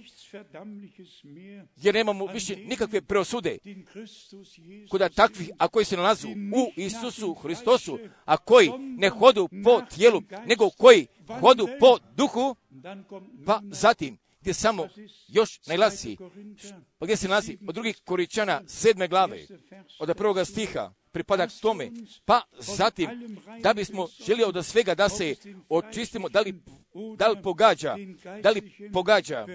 jer 1.77 1.95
nemamo 1.95 2.27
više 2.27 2.57
nikakve 2.57 3.01
preosude 3.01 3.59
kuda 4.91 5.09
takvih, 5.09 5.51
a 5.59 5.69
koji 5.69 5.85
se 5.85 5.97
nalazu 5.97 6.29
u 6.29 6.73
Isusu 6.77 7.35
Hristosu, 7.35 7.99
a 8.25 8.37
koji 8.37 8.71
ne 8.79 9.09
hodu 9.09 9.49
po 9.65 9.81
tijelu, 9.95 10.23
nego 10.47 10.71
koji 10.71 11.07
hodu 11.41 11.69
po 11.81 11.99
duhu, 12.17 12.57
pa 13.47 13.61
zatim 13.71 14.19
gdje 14.41 14.55
samo 14.55 14.89
još 15.29 15.61
najlasi, 15.67 16.17
pa 16.99 17.07
gdje 17.07 17.17
se 17.17 17.29
nalazi 17.29 17.59
od 17.69 17.75
drugih 17.75 18.01
koričana 18.05 18.63
sedme 18.67 19.09
glave, 19.09 19.47
od 19.99 20.17
prvoga 20.17 20.45
stiha, 20.45 20.93
pripada 21.13 21.47
k 21.47 21.51
tome, 21.61 21.91
pa 22.25 22.43
zatim, 22.59 23.37
da 23.61 23.75
bismo 23.75 24.09
želi 24.27 24.45
od 24.45 24.67
svega 24.67 24.95
da 24.95 25.09
se 25.09 25.35
očistimo, 25.69 26.29
da 26.29 26.41
li, 26.41 26.55
da 27.17 27.29
li 27.29 27.43
pogađa, 27.43 27.97
da 28.43 28.51
li 28.51 28.73
pogađa 28.93 29.47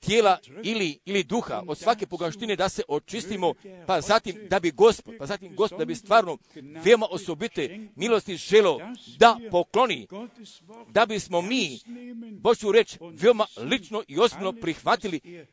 tijela 0.00 0.38
ili, 0.62 0.98
ili 1.04 1.24
duha, 1.24 1.62
od 1.66 1.78
svake 1.78 2.06
pogaštine 2.06 2.56
da 2.56 2.68
se 2.68 2.82
očistimo, 2.88 3.54
pa 3.86 4.00
zatim 4.00 4.36
da 4.50 4.60
bi 4.60 4.70
gospod, 4.70 5.14
pa 5.18 5.26
zatim 5.26 5.56
gospod 5.56 5.78
da 5.78 5.84
bi 5.84 5.94
stvarno 5.94 6.38
veoma 6.84 7.06
osobite 7.10 7.88
milosti 7.96 8.36
želo 8.36 8.80
da 9.18 9.38
pokloni, 9.50 10.06
da 10.88 11.06
bismo 11.06 11.42
mi 11.42 11.78
Božju 12.40 12.72
reč 12.72 12.98
veoma 13.00 13.46
lično 13.56 14.02
i 14.08 14.18
osobno 14.18 14.52
prihvatili 14.52 15.46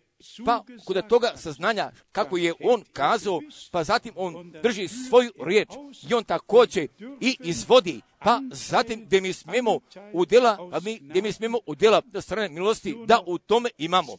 pa 0.45 0.63
kod 0.85 1.07
toga 1.07 1.31
saznanja 1.35 1.91
kako 2.11 2.37
je 2.37 2.53
on 2.63 2.83
kazao, 2.93 3.41
pa 3.71 3.83
zatim 3.83 4.13
on 4.15 4.53
drži 4.63 4.87
svoju 4.87 5.31
riječ 5.45 5.69
i 6.09 6.13
on 6.13 6.23
također 6.23 6.87
i 7.21 7.37
izvodi, 7.39 8.01
pa 8.19 8.41
zatim 8.51 9.05
gdje 9.05 9.21
mi 9.21 9.33
smemo 9.33 9.79
udjela, 10.13 10.57
gdje 11.01 11.21
mi 11.21 11.31
smemo 11.31 11.59
udjela 11.65 12.01
strane 12.21 12.49
milosti, 12.49 12.95
da 13.05 13.19
u 13.25 13.37
tome 13.37 13.69
imamo. 13.77 14.13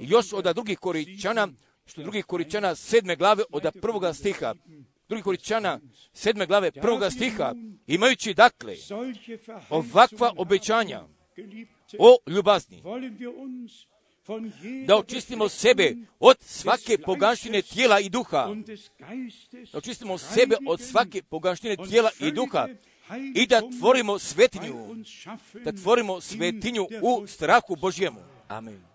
I 0.00 0.08
još 0.08 0.32
od 0.32 0.44
drugih 0.44 0.78
koričana, 0.78 1.48
što 1.86 2.02
drugih 2.02 2.24
koričana 2.24 2.74
sedme 2.74 3.16
glave 3.16 3.42
od 3.52 3.66
prvoga 3.80 4.14
stiha, 4.14 4.54
drugih 5.08 5.24
koričana 5.24 5.80
sedme 6.12 6.46
glave 6.46 6.70
prvoga 6.70 7.10
stiha, 7.10 7.54
imajući 7.86 8.34
dakle 8.34 8.74
ovakva 9.70 10.32
obećanja 10.36 11.02
o 11.98 12.16
ljubazni, 12.26 12.82
da 14.86 14.96
očistimo 14.96 15.48
sebe 15.48 15.96
od 16.20 16.36
svake 16.40 16.98
poganštine 16.98 17.62
tijela 17.62 18.00
i 18.00 18.08
duha, 18.08 18.48
da 19.72 19.78
očistimo 19.78 20.18
sebe 20.18 20.56
od 20.66 20.80
svake 20.80 21.22
poganštine 21.22 21.76
tijela 21.76 22.10
i 22.20 22.32
duha 22.32 22.68
i 23.34 23.46
da 23.46 23.62
tvorimo 23.78 24.18
svetinju, 24.18 24.96
da 25.64 25.72
tvorimo 25.72 26.20
svetinju 26.20 26.88
u 27.02 27.26
strahu 27.26 27.76
Božjemu. 27.76 28.20
Amen. 28.48 28.91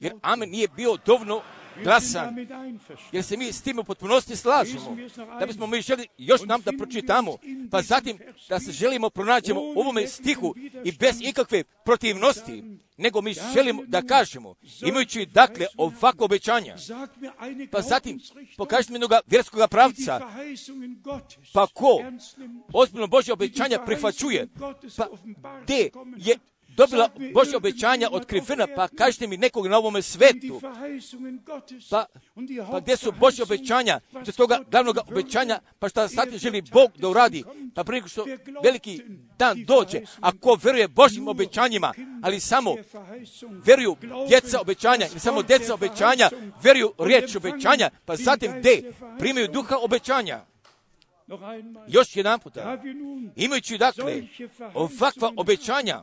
Jer 0.00 0.12
amen 0.22 0.50
nije 0.50 0.68
bio 0.76 0.96
dovoljno 1.06 1.42
glasan, 1.82 2.36
jer 3.12 3.24
se 3.24 3.36
mi 3.36 3.52
s 3.52 3.62
tim 3.62 3.78
u 3.78 3.84
potpunosti 3.84 4.36
slažemo. 4.36 4.96
Da 5.40 5.46
bismo 5.46 5.66
mi 5.66 5.80
želi 5.80 6.06
još 6.18 6.40
nam 6.44 6.60
da 6.60 6.72
pročitamo, 6.78 7.36
pa 7.70 7.82
zatim 7.82 8.18
da 8.48 8.60
se 8.60 8.72
želimo 8.72 9.10
pronađemo 9.10 9.60
u 9.60 9.80
ovome 9.80 10.06
stihu 10.06 10.54
i 10.84 10.92
bez 10.92 11.16
ikakve 11.20 11.64
protivnosti, 11.84 12.64
nego 12.96 13.20
mi 13.20 13.34
želimo 13.54 13.82
da 13.86 14.02
kažemo, 14.02 14.54
imajući 14.86 15.26
dakle 15.26 15.66
ovako 15.76 16.24
obećanja, 16.24 16.76
pa 17.70 17.82
zatim 17.82 18.20
pokažite 18.56 18.92
mi 18.92 18.94
jednog 18.94 19.12
vjerskog 19.26 19.70
pravca, 19.70 20.20
pa 21.52 21.66
ko 21.66 22.02
ozbiljno 22.72 23.06
Božje 23.06 23.32
obećanja 23.32 23.78
prihvaćuje, 23.86 24.48
pa 24.96 25.06
gdje 25.62 25.90
je 26.16 26.38
dobila 26.78 27.08
Božje 27.34 27.56
obećanja 27.56 28.08
otkrivena, 28.12 28.66
pa 28.76 28.88
kažite 28.88 29.26
mi 29.26 29.36
nekog 29.36 29.66
na 29.66 29.78
ovome 29.78 30.02
svetu, 30.02 30.60
pa, 31.90 32.06
pa 32.70 32.80
gdje 32.80 32.96
su 32.96 33.12
Božje 33.12 33.42
obećanja, 33.42 34.00
što 34.22 34.32
toga 34.32 34.58
glavnog 34.70 34.98
obećanja, 35.10 35.58
pa 35.78 35.88
šta 35.88 36.08
sad 36.08 36.28
želi 36.36 36.62
Bog 36.72 36.90
da 36.96 37.08
uradi, 37.08 37.44
pa 37.74 37.84
prije 37.84 38.02
što 38.08 38.24
veliki 38.64 39.02
dan 39.38 39.64
dođe, 39.64 40.00
ako 40.20 40.58
veruje 40.62 40.88
Božjim 40.88 41.28
obećanjima, 41.28 41.92
ali 42.22 42.40
samo 42.40 42.74
veruju 43.66 43.96
djeca 44.28 44.60
obećanja, 44.60 45.06
samo 45.06 45.42
djeca 45.42 45.74
obećanja, 45.74 46.28
veruju 46.62 46.92
riječ 46.98 47.36
obećanja, 47.36 47.90
pa 48.04 48.16
zatim 48.16 48.52
gdje? 48.58 48.92
Primaju 49.18 49.48
duha 49.48 49.76
obećanja. 49.76 50.40
Još 51.88 52.16
jedan 52.16 52.40
puta, 52.40 52.82
imajući 53.36 53.78
dakle 53.78 54.22
ovakva 54.74 55.32
obećanja, 55.36 56.02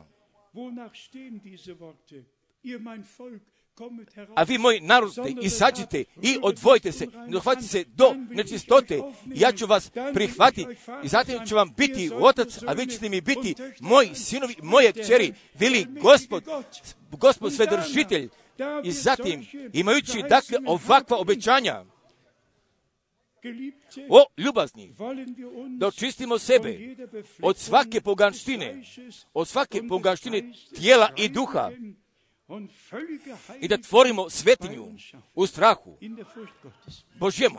a 4.34 4.42
vi, 4.42 4.58
moji 4.58 4.80
narode, 4.80 5.34
izađite 5.42 6.04
i 6.22 6.38
odvojite 6.42 6.92
se, 6.92 7.06
ne 7.06 7.30
dohvatite 7.30 7.68
se 7.68 7.84
do 7.84 8.14
nečistote, 8.30 9.00
ja 9.34 9.52
ću 9.52 9.66
vas 9.66 9.90
prihvatiti 10.14 10.66
i 11.04 11.08
zatim 11.08 11.46
ću 11.46 11.54
vam 11.54 11.74
biti 11.76 12.10
otac, 12.14 12.62
a 12.66 12.72
vi 12.72 12.86
ćete 12.86 13.08
mi 13.08 13.20
biti 13.20 13.54
moji 13.80 14.14
sinovi, 14.14 14.54
moje 14.62 14.92
kćeri, 14.92 15.32
vili 15.54 15.86
gospod, 16.02 16.44
gospod 17.10 17.54
svedržitelj. 17.54 18.28
I 18.84 18.92
zatim, 18.92 19.46
imajući 19.72 20.22
dakle 20.28 20.58
ovakva 20.66 21.18
obećanja, 21.18 21.84
o 24.08 24.24
ljubazni, 24.36 24.94
da 25.78 25.86
očistimo 25.86 26.38
sebe 26.38 26.96
od 27.42 27.58
svake 27.58 28.00
poganštine, 28.00 28.82
od 29.34 29.48
svake 29.48 29.82
poganštine 29.88 30.52
tijela 30.76 31.10
i 31.16 31.28
duha 31.28 31.70
i 33.60 33.68
da 33.68 33.78
tvorimo 33.78 34.30
svetinju 34.30 34.86
u 35.34 35.46
strahu 35.46 35.98
Božjemu. 37.18 37.58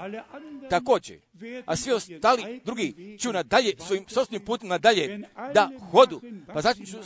Također, 0.70 1.20
a 1.66 1.76
svi 1.76 1.92
ostali 1.92 2.62
drugi 2.66 3.18
ću 3.20 3.34
nadalje, 3.34 3.74
svojim 3.88 4.06
sobstvenim 4.08 4.46
putem 4.46 4.70
nadalje 4.70 5.28
da 5.54 5.70
hodu, 5.92 6.22
pa 6.54 6.62
zatim 6.62 6.86
ću 6.86 6.98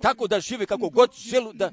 tako 0.00 0.26
da 0.26 0.40
žive 0.40 0.66
kako 0.66 0.88
god 0.88 1.12
želu 1.14 1.52
da 1.52 1.70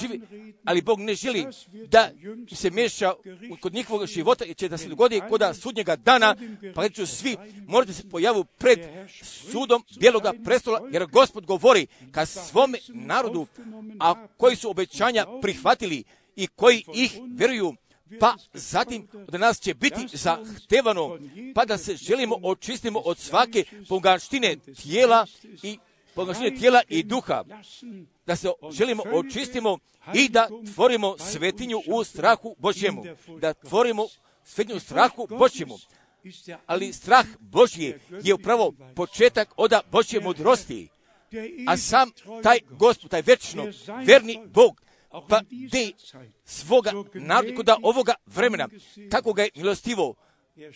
živi, 0.00 0.20
ali 0.64 0.82
Bog 0.82 1.00
ne 1.00 1.14
želi 1.14 1.46
da 1.88 2.10
se 2.54 2.70
miješa 2.70 3.12
kod 3.60 3.74
njihovog 3.74 4.06
života 4.06 4.44
i 4.44 4.54
će 4.54 4.68
da 4.68 4.78
se 4.78 4.88
dogodi 4.88 5.22
kod 5.28 5.42
sudnjega 5.60 5.96
dana, 5.96 6.36
pa 6.74 6.88
ću 6.88 7.06
svi 7.06 7.36
morati 7.66 7.92
se 7.92 8.08
pojavu 8.08 8.44
pred 8.44 8.78
sudom 9.22 9.84
bijeloga 10.00 10.32
prestola, 10.44 10.80
jer 10.92 11.06
Gospod 11.06 11.46
govori 11.46 11.86
ka 12.12 12.26
svome 12.26 12.78
narodu, 12.88 13.46
a 14.00 14.26
koji 14.36 14.56
su 14.56 14.70
obećanja 15.06 15.40
prihvatili 15.42 16.04
i 16.36 16.46
koji 16.46 16.84
ih 16.94 17.20
vjeruju, 17.36 17.74
pa 18.20 18.34
zatim 18.54 19.08
od 19.28 19.40
nas 19.40 19.60
će 19.60 19.74
biti 19.74 20.06
zahtevano, 20.12 21.18
pa 21.54 21.64
da 21.64 21.78
se 21.78 21.96
želimo 21.96 22.36
očistimo 22.42 22.98
od 22.98 23.18
svake 23.18 23.64
poganštine 23.88 24.56
tijela 24.82 25.26
i 25.62 25.78
poganštine 26.14 26.56
tijela 26.56 26.82
i 26.88 27.02
duha, 27.02 27.44
da 28.26 28.36
se 28.36 28.48
želimo 28.70 29.02
očistimo 29.12 29.78
i 30.14 30.28
da 30.28 30.48
tvorimo 30.74 31.16
svetinju 31.18 31.82
u 31.86 32.04
strahu 32.04 32.56
Božjemu, 32.58 33.04
da 33.40 33.54
tvorimo 33.54 34.06
svetinju 34.44 34.76
u 34.76 34.80
strahu 34.80 35.26
Božjemu. 35.30 35.78
Ali 36.66 36.92
strah 36.92 37.26
Božji 37.40 37.94
je 38.22 38.34
upravo 38.34 38.72
početak 38.94 39.48
oda 39.56 39.80
Božje 39.92 40.20
mudrosti, 40.20 40.88
a 41.66 41.76
sam 41.76 42.10
taj 42.42 42.58
gospod, 42.70 43.10
taj 43.10 43.22
večno 43.22 43.64
verni 44.06 44.40
Bog, 44.46 44.85
pa 45.28 45.40
de 45.50 45.92
svoga 46.44 46.92
naroda 47.14 47.76
ovoga 47.82 48.14
vremena, 48.26 48.68
kako 49.10 49.32
ga 49.32 49.42
je 49.42 49.50
milostivo 49.56 50.14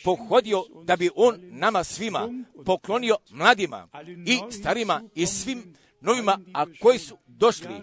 pohodio 0.04 0.64
da 0.84 0.96
bi 0.96 1.10
on 1.16 1.38
nama 1.42 1.84
svima 1.84 2.28
poklonio 2.64 3.16
mladima 3.30 3.88
i 4.26 4.52
starima 4.52 5.02
i 5.14 5.26
svim 5.26 5.74
novima, 6.00 6.38
a 6.54 6.66
koji 6.82 6.98
su 6.98 7.18
došli, 7.26 7.74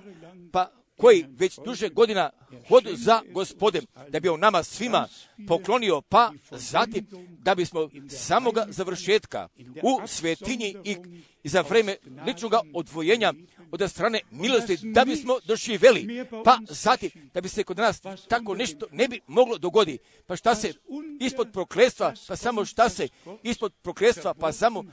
pa 0.52 0.72
koji 0.98 1.26
već 1.30 1.60
duže 1.66 1.90
godina 1.90 2.30
hodu 2.70 2.96
za 2.96 3.22
gospodem, 3.34 3.86
da 4.10 4.20
bi 4.20 4.30
on 4.30 4.40
nama 4.40 4.64
svima 4.64 5.08
poklonio, 5.48 6.02
pa 6.02 6.32
zatim 6.52 7.08
da 7.40 7.56
bismo 7.56 7.90
samoga 8.10 8.66
završetka 8.70 9.48
u 9.84 10.08
svetinji 10.08 10.76
i, 10.84 10.98
za 11.44 11.62
vreme 11.62 11.98
ličnog 12.26 12.54
odvojenja 12.74 13.34
od 13.72 13.92
strane 13.92 14.20
milosti 14.32 14.78
da 14.84 15.06
bismo 15.06 15.34
doživjeli, 15.46 16.26
pa 16.44 16.58
zatim 16.70 17.12
da 17.34 17.42
bi 17.42 17.50
se 17.50 17.64
kod 17.64 17.78
nas 17.78 18.02
tako 18.30 18.56
nešto 18.56 18.88
ne 18.92 19.08
bi 19.08 19.20
moglo 19.28 19.58
dogodi. 19.58 19.98
Pa 20.26 20.36
šta 20.36 20.56
se 20.56 20.74
ispod 21.20 21.52
prokletstva, 21.54 22.14
pa 22.28 22.36
samo 22.36 22.66
šta 22.66 22.90
se 22.90 23.08
ispod 23.44 23.74
prokletstva, 23.82 24.34
pa 24.34 24.52
samo 24.52 24.84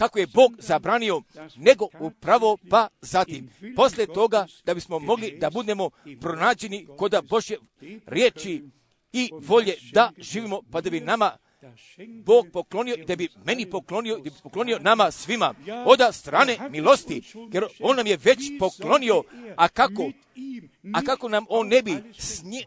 kako 0.00 0.18
je 0.18 0.26
Bog 0.26 0.56
zabranio, 0.58 1.22
nego 1.56 1.88
upravo 2.00 2.58
pa 2.70 2.88
zatim. 3.00 3.50
Poslije 3.76 4.06
toga 4.06 4.46
da 4.64 4.74
bismo 4.74 4.98
mogli 4.98 5.38
da 5.40 5.50
budemo 5.50 5.90
pronađeni 6.20 6.86
kod 7.00 7.14
Božje 7.28 7.58
riječi 8.06 8.62
i 9.12 9.30
volje 9.32 9.74
da 9.92 10.12
živimo, 10.18 10.62
pa 10.72 10.80
da 10.80 10.90
bi 10.90 11.00
nama 11.00 11.36
Bog 12.24 12.46
poklonio 12.52 12.96
da 13.06 13.16
bi 13.16 13.28
meni 13.44 13.70
poklonio 13.70 14.18
da 14.18 14.30
poklonio 14.42 14.78
nama 14.78 15.10
svima 15.10 15.54
oda 15.86 16.12
strane 16.12 16.58
milosti, 16.70 17.22
jer 17.52 17.64
On 17.80 17.96
nam 17.96 18.06
je 18.06 18.16
već 18.16 18.38
poklonio, 18.58 19.22
a 19.56 19.68
kako, 19.68 20.10
a 20.94 21.02
kako 21.02 21.28
nam 21.28 21.44
On 21.48 21.68
ne 21.68 21.82
bi 21.82 21.96
snje, 22.18 22.64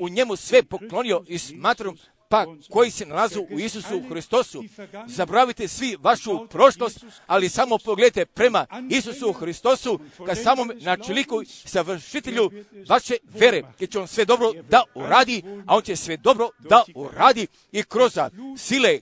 u 0.00 0.08
njemu 0.08 0.36
sve 0.36 0.62
poklonio 0.62 1.24
i 1.28 1.38
smatram 1.38 1.96
pa 2.28 2.46
koji 2.70 2.90
se 2.90 3.06
nalazu 3.06 3.46
u 3.50 3.58
Isusu 3.58 4.02
Hristosu. 4.08 4.64
Zabravite 5.06 5.68
svi 5.68 5.96
vašu 6.00 6.46
prošlost, 6.46 7.04
ali 7.26 7.48
samo 7.48 7.78
pogledajte 7.78 8.26
prema 8.26 8.66
Isusu 8.90 9.32
Hristosu, 9.32 10.00
ka 10.26 10.34
samom 10.34 10.72
načeliku 10.80 11.42
savršitelju 11.64 12.50
vaše 12.88 13.14
vere, 13.24 13.62
jer 13.80 13.90
će 13.90 13.98
on 13.98 14.08
sve 14.08 14.24
dobro 14.24 14.52
da 14.70 14.82
uradi, 14.94 15.42
a 15.66 15.76
on 15.76 15.82
će 15.82 15.96
sve 15.96 16.16
dobro 16.16 16.50
da 16.58 16.84
uradi 16.94 17.46
i 17.72 17.82
kroz 17.82 18.18
sile, 18.58 19.00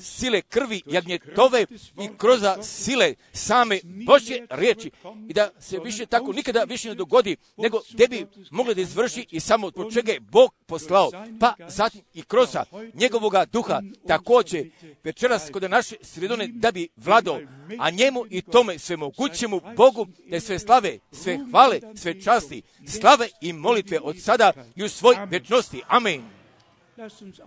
sile 0.00 0.42
krvi 0.42 0.82
jagnjetove 0.86 1.66
i 2.00 2.08
kroz 2.16 2.40
sile 2.62 3.14
same 3.32 3.80
Božje 4.06 4.46
riječi 4.50 4.90
i 5.28 5.32
da 5.32 5.50
se 5.60 5.80
više 5.84 6.06
tako 6.06 6.32
nikada 6.32 6.64
više 6.64 6.88
ne 6.88 6.94
dogodi, 6.94 7.36
nego 7.56 7.80
gdje 7.90 8.08
bi 8.08 8.26
mogli 8.50 8.74
da 8.74 8.80
izvrši 8.80 9.26
i 9.30 9.40
samo 9.40 9.66
od 9.66 9.94
čega 9.94 10.12
je 10.12 10.20
Bog 10.20 10.54
poslao, 10.66 11.10
pa 11.40 11.54
zatim 11.68 12.02
i 12.14 12.22
kroz 12.22 12.57
njegovoga 12.94 13.44
duha 13.44 13.82
također 14.06 14.70
večeras 15.04 15.50
kod 15.52 15.70
naše 15.70 15.96
sredone 16.02 16.46
da 16.46 16.72
bi 16.72 16.88
vladao, 16.96 17.40
a 17.78 17.90
njemu 17.90 18.24
i 18.30 18.42
tome 18.42 18.78
sve 18.78 18.96
mogućemu 18.96 19.60
Bogu 19.76 20.06
da 20.26 20.40
sve 20.40 20.58
slave, 20.58 20.98
sve 21.12 21.38
hvale, 21.50 21.80
sve 21.94 22.20
časti, 22.20 22.62
slave 22.86 23.28
i 23.40 23.52
molitve 23.52 24.00
od 24.02 24.20
sada 24.20 24.52
i 24.76 24.84
u 24.84 24.88
svoj 24.88 25.16
večnosti. 25.30 25.82
Amen. 25.88 26.22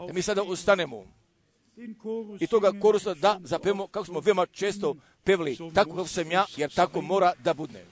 Da 0.07 0.13
mi 0.13 0.21
sada 0.21 0.43
ustanemo 0.43 1.03
i 2.39 2.47
toga 2.47 2.71
korusa 2.81 3.13
da 3.13 3.39
zapevamo 3.43 3.87
kako 3.87 4.05
smo 4.05 4.19
veoma 4.19 4.45
često 4.45 4.95
pevali, 5.23 5.57
tako 5.73 5.89
kako 5.89 6.07
sam 6.07 6.31
ja, 6.31 6.45
jer 6.57 6.73
tako 6.73 7.01
mora 7.01 7.33
da 7.43 7.53
budne. 7.53 7.85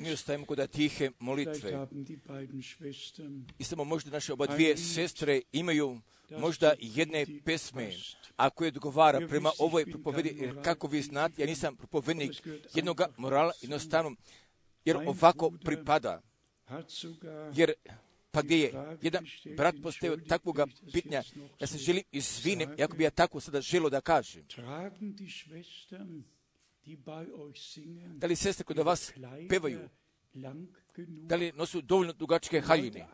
Mi 0.00 0.12
ostajemo 0.12 0.46
kod 0.46 0.70
tihe 0.70 1.10
molitve. 1.18 1.86
I 3.58 3.64
samo 3.64 3.84
možda 3.84 4.10
naše 4.10 4.32
oba 4.32 4.46
dvije 4.46 4.76
sestre 4.76 5.40
imaju 5.52 6.00
možda 6.30 6.74
jedne 6.80 7.26
pesme, 7.44 7.92
ako 8.36 8.64
je 8.64 8.68
odgovara 8.68 9.28
prema 9.28 9.50
ovoj 9.58 9.86
propovedi, 9.90 10.36
jer 10.36 10.62
kako 10.62 10.86
vi 10.86 11.02
znate, 11.02 11.42
ja 11.42 11.46
nisam 11.46 11.76
propovednik 11.76 12.42
jednoga 12.74 13.08
morala, 13.16 13.52
jednostavno, 13.62 14.16
jer 14.84 14.96
ovako 14.96 15.50
pripada, 15.64 16.22
jer 17.54 17.72
pa 18.30 18.42
gdje 18.42 18.58
je 18.58 18.98
jedan 19.02 19.26
brat 19.56 19.74
postavio 19.82 20.16
takvoga 20.28 20.66
pitanja, 20.92 21.22
ja 21.60 21.66
se 21.66 21.78
želim 21.78 22.02
izvinem, 22.12 22.74
jako 22.78 22.96
bi 22.96 23.04
ja 23.04 23.10
tako 23.10 23.40
sada 23.40 23.60
želo 23.60 23.90
da 23.90 24.00
kažem. 24.00 24.44
Da 28.16 28.26
li 28.26 28.36
sestre 28.36 28.64
kod 28.64 28.78
vas 28.78 29.12
pevaju, 29.48 29.88
da 31.06 31.36
li 31.36 31.52
nosu 31.52 31.80
dovoljno 31.80 32.12
dugačke 32.12 32.60
haljine, 32.60 33.06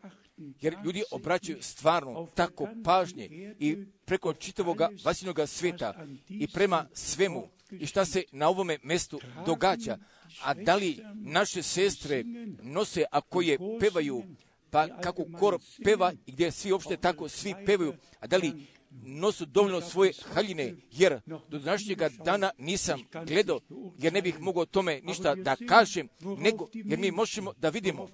jer 0.61 0.77
ljudi 0.85 1.03
obraćaju 1.11 1.63
stvarno 1.63 2.29
tako 2.35 2.69
pažnje 2.85 3.55
i 3.59 3.77
preko 4.05 4.35
čitavoga 4.35 4.91
vasinoga 5.05 5.47
svijeta 5.47 6.07
i 6.29 6.49
prema 6.49 6.89
svemu 6.93 7.49
i 7.71 7.87
šta 7.87 8.05
se 8.05 8.25
na 8.33 8.49
ovome 8.49 8.79
mjestu 8.83 9.21
događa. 9.47 9.99
A 10.43 10.55
da 10.55 10.77
li 10.77 10.99
naše 11.15 11.63
sestre 11.63 12.25
nose, 12.63 13.05
ako 13.11 13.41
je 13.41 13.59
pevaju, 13.81 14.23
pa 14.71 15.01
kako 15.01 15.25
kor 15.39 15.59
peva 15.85 16.13
i 16.27 16.33
gdje 16.33 16.51
svi 16.51 16.73
uopšte 16.73 16.97
tako 16.97 17.29
svi 17.29 17.55
pevaju, 17.67 17.95
a 18.21 18.27
da 18.27 18.37
li 18.37 18.67
nosu 19.05 19.47
dovoljno 19.47 19.81
svoje 19.81 20.13
haljine, 20.35 20.75
jer 20.91 21.21
do 21.49 21.59
današnjega 21.59 22.09
dana 22.25 22.51
nisam 22.59 23.01
gledao, 23.27 23.61
jer 23.99 24.13
ne 24.13 24.23
bih 24.23 24.41
mogao 24.41 24.67
tome 24.67 25.01
ništa 25.05 25.35
da 25.35 25.57
kažem, 25.69 26.09
nego 26.39 26.69
jer 26.73 26.99
mi 26.99 27.11
možemo 27.11 27.53
da 27.59 27.69
vidimo 27.69 28.09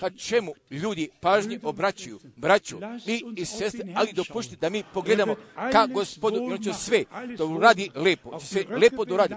ka 0.00 0.10
čemu 0.10 0.52
ljudi 0.70 1.08
pažnje 1.20 1.60
obraćaju, 1.62 2.20
braću 2.36 2.76
i, 3.06 3.24
i 3.36 3.44
sestre, 3.44 3.92
ali 3.94 4.12
dopušti 4.12 4.56
da 4.56 4.68
mi 4.68 4.82
pogledamo 4.94 5.34
ka 5.72 5.86
gospodu 5.86 6.44
on 6.44 6.62
će 6.62 6.72
sve 6.72 7.04
to 7.36 7.58
radi 7.62 7.90
lepo, 7.94 8.40
sve 8.40 8.64
lepo 8.80 9.04
doradi. 9.04 9.34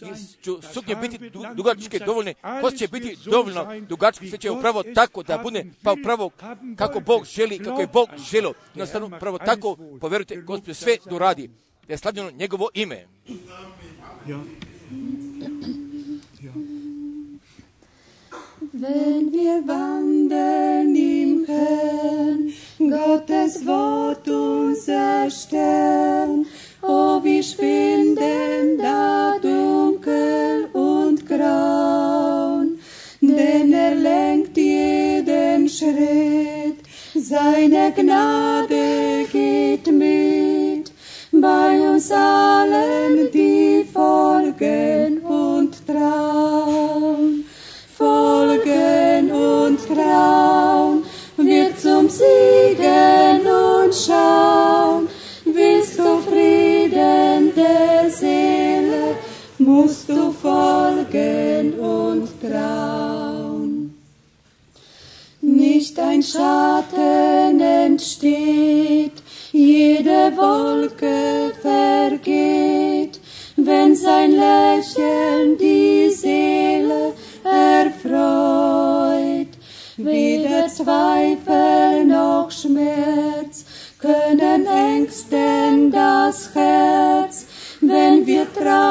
I 0.00 0.42
će 0.42 0.50
suknje 0.72 0.96
biti 0.96 1.30
du- 1.30 1.44
dugačke 1.54 1.98
dovoljne, 1.98 2.34
kost 2.60 2.76
će 2.76 2.88
biti 2.88 3.16
dovoljno 3.24 3.80
dugačke, 3.88 4.28
sve 4.28 4.38
će 4.38 4.50
upravo 4.50 4.82
tako 4.94 5.22
da 5.22 5.38
bude, 5.38 5.64
pa 5.82 5.92
upravo 5.92 6.30
kako 6.76 7.00
Bog 7.00 7.24
želi, 7.24 7.58
kako 7.58 7.80
je 7.80 7.86
Bog 7.86 8.08
želo. 8.30 8.52
Jednostavno, 8.74 9.16
upravo 9.16 9.38
tako, 9.38 9.76
povjerujte, 10.00 10.19
Sve 10.74 10.96
doradi. 11.10 11.50
Da 11.86 11.94
je 11.94 11.98
slavljeno 11.98 12.30
njegovo 12.30 12.68
ime. 12.74 13.06
Ja. 14.28 14.40
Ja. 16.42 16.52
Wenn 18.72 19.32
wir 19.32 19.66
wandeln 19.66 20.94
im 20.94 21.44
Herrn, 21.46 22.52
Gottes 22.78 23.66
Wort 23.66 24.28
unser 24.28 25.30
Stern, 25.30 26.46
oh 26.82 27.24
wie 27.24 27.42
schwinden 27.42 28.78
da 28.78 29.38
dunkel 29.42 30.68
und 30.72 31.26
graun, 31.26 32.78
denn 33.20 33.72
er 33.72 33.94
lenkt 33.94 34.56
jeden 34.56 35.68
Schritt, 35.68 36.59
seine 37.30 37.92
Gnade 37.92 39.24
geht 39.30 39.86
mit, 39.86 40.90
bei 41.30 41.80
uns 41.80 42.10
allen, 42.10 43.30
die 43.32 43.86
folgen 43.92 45.18
und 45.18 45.86
trauen. 45.86 47.44
Folgen 47.96 49.30
und 49.30 49.78
trauen, 49.86 51.04
wir 51.36 51.76
zum 51.76 52.08
Siegen 52.08 53.42
und 53.46 53.94
schauen, 53.94 55.08
willst 55.44 55.98
du 56.00 56.18
Frieden 56.28 57.52
der 57.54 58.10
Seele, 58.10 59.14
musst 59.58 60.08
du 60.08 60.32
folgen 60.32 61.74
und 61.78 62.28
trauen. 62.40 62.99
Nicht 65.90 65.98
ein 65.98 66.22
Schatten 66.22 67.60
entsteht, 67.60 69.14
jede 69.50 70.36
Wolke 70.36 71.52
vergeht, 71.60 73.18
wenn 73.56 73.96
sein 73.96 74.30
Lächeln 74.30 75.58
die 75.58 76.08
Seele 76.10 77.12
erfreut. 77.42 78.68
Weder 79.96 80.68
Zweifel 80.68 82.04
noch 82.04 82.52
Schmerz 82.52 83.64
können 83.98 84.66
ängsten 84.68 85.90
das 85.90 86.54
Herz, 86.54 87.46
wenn 87.80 88.24
wir 88.24 88.46
trauen 88.54 88.89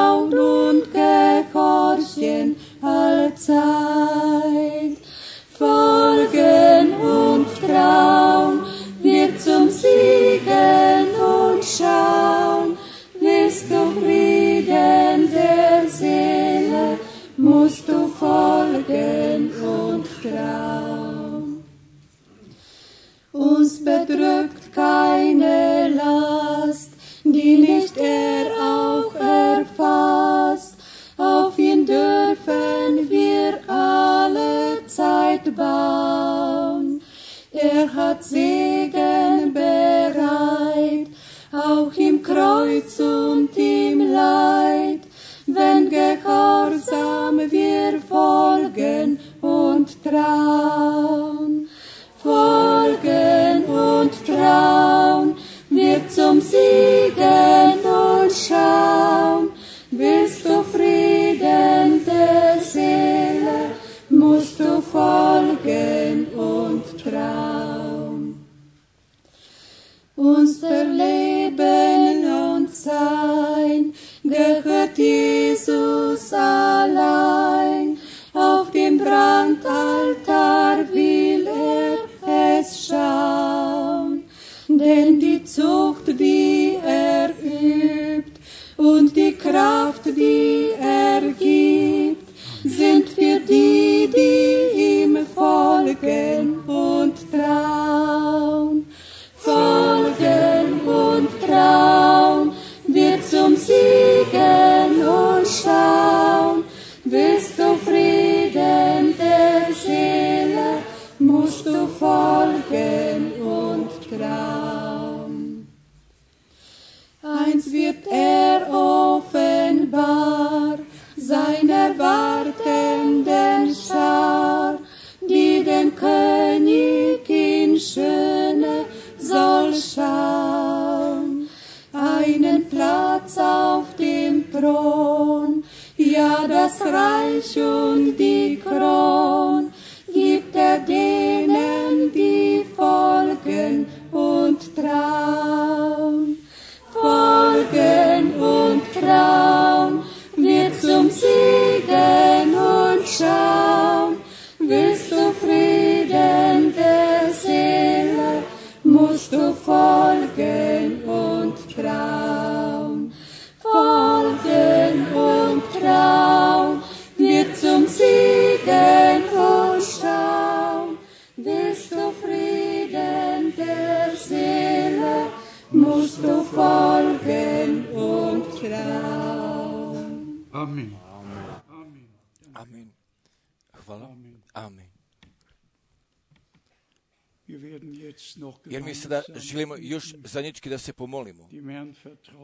Jer 188.64 188.82
mi 188.82 188.94
sada 188.94 189.22
želimo 189.36 189.76
još 189.78 190.14
zajednički 190.24 190.70
da 190.70 190.78
se 190.78 190.92
pomolimo. 190.92 191.48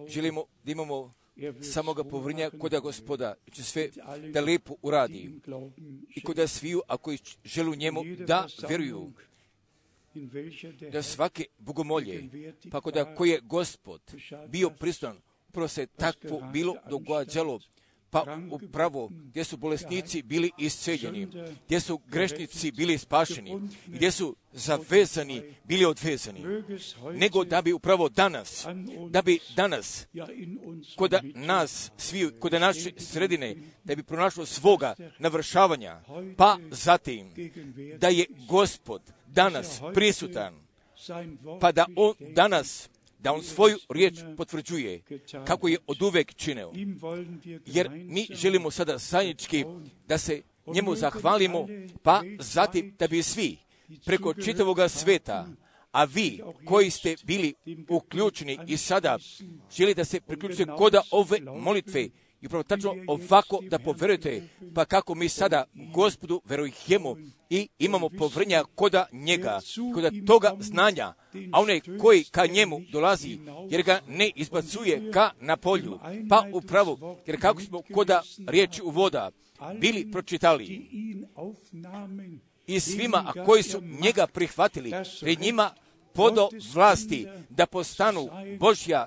Želimo 0.09 0.45
da 0.65 0.73
imamo 0.73 1.15
Er 1.37 1.55
samoga 1.61 2.05
povrnja 2.05 2.51
koda 2.51 2.81
gospoda 2.81 3.35
će 3.53 3.63
sve 3.63 3.89
da 4.33 4.41
die 4.41 4.59
uradi 4.83 5.41
i 6.17 6.21
koda 6.21 6.47
sviju, 6.47 6.83
a 6.89 6.97
koji 6.97 7.19
želu 7.45 7.75
njemu 7.75 8.05
da 8.27 8.47
vjeruju, 8.69 9.13
da 10.93 11.03
svake 11.03 11.45
bogomolje, 11.59 12.29
pa 12.71 12.81
koda 12.81 13.15
koji 13.15 13.31
je 13.31 13.41
gospod 13.41 14.01
bio 14.49 14.71
prisutan, 14.71 15.17
upravo 15.49 15.69
se 15.69 15.87
takvo 15.87 16.41
bilo 16.53 16.77
događalo, 16.91 17.61
pa 18.25 18.39
upravo 18.51 19.11
gdje 19.13 19.45
su 19.45 19.57
bolesnici 19.57 20.23
bili 20.23 20.51
isceljeni, 20.59 21.29
gdje 21.67 21.81
su 21.81 22.01
grešnici 22.09 22.73
bili 22.73 22.99
spašeni, 22.99 23.61
gdje 23.87 24.11
su 24.11 24.37
zavezani 24.53 25.43
bili 25.65 25.85
odvezani, 25.85 26.41
nego 27.15 27.45
da 27.45 27.63
bi 27.63 27.73
upravo 27.73 28.09
danas, 28.09 28.67
da 29.11 29.23
bi 29.23 29.39
danas 29.57 30.07
kod 30.97 31.15
nas, 31.35 31.91
svi, 31.97 32.31
kod 32.41 32.53
naše 32.53 32.91
sredine, 32.97 33.57
da 33.85 33.95
bi 33.95 34.03
pronašlo 34.03 34.47
svoga 34.47 34.95
navršavanja, 35.19 36.01
pa 36.37 36.59
zatim 36.71 37.31
da 37.99 38.09
je 38.09 38.27
gospod 38.49 39.03
danas 39.27 39.81
prisutan, 39.95 40.67
sein 40.97 41.39
Wort 41.45 41.61
pa 41.61 41.73
da 41.73 41.87
on 41.97 42.15
danas, 42.35 42.89
da 43.19 43.33
on 43.33 43.43
svoju 43.43 43.79
riječ 43.89 44.15
potvrđuje, 44.37 45.03
kako 45.47 45.69
je 45.69 45.79
od 45.87 46.03
uvek 46.03 46.35
čineo. 46.35 46.73
Jer 47.67 47.91
mi 47.91 48.27
želimo 48.31 48.71
sada 48.71 48.99
zajednički 48.99 49.65
da 50.09 50.19
se 50.19 50.43
njemu 50.67 50.95
zahvalimo, 50.95 51.67
pa 52.03 52.23
zatim 52.41 52.95
da 52.99 53.09
bi 53.09 53.23
svi 53.23 53.57
preko 54.05 54.35
čitavoga 54.35 54.89
sveta, 54.89 55.49
a 55.93 56.05
vi 56.05 56.41
koji 56.65 56.91
ste 56.91 57.17
bili 57.25 57.55
uključeni 57.89 58.59
i 58.67 58.77
sada 58.77 59.19
želite 59.77 60.01
da 60.01 60.05
se 60.05 60.21
priključite 60.21 60.67
koda 60.79 61.03
ove 61.11 61.41
molitve 61.41 62.09
i 62.41 62.47
upravo 62.47 62.63
tačno 62.63 62.95
ovako 63.07 63.61
da 63.71 63.79
poverujete, 63.79 64.49
pa 64.75 64.85
kako 64.85 65.15
mi 65.15 65.29
sada 65.29 65.65
gospodu 65.95 66.41
verujemo 66.45 67.17
i 67.51 67.69
imamo 67.79 68.09
povrnja 68.09 68.65
koda 68.75 69.07
njega, 69.13 69.61
koda 69.95 70.11
toga 70.27 70.53
znanja, 70.61 71.15
a 71.53 71.61
onaj 71.61 71.81
koji 72.01 72.25
ka 72.25 72.47
njemu 72.47 72.81
dolazi, 72.93 73.39
jer 73.71 73.83
ga 73.83 74.01
ne 74.09 74.31
izbacuje 74.35 75.11
ka 75.13 75.31
na 75.41 75.57
polju, 75.57 75.99
pa 76.29 76.45
upravo, 76.53 77.19
jer 77.27 77.41
kako 77.41 77.61
smo 77.61 77.83
koda 77.95 78.23
riječi 78.47 78.83
u 78.83 78.91
voda 78.91 79.31
bili 79.81 80.11
pročitali, 80.13 80.87
i 82.67 82.81
svima 82.81 83.33
a 83.35 83.45
koji 83.45 83.63
su 83.63 83.81
njega 84.03 84.27
prihvatili, 84.27 84.93
pred 85.21 85.41
njima 85.41 85.71
podo 86.17 86.49
vlasti 86.75 87.27
da 87.51 87.67
postanu 87.67 88.29
Božja, 88.59 89.07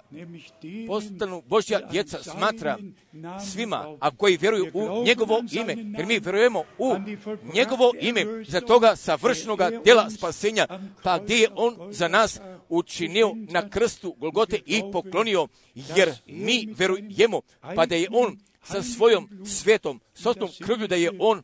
postanu 0.87 1.43
Božja 1.47 1.79
djeca 1.91 2.23
smatra 2.23 2.77
svima, 3.51 3.97
a 3.99 4.11
koji 4.11 4.37
vjeruju 4.37 4.71
u 4.73 5.03
njegovo 5.05 5.43
ime, 5.51 5.75
jer 5.97 6.05
mi 6.05 6.19
vjerujemo 6.19 6.63
u 6.77 6.95
njegovo 7.53 7.93
ime, 8.01 8.25
za 8.47 8.61
toga 8.61 8.95
savršnoga 8.95 9.69
uns 10.05 10.17
spasenja, 10.17 10.67
pa 11.03 11.19
gdje 11.19 11.35
je 11.35 11.49
on 11.55 11.75
za 11.91 12.07
nas 12.07 12.39
učinio 12.69 13.31
na 13.35 13.69
krstu 13.69 14.15
Golgote 14.17 14.59
i 14.65 14.81
poklonio, 14.91 15.47
jer 15.75 16.09
er 16.09 16.15
mi 16.27 16.67
vjerujemo, 16.77 17.41
pa 17.75 17.85
da 17.85 17.95
je 17.95 18.07
on 18.11 18.37
sa 18.71 18.83
svojom 18.83 19.29
svetom, 19.45 20.01
sosnom 20.13 20.49
das 20.49 20.57
krvlju 20.65 20.87
da 20.87 20.95
je 20.95 21.11
on 21.19 21.41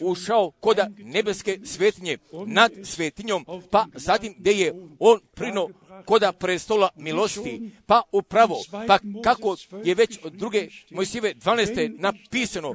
ušao 0.00 0.50
koda 0.60 0.90
nebeske 0.98 1.58
svetinje 1.64 2.18
nad 2.46 2.72
svetinjom, 2.82 3.46
pa 3.70 3.86
zatim 3.94 4.34
gdje 4.38 4.52
je 4.52 4.74
on 4.98 5.20
prino 5.34 5.68
koda 6.04 6.32
prestola 6.32 6.88
milosti, 6.96 7.70
pa 7.86 8.02
upravo, 8.12 8.56
pa 8.86 8.98
kako 9.24 9.56
je 9.84 9.94
već 9.94 10.18
od 10.24 10.32
druge 10.32 10.68
Mojsijeve 10.90 11.34
12. 11.34 11.94
napisano, 11.98 12.74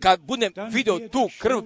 kad 0.00 0.20
budem 0.20 0.52
vidio 0.72 1.08
tu 1.08 1.28
krv, 1.38 1.58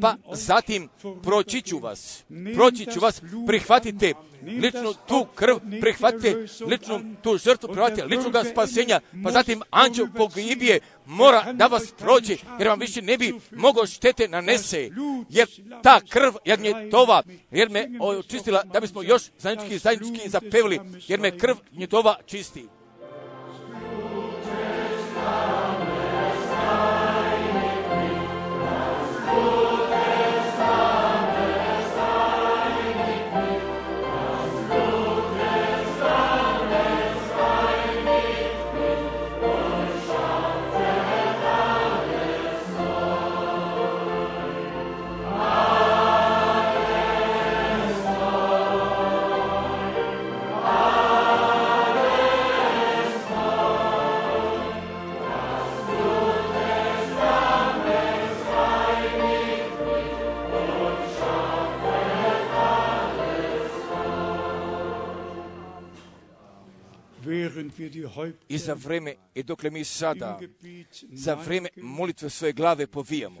pa 0.00 0.16
zatim 0.32 0.88
proći 1.22 1.62
ću 1.62 1.78
vas, 1.78 2.24
proći 2.54 2.86
ću 2.92 3.00
vas, 3.00 3.22
prihvatite 3.46 4.14
lično 4.42 4.94
tu 5.08 5.26
krv, 5.34 5.56
prihvatite 5.80 6.46
ličnu 6.66 7.00
tu 7.22 7.38
žrtvu, 7.38 7.68
prihvatite 7.68 8.04
ličnoga 8.04 8.44
spasenja, 8.44 9.00
pa 9.24 9.30
zatim 9.30 9.62
anđel 9.70 10.06
pogibije 10.16 10.80
mora 11.06 11.52
da 11.52 11.66
vas 11.66 11.92
prođe, 11.98 12.36
jer 12.58 12.68
vam 12.68 12.78
više 12.78 13.02
ne 13.02 13.18
bi 13.18 13.34
mogao 13.50 13.86
štete 13.86 14.28
nanese, 14.28 14.90
jer 15.28 15.48
ta 15.82 16.00
krv, 16.08 16.32
jer 16.44 16.60
je 16.60 16.90
tova, 16.90 17.22
jer 17.50 17.70
me 17.70 17.88
očistila, 18.00 18.62
da 18.64 18.80
bismo 18.80 19.02
još 19.02 19.22
zajednički, 19.38 19.78
zajednički 19.78 20.28
zapevili, 20.28 20.80
jer 21.08 21.20
me 21.20 21.38
krv 21.38 21.56
njegova 21.72 22.16
čisti. 22.26 22.68
I 68.48 68.58
za 68.58 68.74
vreme, 68.74 69.14
i 69.34 69.42
dokle 69.42 69.70
mi 69.70 69.84
sada, 69.84 70.40
za 71.12 71.34
vreme 71.34 71.68
molitve 71.76 72.30
svoje 72.30 72.52
glave 72.52 72.86
povijamo, 72.86 73.40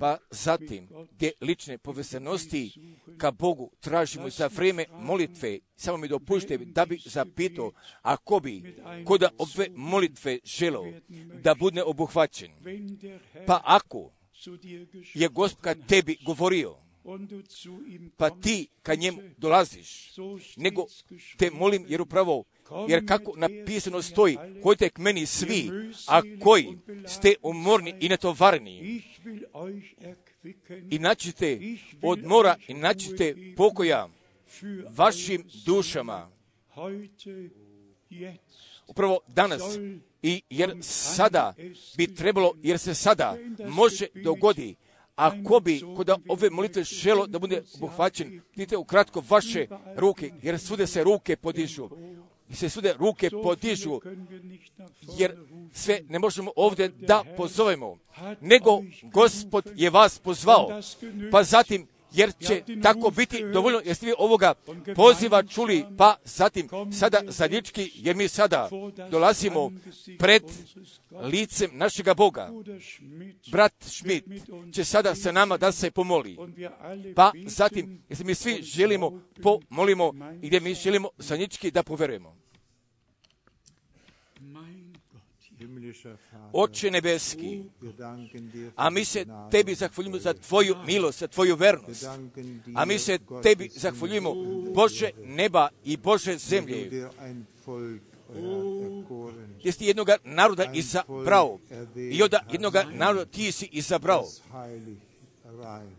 pa 0.00 0.18
zatim 0.30 0.88
gdje 1.12 1.32
lične 1.40 1.78
povezanosti 1.78 2.72
ka 3.18 3.30
Bogu 3.30 3.70
tražimo 3.80 4.30
za 4.30 4.46
vrijeme 4.46 4.84
molitve, 4.92 5.58
samo 5.76 5.96
mi 5.96 6.08
dopušte 6.08 6.58
da 6.58 6.86
bi 6.86 6.98
zapitao, 7.04 7.72
ako 8.02 8.40
bi 8.40 8.76
koda 9.04 9.30
ove 9.38 9.68
molitve 9.74 10.38
želo 10.44 10.86
da 11.42 11.54
bude 11.54 11.82
obuhvaćen, 11.82 12.50
pa 13.46 13.60
ako 13.64 14.10
je 15.14 15.28
Gospod 15.28 15.86
tebi 15.86 16.16
govorio, 16.26 16.76
pa 18.16 18.30
ti 18.30 18.68
ka 18.82 18.94
njemu 18.94 19.22
dolaziš, 19.38 20.12
nego 20.56 20.86
te 21.38 21.50
molim 21.50 21.84
jer 21.88 22.02
upravo, 22.02 22.44
jer 22.88 23.06
kako 23.06 23.34
napisano 23.36 24.02
stoji, 24.02 24.36
hojte 24.62 24.90
k 24.90 24.98
meni 24.98 25.26
svi, 25.26 25.70
a 26.08 26.22
koji 26.40 26.78
ste 27.06 27.34
umorni 27.42 27.94
i 28.00 28.08
netovarni, 28.08 28.78
ich 28.80 29.20
will 29.24 29.44
euch 29.54 29.84
erquicken 30.00 30.88
i 30.90 30.98
i 32.68 32.74
naćete 32.74 33.36
pokoja 33.56 34.08
vašim 34.96 35.44
dušama. 35.66 36.30
Upravo 38.86 39.20
danas 39.28 39.62
I 40.22 40.42
jer 40.50 40.76
sada 40.80 41.54
bi 41.96 42.14
trebalo, 42.14 42.52
jer 42.62 42.78
se 42.78 42.94
sada 42.94 43.36
može 43.68 44.06
dogodi, 44.14 44.74
ako 45.16 45.60
bi 45.60 45.80
kod 45.96 46.10
ove 46.28 46.50
molitve 46.50 46.84
želo 46.84 47.26
da 47.26 47.38
bude 47.38 47.62
obuhvaćen, 47.74 48.40
vidite 48.56 48.76
ukratko 48.76 49.22
vaše 49.28 49.66
ruke, 49.96 50.30
jer 50.42 50.58
svude 50.58 50.86
se 50.86 51.04
ruke 51.04 51.36
podižu. 51.36 51.88
Se 52.52 52.68
svude 52.68 52.94
ruke 52.98 53.30
podižu, 53.42 54.00
jer 55.18 55.36
sve 55.72 56.00
ne 56.08 56.18
možemo 56.18 56.52
ovdje 56.56 56.88
da 56.88 57.24
pozovemo, 57.36 57.98
nego 58.40 58.82
Gospod 59.02 59.72
je 59.76 59.90
vas 59.90 60.18
pozvao, 60.18 60.80
pa 61.30 61.42
zatim 61.42 61.86
jer 62.14 62.32
će 62.46 62.62
tako 62.82 63.10
biti 63.10 63.44
dovoljno, 63.52 63.80
jeste 63.84 64.06
vi 64.06 64.14
ovoga 64.18 64.54
poziva 64.96 65.42
čuli, 65.42 65.84
pa 65.98 66.16
zatim 66.24 66.68
sada 66.98 67.20
zadnjički, 67.26 67.90
jer 67.94 68.16
mi 68.16 68.28
sada 68.28 68.68
dolazimo 69.10 69.72
pred 70.18 70.42
licem 71.10 71.70
našega 71.72 72.14
Boga. 72.14 72.50
Brat 73.50 73.74
Schmidt 73.80 74.26
će 74.74 74.84
sada 74.84 75.14
sa 75.14 75.32
nama 75.32 75.56
da 75.56 75.72
se 75.72 75.90
pomoli. 75.90 76.36
Pa 77.16 77.32
zatim, 77.46 78.02
jeste 78.08 78.24
mi 78.24 78.34
svi 78.34 78.62
želimo, 78.62 79.22
pomolimo 79.42 80.12
i 80.42 80.46
gdje 80.46 80.60
mi 80.60 80.74
želimo 80.74 81.08
zadnjički 81.18 81.70
da 81.70 81.82
poverujemo. 81.82 82.36
Oče 86.52 86.90
nebeski, 86.90 87.62
a 88.76 88.90
mi 88.90 89.04
se 89.04 89.26
tebi 89.50 89.74
zahvaljujemo 89.74 90.18
za 90.18 90.34
tvoju 90.34 90.76
milost, 90.86 91.18
za 91.18 91.26
tvoju 91.28 91.56
vernost, 91.56 92.04
a 92.74 92.84
mi 92.84 92.98
se 92.98 93.18
tebi 93.42 93.68
zahvaljujemo 93.68 94.34
Bože 94.74 95.10
neba 95.24 95.68
i 95.84 95.96
Bože 95.96 96.38
zemlje, 96.38 97.08
gdje 99.58 99.72
si 99.72 99.84
jednoga 99.84 100.16
naroda 100.24 100.64
izabrao? 100.74 101.58
I 101.96 102.22
od 102.22 102.34
jednoga 102.52 102.84
naroda 102.92 103.24
ti 103.24 103.52
si 103.52 103.68
izabrao, 103.72 104.26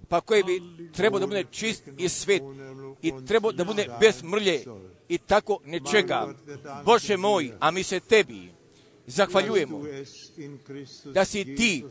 pa 0.08 0.22
koji 0.22 0.44
bi 0.44 0.62
trebao 0.94 1.20
da 1.20 1.28
bude 1.28 1.44
čist 1.52 1.84
i 1.98 2.10
svet 2.10 2.42
i 3.02 3.14
trebao 3.28 3.52
da 3.52 3.64
bude 3.64 3.88
bez 4.00 4.24
mrlje 4.24 4.64
i 5.10 5.18
tako 5.18 5.60
nečega. 5.66 6.34
Bože 6.86 7.18
moj, 7.18 7.52
a 7.60 7.72
mi 7.72 7.84
se 7.84 8.00
tebi 8.00 8.52
zahvaljujemo 9.08 9.84
da 11.06 11.26
si 11.26 11.56
ti 11.56 11.86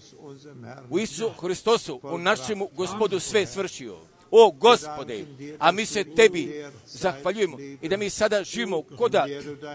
u 0.90 0.98
Isu 0.98 1.30
Hristosu, 1.40 2.00
u 2.02 2.18
našemu 2.18 2.68
gospodu 2.76 3.20
sve 3.20 3.46
svršio. 3.46 3.98
O 4.34 4.50
gospode, 4.50 5.24
a 5.58 5.72
mi 5.72 5.86
se 5.86 6.04
tebi 6.04 6.64
zahvaljujemo 6.86 7.58
i 7.82 7.88
da 7.88 7.96
mi 7.96 8.10
sada 8.10 8.44
živimo 8.44 8.82
koda 8.82 9.26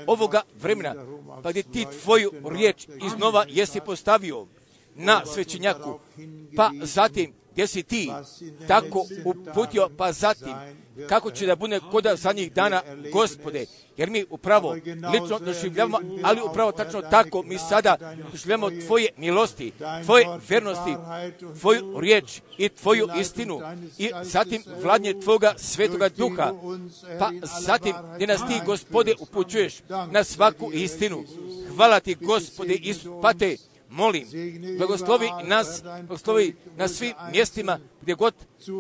ovoga 0.08 0.42
vremena, 0.62 0.96
pa 1.44 1.50
gdje 1.50 1.64
ti 1.64 1.86
tvoju 2.04 2.32
riječ 2.50 2.88
iznova 3.06 3.46
jesi 3.50 3.80
postavio 3.86 4.48
na 4.96 5.26
svećenjaku, 5.26 6.00
pa 6.56 6.72
zatim 6.82 7.34
gdje 7.58 7.68
si 7.68 7.84
ti 7.84 8.12
tako 8.68 9.06
uputio, 9.26 9.90
pa 9.98 10.12
zatim 10.12 10.54
kako 11.10 11.32
će 11.32 11.46
da 11.46 11.56
bude 11.56 11.80
koda 11.92 12.16
zadnjih 12.16 12.54
dana, 12.54 12.82
gospode, 13.12 13.66
jer 13.98 14.10
mi 14.10 14.26
upravo 14.30 14.76
lično 15.14 15.40
doživljavamo, 15.40 16.00
ali 16.24 16.42
upravo 16.42 16.72
tačno 16.72 17.02
tako 17.02 17.44
mi 17.44 17.58
sada 17.58 17.98
doživljavamo 18.32 18.82
tvoje 18.86 19.10
milosti, 19.18 19.72
tvoje 20.06 20.26
vernosti, 20.50 20.96
tvoju 21.60 22.00
riječ 22.00 22.42
i 22.58 22.70
tvoju 22.70 23.08
istinu 23.20 23.62
i 23.98 24.12
zatim 24.24 24.64
vladnje 24.84 25.14
tvoga 25.22 25.54
svetoga 25.58 26.10
duha, 26.10 26.54
pa 27.20 27.32
zatim 27.66 27.96
gdje 28.16 28.28
nas 28.28 28.42
ti, 28.48 28.62
gospode, 28.66 29.14
upućuješ 29.20 29.76
na 30.12 30.24
svaku 30.24 30.72
istinu. 30.74 31.24
Hvala 31.76 32.00
ti, 32.00 32.16
gospode, 32.16 32.74
Isu, 32.74 33.20
pate, 33.22 33.58
molim, 33.90 34.28
blagoslovi 34.78 35.30
nas, 35.44 35.84
blagoslovi 35.84 36.56
na 36.76 36.88
svim 36.88 37.14
mjestima 37.32 37.80
gdje 38.02 38.16
god 38.16 38.34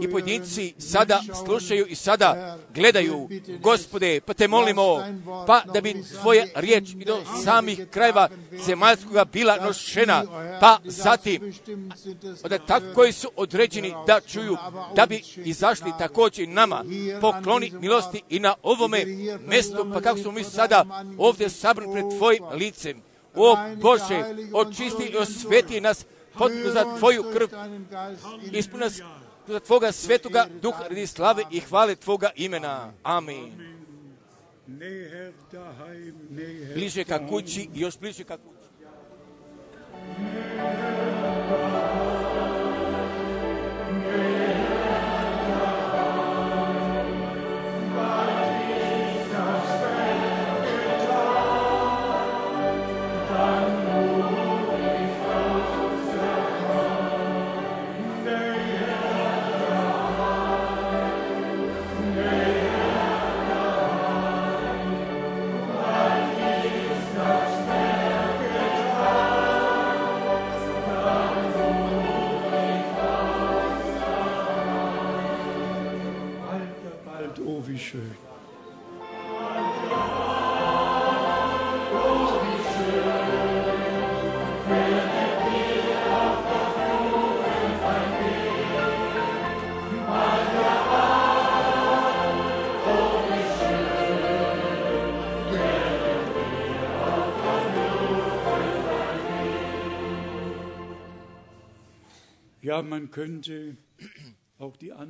i 0.03 0.11
pojedinci 0.11 0.73
sada 0.77 1.21
slušaju 1.45 1.85
i 1.87 1.95
sada 1.95 2.57
gledaju, 2.73 3.29
gospode, 3.61 4.21
pa 4.21 4.33
te 4.33 4.47
molimo, 4.47 5.03
pa 5.47 5.61
da 5.73 5.81
bi 5.81 6.03
tvoja 6.21 6.45
riječ 6.55 6.89
i 6.89 7.05
do 7.05 7.21
samih 7.43 7.87
krajeva 7.91 8.29
zemaljskoga 8.65 9.25
bila 9.25 9.57
nošena, 9.65 10.23
pa 10.59 10.79
zatim, 10.83 11.53
da 12.49 12.57
tako 12.57 12.85
koji 12.95 13.11
su 13.11 13.31
određeni 13.35 13.93
da 14.07 14.21
čuju, 14.27 14.57
da 14.95 15.05
bi 15.05 15.23
izašli 15.35 15.91
također 15.99 16.49
nama, 16.49 16.83
pokloni 17.21 17.73
milosti 17.81 18.21
i 18.29 18.39
na 18.39 18.55
ovome 18.63 19.05
mjestu, 19.47 19.91
pa 19.93 20.01
kako 20.01 20.19
smo 20.19 20.31
mi 20.31 20.43
sada 20.43 21.03
ovdje 21.17 21.49
sabrani 21.49 21.93
pred 21.93 22.17
tvojim 22.17 22.43
licem, 22.53 23.06
o 23.37 23.57
Bože, 23.81 24.23
očisti 24.53 25.03
i 25.03 25.17
osveti 25.17 25.81
nas 25.81 26.05
potpuno 26.33 26.69
za 26.69 26.97
Tvoju 26.99 27.23
krv, 27.33 27.47
ispuni 28.51 28.83
nas 28.83 29.01
za 29.47 29.59
Tvoga 29.59 29.91
svetoga 29.91 30.47
duha 30.61 30.83
radi 30.83 31.07
slave 31.07 31.43
i 31.51 31.59
hvale 31.59 31.95
Tvoga 31.95 32.29
imena. 32.35 32.93
Amin. 33.03 33.77
Bliže 36.73 37.03
ka 37.03 37.27
kući 37.27 37.69
još 37.73 37.99
bliže 37.99 38.23
ka 38.23 38.37
kući. 38.37 38.57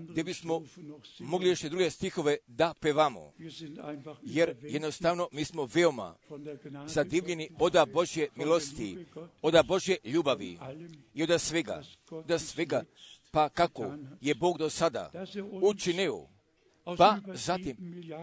Gdje 0.09 0.23
bismo 0.23 0.61
mogli 1.19 1.49
još 1.49 1.63
i 1.63 1.69
druge 1.69 1.89
stihove 1.89 2.37
da 2.47 2.73
pevamo, 2.79 3.33
jer 4.21 4.55
jednostavno 4.61 5.29
mi 5.31 5.45
smo 5.45 5.67
veoma 5.73 6.15
zadivljeni 6.85 7.49
oda 7.59 7.85
Božje 7.85 8.29
milosti, 8.35 9.05
oda 9.41 9.63
Božje 9.63 9.97
ljubavi 10.03 10.57
i 11.13 11.23
oda 11.23 11.39
svega, 11.39 11.83
da 12.27 12.39
svega, 12.39 12.83
pa 13.31 13.49
kako 13.49 13.93
je 14.21 14.35
Bog 14.35 14.57
do 14.57 14.69
sada 14.69 15.11
učinio, 15.61 16.27
aus 16.85 16.97
pa 16.97 17.19
zatim 17.33 17.75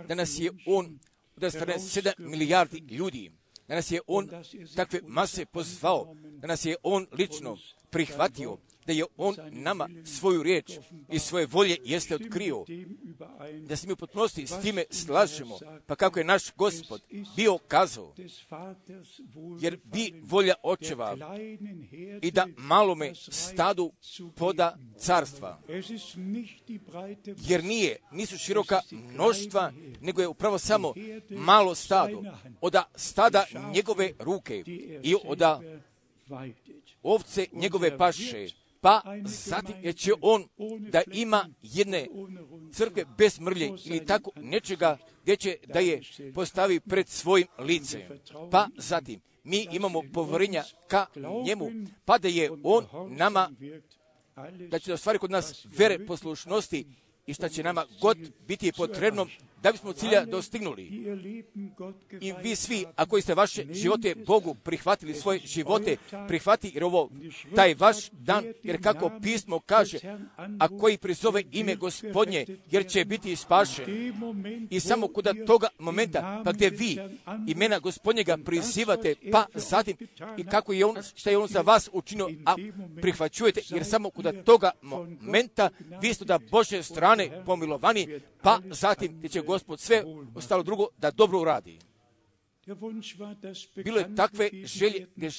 da 0.09 0.15
nas 0.15 0.39
je 0.39 0.51
On, 0.67 0.99
da 1.37 1.51
strane 1.51 1.79
sedam 1.79 2.15
milijardi 2.19 2.79
ljudi, 2.79 3.33
da 3.69 3.75
nas 3.75 3.91
je 3.91 4.01
On 4.07 4.29
takve 4.77 5.01
mase 5.07 5.47
pozvao, 5.47 6.17
da 6.39 6.47
nas 6.47 6.65
je 6.65 6.77
On 6.83 7.07
lično 7.13 7.57
prihvatio, 7.91 8.59
da 8.87 8.93
je 8.93 9.05
On 9.17 9.37
nama 9.51 9.89
svoju 10.05 10.43
riječ 10.43 10.73
i 11.13 11.19
svoje 11.19 11.47
volje 11.47 11.77
jeste 11.85 12.15
otkrio, 12.15 12.65
da 13.67 13.77
se 13.77 13.87
mi 13.87 13.93
u 13.93 13.97
potpunosti 13.97 14.47
s 14.47 14.61
time 14.63 14.85
slažemo, 14.91 15.59
pa 15.87 15.97
kako 15.97 16.19
je 16.19 16.25
naš 16.25 16.55
gospod 16.57 17.03
bio 17.37 17.59
kazao, 17.69 18.15
jer 19.61 19.79
bi 19.85 20.15
volja 20.23 20.55
očeva 20.63 21.17
i 22.23 22.31
da 22.31 22.47
malome 22.57 23.15
stadu 23.15 23.93
poda 24.37 24.77
carstva. 24.99 25.61
Jer 27.47 27.65
nije, 27.65 27.97
nisu 28.13 28.39
široka 28.39 28.81
mnoštva, 28.91 29.73
nego 30.01 30.21
je 30.21 30.29
upravo 30.29 30.59
samo 30.59 30.95
malo 31.31 31.75
stado, 31.75 32.23
oda 32.61 32.85
stada 32.95 33.45
njegove 33.75 34.13
ruke 34.19 34.63
i 35.03 35.15
oda 35.25 35.61
ovce 37.03 37.47
njegove 37.53 37.99
paše, 37.99 38.47
pa 38.85 39.03
zatim 39.25 39.93
će 39.93 40.13
on 40.21 40.45
da 40.91 41.03
ima 41.13 41.49
jedne 41.63 42.07
crkve 42.73 43.05
bez 43.19 43.41
mrlje 43.41 43.71
ili 43.85 44.07
tako 44.07 44.31
nečega 44.37 44.99
gdje 45.23 45.37
će 45.37 45.57
da 45.67 45.79
je 45.79 46.01
postavi 46.35 46.81
pred 46.81 47.09
svojim 47.09 47.47
licem. 47.59 48.03
Pa 48.51 48.69
zatim 48.77 49.21
mi 49.45 49.69
imamo 49.73 50.03
poverenja 50.13 50.65
ka 50.89 51.07
njemu, 51.45 51.71
pa 52.05 52.19
da 52.19 52.29
je 52.29 52.51
on 52.63 52.87
nama, 53.11 53.51
da 54.69 54.79
će 54.79 54.91
da 54.91 54.97
stvari 54.97 55.19
kod 55.19 55.31
nas 55.31 55.67
vere 55.79 56.07
poslušnosti 56.07 56.87
i 57.27 57.35
šta 57.35 57.49
će 57.49 57.63
nama 57.63 57.87
god 58.01 58.19
biti 58.47 58.73
potrebno 58.73 59.27
da 59.65 59.73
bismo 59.73 59.93
cilja 59.93 60.25
dostignuli. 60.25 60.83
I 62.21 62.33
vi 62.43 62.57
svi, 62.57 62.85
a 62.97 63.07
koji 63.07 63.23
ste 63.23 63.35
vaše 63.35 63.67
živote 63.71 64.15
Bogu 64.27 64.55
prihvatili 64.55 65.15
svoje 65.15 65.41
živote, 65.45 65.97
prihvati 66.29 66.71
jer 66.75 66.85
ovo 66.85 67.11
taj 67.55 67.75
vaš 67.75 68.11
dan, 68.13 68.45
jer 68.63 68.83
kako 68.83 69.11
pismo 69.23 69.61
kaže, 69.61 69.99
a 70.61 70.79
koji 70.79 70.99
prizove 70.99 71.43
ime 71.53 71.75
gospodnje, 71.75 72.47
jer 72.71 72.87
će 72.89 73.05
biti 73.05 73.37
spašen. 73.37 73.85
I 74.71 74.81
samo 74.81 75.09
kod 75.09 75.29
toga 75.47 75.69
momenta, 75.79 76.43
pa 76.45 76.53
gdje 76.53 76.71
vi 76.71 76.99
imena 77.47 77.79
gospodnjega 77.79 78.39
prizivate, 78.45 79.15
pa 79.33 79.47
zatim 79.55 79.97
i 80.39 80.45
kako 80.45 80.73
je 80.73 80.87
on, 80.87 80.97
šta 81.15 81.31
je 81.31 81.39
on 81.39 81.49
za 81.49 81.61
vas 81.61 81.91
učinio, 81.93 82.31
a 82.47 82.55
prihvaćujete, 83.01 83.61
jer 83.69 83.85
samo 83.85 84.11
kod 84.11 84.45
toga 84.45 84.71
momenta 84.83 85.71
vi 86.03 86.15
ste 86.15 86.25
da 86.25 86.39
Bože 86.51 86.83
strane 86.83 87.43
pomilovani, 87.47 88.21
pa 88.43 88.61
zatim 88.71 89.23
ti 89.23 89.29
će 89.29 89.41
gospod 89.55 89.81
sve 89.81 90.05
ostalo 90.35 90.63
drugo 90.63 90.87
da 90.99 91.11
dobro 91.11 91.41
uradi. 91.41 91.79
Bilo 93.85 93.99
je 93.99 94.15
takve 94.17 94.51
želje 94.65 95.07
gdje 95.17 95.31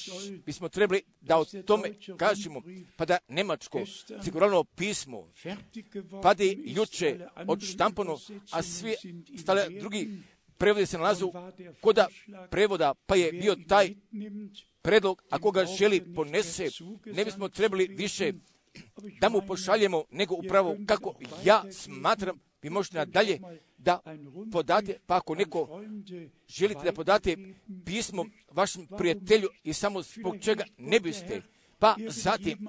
bismo 0.45 0.69
trebali 0.69 1.01
da 1.21 1.37
o 1.37 1.45
tome 1.45 1.89
kažemo, 2.17 2.61
pa 2.97 3.05
da 3.05 3.17
Nemačko 3.27 3.81
sigurno 4.23 4.63
pismo, 4.63 5.27
pa 6.23 6.33
da 6.33 6.43
je 6.43 6.57
juče 6.65 7.27
odštampano, 7.47 8.17
a 8.51 8.61
svi 8.63 8.95
stale 9.37 9.69
drugi 9.69 10.23
prevode 10.57 10.85
se 10.85 10.97
nalazu 10.97 11.31
koda 11.81 12.07
prevoda, 12.49 12.93
pa 13.05 13.15
je 13.15 13.31
bio 13.31 13.55
taj 13.67 13.95
predlog, 14.81 15.23
ako 15.29 15.51
ga 15.51 15.65
želi 15.65 16.13
ponese, 16.15 16.69
ne 17.05 17.25
bismo 17.25 17.49
trebali 17.49 17.87
više 17.87 18.33
da 19.21 19.29
mu 19.29 19.41
pošaljemo, 19.47 20.03
nego 20.11 20.35
upravo 20.35 20.77
kako 20.85 21.13
ja 21.43 21.63
smatram, 21.71 22.39
vi 22.65 22.69
možete 22.69 22.97
nadalje 22.97 23.39
da 23.77 23.99
podate, 24.51 24.97
pa 25.05 25.17
ako 25.17 25.35
neko 25.35 25.81
želite 26.47 26.83
da 26.83 26.93
podate 26.93 27.37
pismo 27.85 28.25
vašem 28.51 28.87
prijatelju 28.97 29.49
i 29.63 29.73
samo 29.73 30.01
zbog 30.01 30.35
čega 30.41 30.63
ne 30.77 30.99
biste, 30.99 31.41
pa 31.79 31.95
zatim 32.07 32.67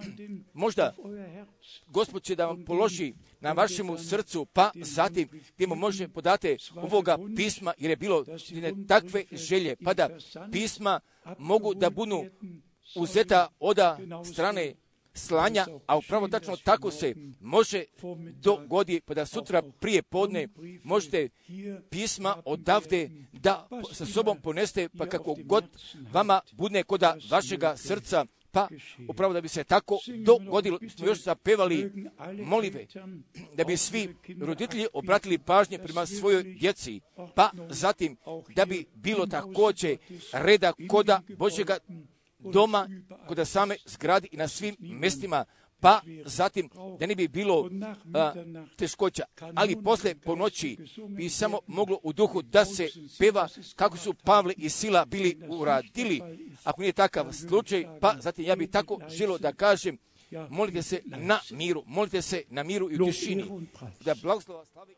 možda 0.52 0.94
Gospod 1.86 2.22
će 2.22 2.34
da 2.34 2.46
vam 2.46 2.64
položi 2.64 3.14
na 3.40 3.52
vašemu 3.52 3.98
srcu, 3.98 4.44
pa 4.44 4.70
zatim 4.74 5.28
gdje 5.54 5.66
mu 5.66 5.74
može 5.74 6.08
podate 6.08 6.56
ovoga 6.74 7.18
pisma, 7.36 7.72
jer 7.78 7.90
je 7.90 7.96
bilo 7.96 8.24
takve 8.88 9.24
želje, 9.32 9.76
pa 9.84 9.94
da 9.94 10.08
pisma 10.52 11.00
mogu 11.38 11.74
da 11.74 11.90
budu 11.90 12.24
uzeta 12.96 13.48
od 13.60 13.78
strane 14.32 14.74
slanja, 15.16 15.66
a 15.86 15.96
upravo 15.96 16.28
tačno 16.28 16.56
tako 16.56 16.90
se 16.90 17.14
može 17.40 17.84
dogodi, 18.42 19.00
pa 19.00 19.14
da 19.14 19.26
sutra 19.26 19.62
prije 19.80 20.02
podne 20.02 20.48
možete 20.84 21.28
pisma 21.90 22.36
odavde 22.44 23.10
da 23.32 23.68
sa 23.92 24.06
sobom 24.06 24.40
poneste, 24.40 24.88
pa 24.98 25.06
kako 25.06 25.36
god 25.44 25.64
vama 26.12 26.40
budne 26.52 26.82
koda 26.82 27.16
vašega 27.30 27.76
srca, 27.76 28.24
pa 28.56 28.68
upravo 29.08 29.32
da 29.32 29.40
bi 29.40 29.48
se 29.48 29.64
tako 29.64 29.98
dogodilo, 30.24 30.78
smo 30.96 31.06
još 31.06 31.22
zapevali 31.22 31.92
molive, 32.44 32.86
da 33.54 33.64
bi 33.64 33.76
svi 33.76 34.16
roditelji 34.40 34.86
obratili 34.92 35.38
pažnje 35.38 35.78
prema 35.78 36.06
svojoj 36.06 36.42
djeci, 36.42 37.00
pa 37.34 37.50
zatim 37.70 38.16
da 38.54 38.64
bi 38.64 38.86
bilo 38.94 39.26
također 39.26 39.96
reda 40.32 40.72
koda 40.88 41.22
Božjega 41.28 41.78
doma, 42.38 42.88
kod 43.28 43.48
same 43.48 43.76
zgradi 43.86 44.28
i 44.32 44.36
na 44.36 44.48
svim 44.48 44.76
mjestima, 44.78 45.44
pa 45.80 46.00
zatim 46.24 46.70
da 46.98 47.06
ne 47.06 47.14
bi 47.14 47.28
bilo 47.28 47.70
a, 48.14 48.32
teškoća. 48.76 49.24
Ali 49.54 49.82
posle 49.84 50.14
po 50.14 50.36
noći 50.36 50.78
bi 51.08 51.28
samo 51.28 51.58
moglo 51.66 51.98
u 52.02 52.12
duhu 52.12 52.42
da 52.42 52.64
se 52.64 52.88
peva 53.18 53.48
kako 53.76 53.96
su 53.96 54.14
Pavle 54.14 54.54
i 54.56 54.68
Sila 54.68 55.04
bili 55.04 55.38
uradili. 55.48 56.22
Ako 56.64 56.80
nije 56.80 56.92
takav 56.92 57.32
slučaj, 57.32 57.86
pa 58.00 58.14
zatim 58.20 58.44
ja 58.44 58.56
bih 58.56 58.70
tako 58.70 58.98
želo 59.08 59.38
da 59.38 59.52
kažem, 59.52 59.98
molite 60.50 60.82
se 60.82 61.02
na 61.04 61.38
miru, 61.50 61.82
molite 61.86 62.22
se 62.22 62.42
na 62.48 62.62
miru 62.62 62.90
i 62.90 63.00
u 63.00 63.06
tišini. 63.06 63.44
Da 64.04 64.14
blagoslova 64.22 64.64
slavi. 64.64 64.94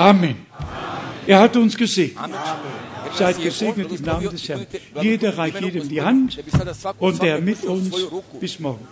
Amen. 0.00 0.36
Er 1.26 1.40
hat 1.40 1.56
uns 1.56 1.76
gesegnet. 1.76 2.30
Seid 3.12 3.42
gesegnet 3.42 3.92
im 3.92 4.02
Namen 4.02 4.30
des 4.30 4.48
Herrn. 4.48 4.66
Jeder 5.02 5.36
reicht 5.36 5.60
jedem 5.60 5.88
die 5.88 6.00
Hand 6.00 6.42
und 6.98 7.22
der 7.22 7.38
mit 7.40 7.62
uns 7.64 7.94
bis 8.40 8.58
morgen. 8.58 8.86